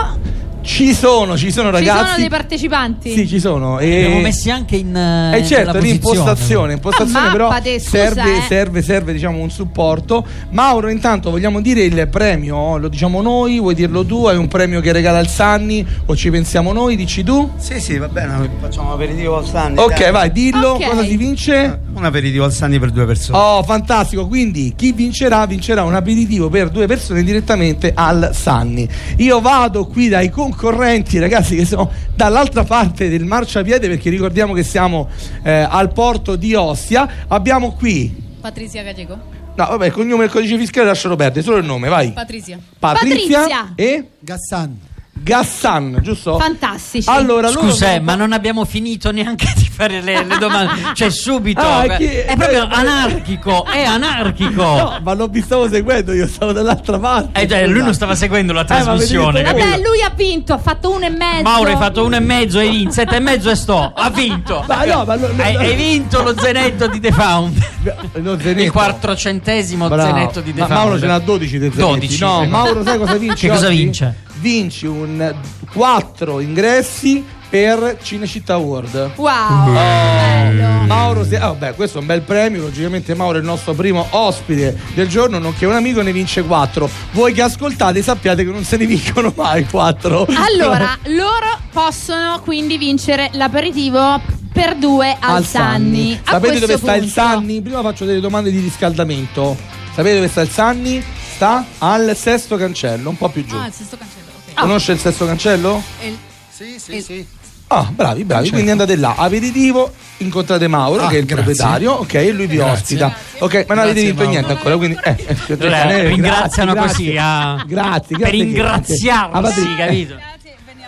Ci 0.63 0.95
sono, 0.95 1.37
ci 1.37 1.51
sono 1.51 1.77
ci 1.77 1.85
sono 1.85 1.97
ragazzi. 1.97 2.21
dei 2.21 2.29
partecipanti. 2.29 3.13
Sì, 3.13 3.27
ci 3.29 3.41
sono. 3.41 3.79
Li 3.79 3.95
abbiamo 3.95 4.19
E... 4.19 4.21
messi 4.23 4.51
anche 4.51 4.77
in. 4.77 4.95
Eh 4.97 5.39
Eh, 5.39 5.45
certo, 5.45 5.79
l'impostazione, 5.79 6.33
posizione. 6.35 6.73
impostazione 6.75 7.27
Ah, 7.27 7.31
però 7.33 7.49
mappate, 7.49 7.81
scusa, 7.81 7.91
serve, 7.99 8.37
eh. 8.37 8.41
serve, 8.49 8.83
serve 8.83 9.13
diciamo 9.13 9.39
un 9.39 9.51
supporto. 9.51 10.25
Mauro, 10.51 10.89
intanto 10.89 11.31
vogliamo 11.31 11.61
dire 11.61 11.83
il 11.83 12.09
premio, 12.09 12.79
lo 12.79 12.89
diciamo 12.89 13.21
noi, 13.23 13.59
vuoi 13.59 13.75
dirlo 13.75 14.05
tu? 14.05 14.27
Hai 14.27 14.37
un 14.37 14.49
premio 14.49 14.81
che 14.81 14.93
regala 14.93 15.19
il 15.19 15.29
Sanni 15.29 15.85
o 16.07 16.15
ci 16.17 16.31
pensiamo 16.31 16.73
noi? 16.73 16.97
Dici 16.97 17.23
tu? 17.25 17.51
sì, 17.57 17.81
sì, 17.81 17.99
va 17.99 18.09
bene, 18.09 18.49
facciamo 18.61 18.89
un 18.89 18.93
aperitivo 18.95 19.37
al 19.39 19.47
Sandy. 19.47 19.81
Ok, 19.81 19.99
dai. 19.99 20.11
vai, 20.13 20.33
dillo, 20.33 20.69
Ok. 20.71 20.89
cosa 20.89 21.05
si 21.05 21.17
vince? 21.17 21.81
Un 21.95 22.05
aperitivo 22.05 22.45
al 22.45 22.53
Sandy 22.53 22.79
per 22.79 22.91
due 22.91 23.05
persone. 23.05 23.37
Oh, 23.37 23.63
fantastico! 23.65 24.27
Quindi 24.29 24.73
chi 24.77 24.93
vincerà 24.93 25.45
vincerà 25.47 25.83
un 25.83 25.95
aperitivo 25.95 26.49
per 26.49 26.71
due 26.71 26.87
persone 26.87 27.23
direttamente 27.25 27.93
al 27.95 28.31
Sanni. 28.33 28.89
Io 29.17 29.41
vado 29.41 29.87
qui 29.87 30.09
dai 30.09 30.31
concorrenti, 30.53 31.19
ragazzi, 31.19 31.57
che 31.57 31.65
sono 31.65 31.91
dall'altra 32.15 32.65
parte 32.65 33.09
del 33.09 33.25
marciapiede, 33.25 33.89
perché 33.89 34.11
ricordiamo 34.11 34.53
che 34.53 34.63
siamo 34.63 35.09
eh, 35.43 35.67
al 35.69 35.93
porto 35.93 36.37
di 36.37 36.55
Ostia. 36.55 37.09
Abbiamo 37.29 37.73
qui. 37.73 38.15
Patrizia 38.41 38.83
Gallego. 38.83 39.31
No, 39.55 39.67
vabbè, 39.67 39.87
il 39.87 39.93
cognome 39.93 40.23
e 40.23 40.27
il 40.27 40.33
codice 40.33 40.57
fiscale 40.57 40.87
lascialo 40.87 41.17
perdere, 41.17 41.43
solo 41.43 41.57
il 41.59 41.65
nome, 41.65 41.89
vai. 41.89 42.13
Patrizia. 42.13 42.59
Patrizia, 42.79 43.41
Patrizia. 43.41 43.73
e 43.75 44.09
Gassan. 44.21 44.79
Gassan, 45.23 45.99
giusto? 46.03 46.37
Fantastici. 46.39 47.09
Allora, 47.09 47.49
loro 47.49 47.61
Scusa, 47.69 47.87
eh, 47.87 47.93
sono- 47.95 48.05
ma 48.05 48.15
non 48.17 48.33
abbiamo 48.33 48.65
finito 48.65 49.11
neanche 49.13 49.51
di 49.57 49.69
fare 49.71 50.01
le, 50.01 50.25
le 50.25 50.39
domande. 50.39 50.81
Cioè, 50.95 51.11
subito. 51.11 51.61
Ah, 51.61 51.87
beh, 51.87 51.97
chi- 51.97 52.05
è 52.07 52.35
proprio 52.37 52.65
eh, 52.65 52.69
anarchico. 52.71 53.65
È 53.67 53.83
anarchico. 53.83 54.63
No, 54.63 54.99
ma 55.03 55.15
non 55.15 55.31
vi 55.31 55.41
stavo 55.41 55.69
seguendo, 55.69 56.13
io 56.13 56.27
stavo 56.27 56.53
dall'altra 56.53 56.99
parte. 56.99 57.41
Eh, 57.41 57.47
già, 57.47 57.65
lui 57.67 57.83
non 57.83 57.95
stava 57.95 58.15
seguendo 58.15 58.53
la 58.53 58.65
trasmissione, 58.65 59.41
Eh, 59.41 59.43
ma 59.43 59.49
capito? 59.51 59.69
Vabbè, 59.69 59.83
lui 59.83 60.03
ha 60.03 60.13
vinto, 60.15 60.53
ha 60.55 60.59
fatto 60.59 60.91
uno 60.91 61.05
e 61.07 61.11
mezzo. 61.11 61.43
Mauro 61.43 61.71
hai 61.71 61.77
fatto 61.77 62.05
uno 62.05 62.17
e 62.17 62.21
mezzo, 62.21 62.59
hai 62.59 62.69
vinto, 62.71 62.91
sette 62.93 63.17
e 63.17 63.21
mezzo 63.21 63.51
e 63.51 63.55
sto, 63.55 63.93
ha 63.95 64.11
vinto. 64.11 64.65
Ma 64.67 64.85
no, 64.85 65.05
ma 65.05 65.15
no, 65.17 65.29
no, 65.29 65.43
hai, 65.43 65.53
no. 65.55 65.59
hai 65.61 65.75
vinto 65.77 66.23
lo 66.23 66.35
zenetto 66.39 66.87
di 66.89 67.01
The 67.01 67.13
Found. 67.13 67.69
Zenetto. 68.13 68.61
Il 68.61 68.71
quattrocentesimo 68.73 69.89
zenetto 69.89 70.41
di 70.41 70.53
The 70.53 70.61
Ma 70.61 70.67
Found. 70.67 70.81
Mauro 70.83 70.99
ce 70.99 71.07
n'ha 71.07 71.19
12 71.19 71.59
dei 71.59 71.71
zenetti. 71.73 71.91
12. 72.07 72.21
No, 72.21 72.45
Mauro 72.47 72.83
sai 72.83 72.99
cosa 72.99 73.15
vince? 73.15 73.47
Che 73.47 73.49
cosa 73.53 73.67
oggi? 73.69 73.77
vince? 73.77 74.15
Vinci 74.43 74.87
un 74.87 75.33
4 75.73 76.41
ingressi 76.41 77.25
per 77.49 77.99
Cinecittà 78.03 78.57
World. 78.57 79.13
Wow. 79.15 79.73
bello. 79.73 80.69
Mauro, 80.87 81.25
se- 81.25 81.37
ah, 81.39 81.49
vabbè, 81.49 81.75
questo 81.77 81.99
è 81.99 82.01
un 82.01 82.07
bel 82.09 82.23
premio. 82.23 82.63
Logicamente, 82.63 83.15
Mauro 83.15 83.37
è 83.37 83.41
il 83.41 83.47
nostro 83.47 83.73
primo 83.75 84.05
ospite 84.11 84.77
del 84.95 85.07
giorno, 85.07 85.39
nonché 85.39 85.65
un 85.67 85.75
amico 85.75 86.03
ne 86.03 86.11
vince 86.13 86.43
4. 86.43 86.91
Voi 87.13 87.33
che 87.33 87.43
ascoltate 87.43 88.03
sappiate 88.03 88.45
che 88.45 88.51
non 88.51 88.65
se 88.65 88.77
ne 88.79 88.87
vincono 88.87 89.33
mai 89.37 89.65
4. 89.65 90.27
Allora, 90.35 90.99
loro 91.05 91.59
possono 91.73 92.41
quindi 92.41 92.79
vincere 92.79 93.31
l'aperitivo 93.35 94.21
per 94.53 94.75
due 94.75 95.17
al, 95.21 95.37
al 95.37 95.45
Sanni. 95.45 96.15
Sanni. 96.15 96.21
Sapete 96.25 96.59
dove 96.59 96.77
sta 96.79 96.95
il 96.97 97.01
punto- 97.03 97.15
Sanni? 97.21 97.63
Prima 97.63 97.81
faccio 97.83 98.05
delle 98.05 98.21
domande 98.21 98.51
di 98.51 98.59
riscaldamento. 98.59 99.57
Sapete 99.95 100.17
dove 100.17 100.29
sta 100.29 100.41
il 100.41 100.51
Sanni? 100.51 101.01
Sta 101.35 101.65
al 101.79 102.13
sesto 102.17 102.57
cancello, 102.57 103.09
un 103.09 103.17
po' 103.17 103.29
più 103.29 103.45
giù. 103.45 103.57
Ah, 103.57 103.67
il 103.67 103.73
sesto 103.73 103.97
cancello. 103.97 104.22
Ok. 104.55 104.61
Conosce 104.61 104.93
il 104.93 104.99
sesto 104.99 105.27
cancello? 105.27 105.83
Il- 106.05 106.17
Sì, 106.51 106.79
sì, 106.79 106.93
e- 106.97 107.01
sì. 107.03 107.27
Ah, 107.69 107.91
bravi, 107.91 108.25
bravi. 108.25 108.51
Quindi 108.51 108.71
andate 108.71 108.97
là, 108.97 109.15
aperitivo, 109.17 109.91
incontrate 110.19 110.69
Mauro, 110.69 111.05
Ah, 111.05 111.09
che 111.09 111.17
è 111.17 111.19
il 111.21 111.25
grazie. 111.25 111.45
proprietario, 111.45 111.93
ok, 111.93 112.15
e 112.15 112.31
lui 112.33 112.47
vi 112.47 112.57
Grazie. 112.57 112.73
ospita. 113.03 113.15
Ok, 113.39 113.65
ma 113.67 113.75
non 113.75 113.85
avete 113.85 114.03
vinto 114.03 114.29
niente 114.29 114.53
ancora, 114.53 114.77
quindi 114.77 114.99
eh, 115.03 115.17
eh, 115.27 115.37
eh, 115.59 116.03
ringraziano 116.09 116.73
grazie, 116.75 117.05
così, 117.07 117.17
ah. 117.19 117.65
Grazie, 117.67 118.01
Per 118.09 118.19
grazie 118.19 118.31
che- 118.31 118.37
ingraziarsi, 118.45 119.09
Ah, 119.09 119.75
capito? 119.77 120.15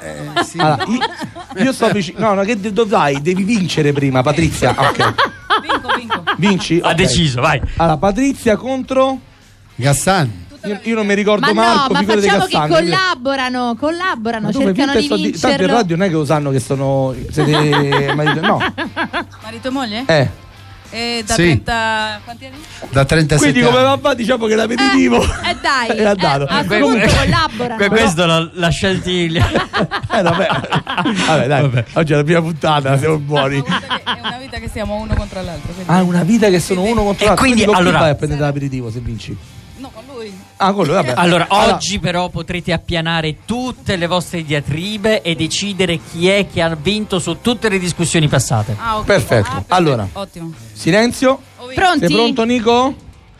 eh, 0.02 0.58
allora, 0.58 0.84
io, 0.86 1.62
io 1.64 1.72
sto 1.72 1.88
vicino. 1.88 2.18
No, 2.18 2.34
no, 2.34 2.42
che 2.42 2.60
dovrai? 2.60 3.22
Devi 3.22 3.42
vincere 3.44 3.92
prima, 3.94 4.22
Patrizia. 4.22 4.74
Ah, 4.76 4.90
Ok. 4.90 5.14
Vinco, 5.62 5.94
vinco. 5.96 6.22
Vinci? 6.36 6.80
Ha 6.82 6.88
Ok. 6.90 6.94
deciso, 6.94 7.40
vai. 7.40 7.60
Allora, 7.76 7.96
Patrizia 7.96 8.56
contro. 8.56 9.18
Gassan. 9.76 10.43
Io, 10.66 10.80
io 10.82 10.94
non 10.94 11.06
mi 11.06 11.14
ricordo 11.14 11.46
Ma 11.46 11.52
Marco, 11.52 11.92
no, 11.92 12.00
ma 12.00 12.14
facciamo 12.14 12.46
che 12.46 12.68
collaborano, 12.68 13.76
collaborano, 13.78 14.52
cercano 14.52 14.92
di 14.94 15.00
di- 15.00 15.08
Tanto 15.08 15.14
in 15.14 15.30
vincerlo. 15.30 15.66
radio 15.74 15.96
non 15.96 16.06
è 16.06 16.08
che 16.08 16.14
lo 16.14 16.24
sanno 16.24 16.50
che 16.50 16.60
sono. 16.60 17.14
Siete 17.30 18.12
marito- 18.16 18.40
No. 18.40 18.58
Marito 19.42 19.68
e 19.68 19.70
moglie? 19.70 20.04
Eh. 20.06 20.28
E 20.90 21.24
da 21.26 21.34
Sì. 21.34 21.42
30... 21.42 22.20
Quanti 22.22 22.44
anni? 22.46 22.56
Da 22.90 23.04
37 23.04 23.50
Quindi 23.50 23.68
come 23.68 23.84
anni. 23.84 24.14
diciamo 24.14 24.46
che 24.46 24.54
l'aperitivo. 24.54 25.20
Eh 25.24 25.56
dai, 25.60 25.88
Era 25.98 26.12
eh, 26.12 26.14
dato. 26.14 26.44
a 26.44 26.58
Que- 26.62 26.66
questo 26.66 26.86
punto 26.86 27.06
que- 27.06 27.14
collaborano. 27.16 27.76
que- 27.76 27.88
questo 27.88 28.50
l'ha 28.52 28.68
scelto 28.68 29.10
Illia. 29.10 29.46
Eh, 30.14 30.22
vabbè. 30.22 30.46
vabbè, 31.26 31.46
dai. 31.48 31.84
Oggi 31.94 32.12
è 32.12 32.16
la 32.16 32.22
prima 32.22 32.40
puntata, 32.40 32.96
siamo 32.96 33.18
buoni. 33.18 33.58
È 33.60 34.10
una 34.22 34.38
vita 34.38 34.58
che 34.58 34.68
stiamo 34.68 34.94
uno 34.94 35.12
contro 35.14 35.42
l'altro. 35.42 35.72
quindi- 35.72 35.90
Ah, 35.92 36.02
una 36.04 36.22
vita 36.22 36.48
che 36.48 36.60
sono 36.60 36.82
uno 36.82 37.02
contro 37.02 37.24
E 37.24 37.26
l'altro. 37.26 37.44
quindi, 37.44 37.64
con 37.64 37.74
chi 37.74 37.80
allora- 37.80 37.98
vai 37.98 38.10
a 38.10 38.14
prendere 38.14 38.40
l'aperitivo 38.42 38.88
se 38.92 39.00
vinci? 39.00 39.36
No. 40.58 40.66
Ah, 40.66 40.70
vabbè. 40.72 41.12
Allora, 41.16 41.46
oggi 41.50 41.98
però 41.98 42.28
potrete 42.28 42.72
appianare 42.72 43.44
tutte 43.44 43.96
le 43.96 44.06
vostre 44.06 44.44
diatribe 44.44 45.20
e 45.22 45.34
decidere 45.34 45.98
chi 45.98 46.28
è 46.28 46.46
che 46.50 46.62
ha 46.62 46.74
vinto 46.74 47.18
su 47.18 47.38
tutte 47.40 47.68
le 47.68 47.78
discussioni 47.78 48.28
passate. 48.28 48.76
Ah, 48.78 48.98
ok. 48.98 49.04
Perfetto. 49.04 49.50
Ah, 49.50 49.64
Allora, 49.68 50.08
Ottimo. 50.12 50.52
silenzio. 50.72 51.40
Pronti? 51.74 52.06
Sei 52.06 52.14
pronto, 52.16 52.44
Nico? 52.44 52.94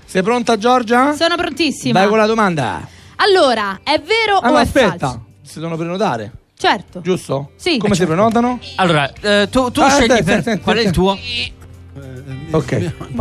Sei 0.04 0.22
pronta, 0.22 0.56
Giorgia? 0.58 1.14
Sono 1.14 1.36
prontissima. 1.36 2.00
Vai 2.00 2.08
con 2.08 2.18
la 2.18 2.26
domanda. 2.26 2.86
Allora, 3.16 3.80
è 3.82 4.00
vero 4.00 4.38
Ah, 4.38 4.48
o 4.48 4.52
ma 4.52 4.58
è 4.58 4.62
aspetta. 4.62 4.96
falso? 4.98 5.24
Si 5.42 5.58
devono 5.60 5.76
prenotare, 5.76 6.32
Certo. 6.58 7.00
giusto? 7.00 7.52
Sì. 7.56 7.78
Come 7.78 7.94
si 7.94 8.04
prenotano? 8.06 8.58
Allora, 8.76 9.10
eh, 9.20 9.48
tu, 9.50 9.70
tu 9.70 9.80
Ah, 9.80 9.90
scegli 9.90 10.08
senti, 10.08 10.22
per... 10.24 10.42
senti, 10.42 10.62
qual 10.62 10.76
è 10.78 10.80
il 10.80 10.90
tuo? 10.90 11.16
Ok. 12.50 12.72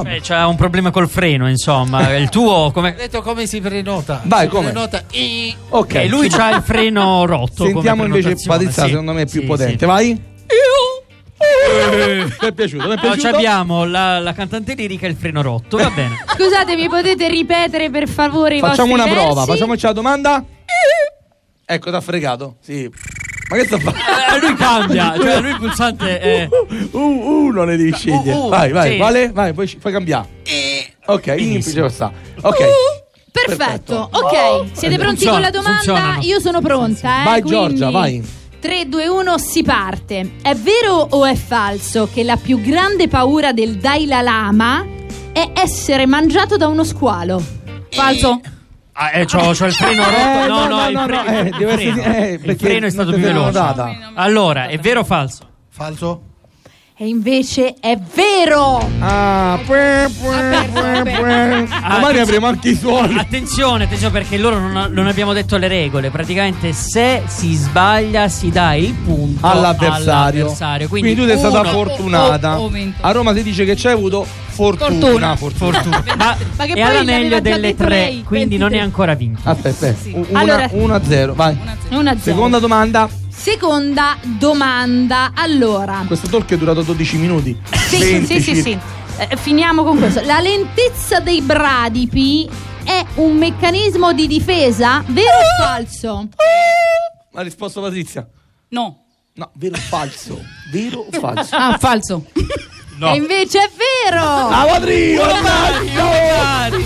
Eh, 0.06 0.22
c'ha 0.22 0.47
un 0.47 0.56
problema 0.56 0.91
col 0.91 1.10
freno, 1.10 1.49
insomma. 1.49 2.14
Il 2.16 2.30
tuo 2.30 2.72
come... 2.74 2.89
Ho 2.91 2.95
detto 2.97 3.22
come 3.22 3.45
si 3.45 3.60
prenota. 3.62 4.22
Vai, 4.24 4.45
Si 4.45 4.49
come? 4.51 4.72
Prenota 4.72 5.04
i- 5.12 5.56
Ok. 5.70 5.95
E 5.95 6.08
lui 6.08 6.30
c'ha 6.30 6.56
il 6.56 6.62
freno 6.64 7.26
rotto. 7.28 7.66
Sentiamo 7.66 8.04
come 8.04 8.18
invece 8.20 8.36
Patrizia, 8.45 8.84
sì. 8.84 8.89
secondo 8.89 9.14
me 9.14 9.22
è 9.24 9.28
più 9.28 9.41
Sì, 9.41 9.45
potente. 9.47 9.78
sì. 9.80 9.86
Vai. 9.86 10.32
Mi 12.39 12.47
è 12.47 12.51
piaciuto, 12.54 12.88
mi 12.88 12.93
è 12.95 12.99
piaciuto. 12.99 13.20
ci 13.20 13.28
abbiamo 13.28 13.84
la, 13.86 14.20
la 14.20 14.34
cantante 14.34 14.74
lirica 14.76 15.08
e 15.08 15.10
il 15.10 15.16
freno 15.16 15.41
rotto, 15.41 15.78
va 15.78 15.89
bene. 15.89 16.24
Scusate, 16.36 16.76
mi 16.76 16.88
potete 16.88 17.28
ripetere 17.28 17.89
per 17.89 18.08
favore 18.08 18.58
i 18.58 18.60
Facciamo 18.60 18.93
una 18.93 19.04
vostri 19.04 19.20
prova, 19.20 19.34
versi? 19.41 19.51
facciamoci 19.51 19.86
la 19.86 19.91
domanda. 19.93 20.45
Ecco, 21.66 21.91
t'ha 21.91 22.01
fregato. 22.01 22.58
Sì. 22.62 22.89
Ma 23.54 23.60
che 23.60 23.66
sta 23.66 23.78
facendo? 23.78 24.36
Eh, 24.36 24.39
lui 24.39 24.56
cambia, 24.56 25.14
cioè 25.16 25.41
lui 25.41 25.49
il 25.51 25.58
pulsante 25.58 26.20
è... 26.20 26.49
Uh, 26.91 26.99
uno 26.99 27.64
ne 27.66 27.78
devi 27.78 27.93
scegliere. 27.93 28.32
uh, 28.32 28.49
vai, 28.49 28.72
vai, 28.72 28.91
sì. 28.91 28.97
quale? 28.97 29.32
Vai, 29.32 29.54
poi 29.54 29.78
puoi 29.80 29.93
cambiare. 29.93 30.28
Ok, 31.06 31.36
Benissimo. 31.36 31.86
in 31.86 31.91
sta. 31.91 32.12
Ok. 32.41 32.58
Perfetto, 33.32 34.10
ok. 34.12 34.66
Siete 34.72 34.97
pronti 34.97 35.28
con 35.28 35.39
la 35.39 35.51
domanda? 35.51 35.76
funzionano. 35.76 36.22
Io 36.22 36.39
sono 36.39 36.62
pronta, 36.62 37.22
eh. 37.22 37.24
Vai, 37.26 37.41
quindi 37.41 37.60
Giorgia, 37.60 37.89
vai. 37.91 38.24
3, 38.60 38.88
2, 38.88 39.08
1, 39.08 39.38
si 39.38 39.62
parte. 39.62 40.32
È 40.41 40.56
vero 40.56 41.08
o 41.10 41.26
è 41.26 41.36
falso 41.36 42.10
che 42.12 42.24
la 42.24 42.38
più 42.38 42.60
grande 42.60 43.08
paura 43.08 43.51
del 43.51 43.76
Dalai 43.76 44.08
Lama 44.08 44.86
è 45.32 45.51
essere 45.54 46.08
mangiato 46.08 46.58
da 46.58 46.68
uno 46.68 46.84
squalo? 46.84 47.43
Falso. 47.89 48.39
Ah, 48.96 49.12
eh, 49.12 49.26
c'ho, 49.26 49.52
c'ho 49.54 49.66
il 49.66 49.72
freno 49.74 50.04
rotto. 50.04 50.16
Eh, 50.16 50.48
no, 50.48 50.68
no, 50.68 50.76
no, 50.82 50.88
il 50.88 50.94
no, 50.94 51.04
freno. 51.06 51.24
no, 51.24 51.30
eh, 51.30 51.41
il 51.48 51.54
freno. 51.56 51.72
essere- 52.02 52.28
eh, 52.30 52.32
il 52.34 52.39
perché 52.39 52.66
freno 52.66 52.86
è 52.86 52.89
stato 52.89 53.12
più 53.12 53.20
veloce. 53.22 53.60
Allora, 54.16 54.68
è 54.68 54.78
vero 54.78 55.00
o 55.00 55.04
falso? 55.04 55.48
Falso? 55.70 56.22
E 56.96 57.08
invece 57.08 57.74
è 57.80 57.98
vero! 58.14 58.88
Ah, 59.00 59.58
pue, 59.66 60.08
pue, 60.22 60.70
pue, 60.72 61.02
pue. 61.04 61.68
Domani 61.89 62.20
avremo 62.20 62.46
anche 62.46 62.70
i 62.70 62.76
suoni. 62.76 63.18
Attenzione, 63.18 63.86
attenzione 63.86 64.14
perché 64.14 64.38
loro 64.38 64.60
non, 64.60 64.91
non 64.91 65.08
abbiamo 65.08 65.34
detto 65.34 65.58
le 65.58 65.68
regole. 65.68 66.12
Praticamente 66.12 66.72
se 66.72 67.24
si 67.26 67.56
sbaglia 67.56 68.28
si 68.28 68.52
dà 68.52 68.76
il 68.76 68.94
punto 68.94 69.46
all'avversario. 69.46 70.41
all'avversario. 70.41 70.88
Quindi, 70.88 71.16
Quindi, 71.16 71.34
tu 71.34 71.39
sei 71.39 71.50
stata 71.52 71.68
fortunata. 71.68 72.60
ho 72.60 72.68
vinto. 72.70 73.02
A 73.02 73.12
Roma 73.12 73.34
si 73.34 73.41
dice 73.41 73.66
che 73.66 73.74
c'hai 73.76 73.94
avuto 73.94 74.24
fortuna. 74.50 75.36
Fortuna. 75.36 75.36
Fortuna. 75.36 76.04
Ma, 76.16 76.38
Ma 76.56 76.66
che 76.66 76.74
è 76.74 76.94
l'aveva 76.94 77.28
già 77.28 77.39
delle 77.39 77.76
tre, 77.76 78.22
quindi 78.24 78.58
non 78.58 78.68
è 78.68 78.78
23. 78.78 78.80
ancora 78.80 79.14
vinto. 79.16 79.41
Aspetta, 79.50 79.88
aspetta. 79.88 80.18
U- 80.20 80.28
Allora- 80.34 80.70
1 80.72 80.94
a 80.94 81.02
0, 81.04 81.34
vai. 81.34 81.58
1 81.89 82.00
a 82.02 82.16
0. 82.18 82.20
Seconda 82.20 82.60
domanda. 82.60 83.10
Seconda 83.36 84.18
domanda. 84.38 85.32
Allora, 85.36 86.04
Questo 86.08 86.28
talk 86.28 86.52
è 86.54 86.58
durato 86.58 86.82
12 86.82 87.18
minuti. 87.18 87.58
sì, 87.90 87.98
20 87.98 88.26
sì, 88.26 88.42
sì, 88.42 88.54
circa. 88.64 88.70
sì. 88.70 89.22
Eh, 89.30 89.38
finiamo 89.38 89.84
con 89.84 89.98
questo. 89.98 90.22
La 90.24 90.40
lentezza 90.40 91.20
dei 91.20 91.42
bradipi 91.42 92.48
è 92.84 93.04
un 93.16 93.36
meccanismo 93.38 94.14
di 94.14 94.28
difesa? 94.28 95.04
Vero 95.08 95.28
o 95.38 95.62
falso? 95.64 96.30
Ha 97.34 97.42
risposto 97.42 97.82
Patrizia. 97.82 98.28
No. 98.70 99.00
No, 99.36 99.50
vero 99.56 99.76
o 99.76 99.80
falso? 99.80 100.40
Vero 100.72 101.00
o 101.00 101.12
falso? 101.20 101.56
Ah, 101.56 101.78
falso. 101.78 102.26
E 103.12 103.16
invece 103.16 103.60
è 103.60 103.70
vero! 104.10 104.47
Uno 104.47 105.41
pari. 105.41 106.84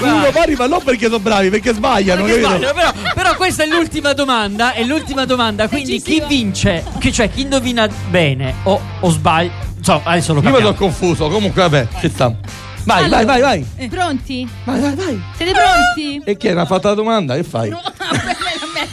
Uno 0.00 0.30
pari, 0.32 0.54
ma 0.56 0.66
non 0.66 0.82
perché 0.82 1.06
sono 1.06 1.18
bravi, 1.20 1.48
perché 1.50 1.72
sbagliano. 1.72 2.24
Perché 2.24 2.40
sbaglio, 2.40 2.72
però, 2.74 2.92
però 3.14 3.36
questa 3.36 3.62
è 3.62 3.66
l'ultima 3.66 4.12
domanda. 4.12 4.72
È 4.72 4.82
l'ultima 4.84 5.24
domanda. 5.24 5.68
Quindi 5.68 6.00
chi 6.02 6.22
vince, 6.26 6.84
chi, 6.98 7.12
cioè 7.12 7.30
chi 7.30 7.42
indovina 7.42 7.88
bene 8.08 8.54
o, 8.64 8.80
o 9.00 9.10
sbaglia. 9.10 9.52
Insomma, 9.76 10.02
adesso 10.04 10.32
lo 10.34 10.40
Io 10.40 10.46
mi 10.46 10.52
capiamo. 10.52 10.74
sono 10.76 10.88
confuso. 10.88 11.28
Comunque, 11.28 11.62
vabbè, 11.62 11.86
ci 12.00 12.08
sta. 12.08 12.34
Vai, 12.84 13.04
Allora. 13.04 13.24
vai, 13.24 13.40
vai, 13.40 13.64
vai. 13.76 13.88
Pronti? 13.88 14.48
Vai, 14.64 14.80
vai, 14.80 14.94
vai. 14.94 15.22
Siete 15.36 15.52
pronti? 15.52 16.22
E 16.24 16.36
chi 16.36 16.46
è? 16.48 16.54
Mi 16.54 16.60
ha 16.60 16.66
fatto 16.66 16.86
la 16.88 16.94
domanda? 16.94 17.34
Che 17.34 17.42
fai? 17.42 17.70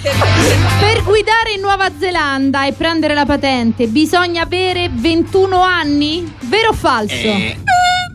Per 0.04 1.02
guidare 1.04 1.54
in 1.56 1.62
Nuova 1.62 1.90
Zelanda 1.98 2.66
e 2.66 2.74
prendere 2.74 3.14
la 3.14 3.26
patente 3.26 3.88
bisogna 3.88 4.44
avere 4.44 4.90
21 4.92 5.62
anni? 5.62 6.36
Vero 6.42 6.72
o 6.72 6.74
falso? 6.74 7.16
Eh, 7.16 7.58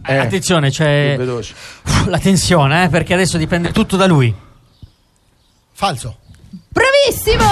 Attenzione, 0.02 0.68
c'è. 0.70 1.16
Uff, 1.18 2.06
la 2.06 2.18
tensione, 2.18 2.84
eh, 2.84 2.88
perché 2.90 3.14
adesso 3.14 3.38
dipende 3.38 3.72
tutto 3.72 3.96
da 3.96 4.06
lui. 4.06 4.34
Falso. 5.72 6.18
Bravissimo! 6.68 7.44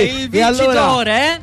il 0.00 0.28
e 0.32 0.40
allora 0.40 0.72
vincitore 0.72 1.12
è 1.12 1.40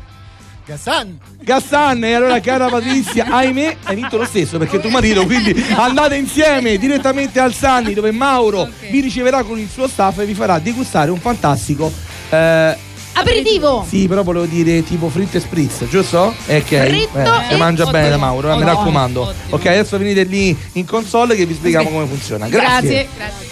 Gassan. 0.73 1.17
Gassan 1.41 2.03
e 2.03 2.13
allora 2.13 2.39
cara 2.41 2.67
Patrizia 2.67 3.25
ahimè 3.33 3.77
hai 3.85 3.95
vinto 3.95 4.17
lo 4.17 4.25
stesso 4.25 4.59
perché 4.59 4.77
è 4.77 4.79
tuo 4.79 4.91
marito 4.91 5.25
quindi 5.25 5.51
andate 5.75 6.15
insieme 6.15 6.77
direttamente 6.77 7.39
al 7.39 7.53
Sanni 7.55 7.95
dove 7.95 8.11
Mauro 8.11 8.69
vi 8.91 8.99
riceverà 8.99 9.41
con 9.41 9.57
il 9.57 9.67
suo 9.67 9.87
staff 9.87 10.19
e 10.19 10.25
vi 10.25 10.35
farà 10.35 10.59
degustare 10.59 11.09
un 11.09 11.17
fantastico 11.19 11.91
eh, 12.29 12.77
Aperitivo! 13.13 13.83
sì 13.89 14.07
però 14.07 14.21
volevo 14.21 14.45
dire 14.45 14.83
tipo 14.83 15.09
fritto 15.09 15.37
e 15.37 15.39
spritz 15.39 15.87
giusto? 15.89 16.35
ok 16.47 16.63
Fritto 16.63 17.41
si 17.47 17.53
e 17.53 17.57
mangia 17.57 17.83
ottimo. 17.85 17.99
bene 17.99 18.15
Mauro 18.17 18.47
eh, 18.51 18.55
mi 18.55 18.61
Ottimo. 18.61 18.69
raccomando 18.77 19.33
ok 19.49 19.65
adesso 19.65 19.97
venite 19.97 20.21
lì 20.23 20.55
in 20.73 20.85
console 20.85 21.35
che 21.35 21.47
vi 21.47 21.55
spieghiamo 21.55 21.89
come 21.89 22.05
funziona 22.05 22.47
grazie. 22.47 23.07
grazie. 23.17 23.43
Il 23.43 23.48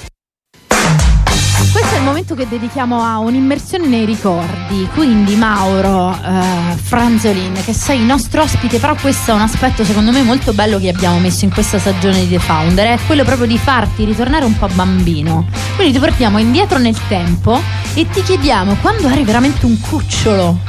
momento 2.08 2.36
che 2.36 2.48
dedichiamo 2.48 3.04
a 3.04 3.20
un'immersione 3.20 3.86
nei 3.86 4.06
ricordi. 4.06 4.88
Quindi, 4.94 5.36
Mauro 5.36 6.12
eh, 6.14 6.76
Franzolin, 6.76 7.54
che 7.66 7.74
sei 7.74 8.00
il 8.00 8.06
nostro 8.06 8.42
ospite, 8.42 8.80
però 8.80 8.96
questo 8.96 9.32
è 9.32 9.34
un 9.34 9.42
aspetto 9.42 9.84
secondo 9.84 10.12
me 10.12 10.22
molto 10.22 10.54
bello 10.54 10.80
che 10.80 10.90
abbiamo 10.90 11.20
messo 11.20 11.46
in 11.46 11.52
questa 11.52 11.80
stagione 11.80 12.22
di 12.22 12.30
The 12.30 12.40
Founder, 12.40 12.88
è 12.88 13.00
quello 13.06 13.24
proprio 13.24 13.46
di 13.46 13.58
farti 13.58 14.06
ritornare 14.06 14.46
un 14.46 14.58
po' 14.58 14.68
bambino. 14.74 15.46
Quindi 15.76 15.94
ti 15.94 16.00
portiamo 16.00 16.38
indietro 16.38 16.78
nel 16.78 16.98
tempo 17.08 17.62
e 17.94 18.08
ti 18.10 18.22
chiediamo 18.22 18.78
quando 18.82 19.10
eri 19.10 19.24
veramente 19.24 19.66
un 19.66 19.80
cucciolo, 19.80 20.60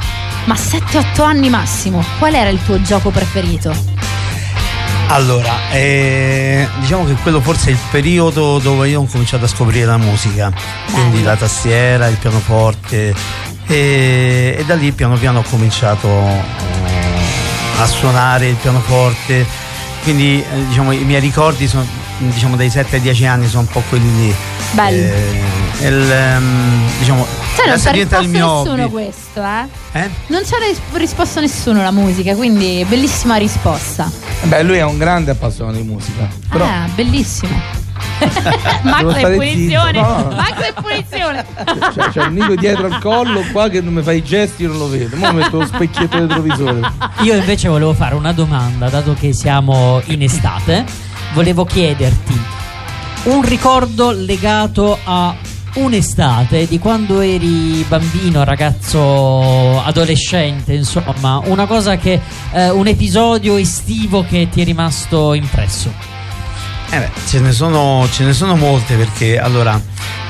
ma 0.45 0.55
7-8 0.55 1.23
anni 1.23 1.49
massimo, 1.49 2.03
qual 2.17 2.33
era 2.33 2.49
il 2.49 2.61
tuo 2.63 2.81
gioco 2.81 3.09
preferito? 3.11 3.98
Allora, 5.11 5.71
eh, 5.71 6.67
diciamo 6.79 7.03
che 7.03 7.13
quello 7.15 7.41
forse 7.41 7.69
è 7.69 7.73
il 7.73 7.79
periodo 7.89 8.59
dove 8.59 8.89
io 8.89 9.01
ho 9.01 9.05
cominciato 9.05 9.45
a 9.45 9.47
scoprire 9.47 9.85
la 9.85 9.97
musica, 9.97 10.53
quindi 10.91 11.23
la 11.23 11.35
tastiera, 11.35 12.07
il 12.07 12.17
pianoforte 12.17 13.15
e, 13.65 14.55
e 14.57 14.65
da 14.65 14.75
lì 14.75 14.91
piano 14.91 15.15
piano 15.15 15.39
ho 15.39 15.43
cominciato 15.49 16.07
eh, 16.07 16.41
a 17.79 17.85
suonare 17.87 18.49
il 18.49 18.55
pianoforte, 18.55 19.45
quindi 20.03 20.43
eh, 20.43 20.65
diciamo 20.67 20.91
i 20.91 21.03
miei 21.03 21.21
ricordi 21.21 21.67
sono 21.67 21.85
diciamo 22.19 22.55
dai 22.55 22.69
7 22.69 22.97
ai 22.97 23.01
10 23.01 23.25
anni 23.25 23.47
sono 23.47 23.61
un 23.61 23.67
po' 23.67 23.83
quelli 23.89 24.15
lì. 24.15 24.35
Bello. 24.73 25.68
Il, 25.81 26.11
ehm, 26.11 26.89
diciamo, 26.99 27.25
Sai, 27.55 27.67
non 27.67 27.79
ha 27.85 27.91
diventa 27.91 28.19
risposto 28.19 28.21
il 28.21 28.29
mio 28.29 28.53
nessuno 28.63 28.83
hobby. 28.83 28.91
questo, 28.91 29.43
eh? 29.43 29.99
Eh? 30.01 30.09
Non 30.27 30.45
ci 30.45 30.53
ha 30.53 30.57
ris- 30.57 30.79
risposto 30.93 31.39
nessuno 31.39 31.81
la 31.81 31.91
musica, 31.91 32.35
quindi 32.35 32.85
bellissima 32.87 33.35
risposta. 33.37 34.09
beh 34.43 34.63
lui 34.63 34.77
è 34.77 34.83
un 34.83 34.97
grande 34.97 35.31
appassionato 35.31 35.77
di 35.77 35.83
musica 35.83 36.27
però 36.49 36.65
Ah, 36.65 36.87
bellissimo. 36.93 37.77
Max 38.83 39.13
è 39.13 39.33
punizione. 39.35 40.01
no. 40.01 40.31
Max 40.35 40.53
è 40.59 40.73
punizione. 40.73 41.45
C'è, 41.93 42.09
c'è 42.09 42.23
un 42.25 42.33
nido 42.33 42.55
dietro 42.55 42.85
al 42.87 42.99
collo 42.99 43.41
qua 43.53 43.69
che 43.69 43.79
non 43.81 43.93
mi 43.93 44.01
fa 44.01 44.11
i 44.11 44.21
gesti, 44.23 44.63
io 44.63 44.69
non 44.69 44.77
lo 44.79 44.89
vedo. 44.89 45.15
Ora 45.17 45.31
metto 45.31 45.59
lo 45.59 45.65
specchietto 45.65 46.17
del 46.17 46.27
retrovisore. 46.27 46.91
Io 47.21 47.35
invece 47.35 47.69
volevo 47.69 47.93
fare 47.93 48.15
una 48.15 48.33
domanda, 48.33 48.89
dato 48.89 49.15
che 49.17 49.33
siamo 49.33 50.01
in 50.07 50.21
estate, 50.23 50.83
volevo 51.33 51.63
chiederti 51.65 52.41
un 53.23 53.41
ricordo 53.41 54.11
legato 54.11 54.97
a 55.03 55.33
un'estate 55.75 56.67
di 56.67 56.79
quando 56.79 57.19
eri 57.21 57.85
bambino, 57.87 58.43
ragazzo, 58.43 59.81
adolescente, 59.83 60.73
insomma, 60.73 61.41
una 61.45 61.65
cosa 61.65 61.97
che 61.97 62.19
eh, 62.51 62.69
un 62.69 62.87
episodio 62.87 63.57
estivo 63.57 64.25
che 64.25 64.47
ti 64.49 64.61
è 64.61 64.63
rimasto 64.63 65.33
impresso. 65.33 65.91
Eh 66.91 66.97
beh, 66.97 67.09
ce 67.27 67.39
ne, 67.39 67.51
sono, 67.51 68.07
ce 68.11 68.23
ne 68.23 68.33
sono 68.33 68.55
molte 68.55 68.95
perché 68.95 69.37
allora 69.39 69.79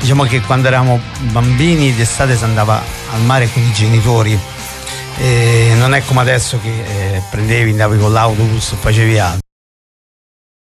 diciamo 0.02 0.24
che 0.24 0.42
quando 0.42 0.68
eravamo 0.68 1.00
bambini 1.32 1.96
d'estate 1.96 2.36
si 2.36 2.44
andava 2.44 2.82
al 3.14 3.22
mare 3.22 3.50
con 3.52 3.64
i 3.64 3.72
genitori 3.72 4.38
e 5.18 5.74
non 5.78 5.94
è 5.94 6.04
come 6.04 6.22
adesso 6.22 6.60
che 6.62 6.70
eh, 6.70 7.22
prendevi, 7.30 7.72
andavi 7.72 7.98
con 7.98 8.12
l'autobus, 8.12 8.74
facevi 8.78 9.20
altro. 9.20 9.49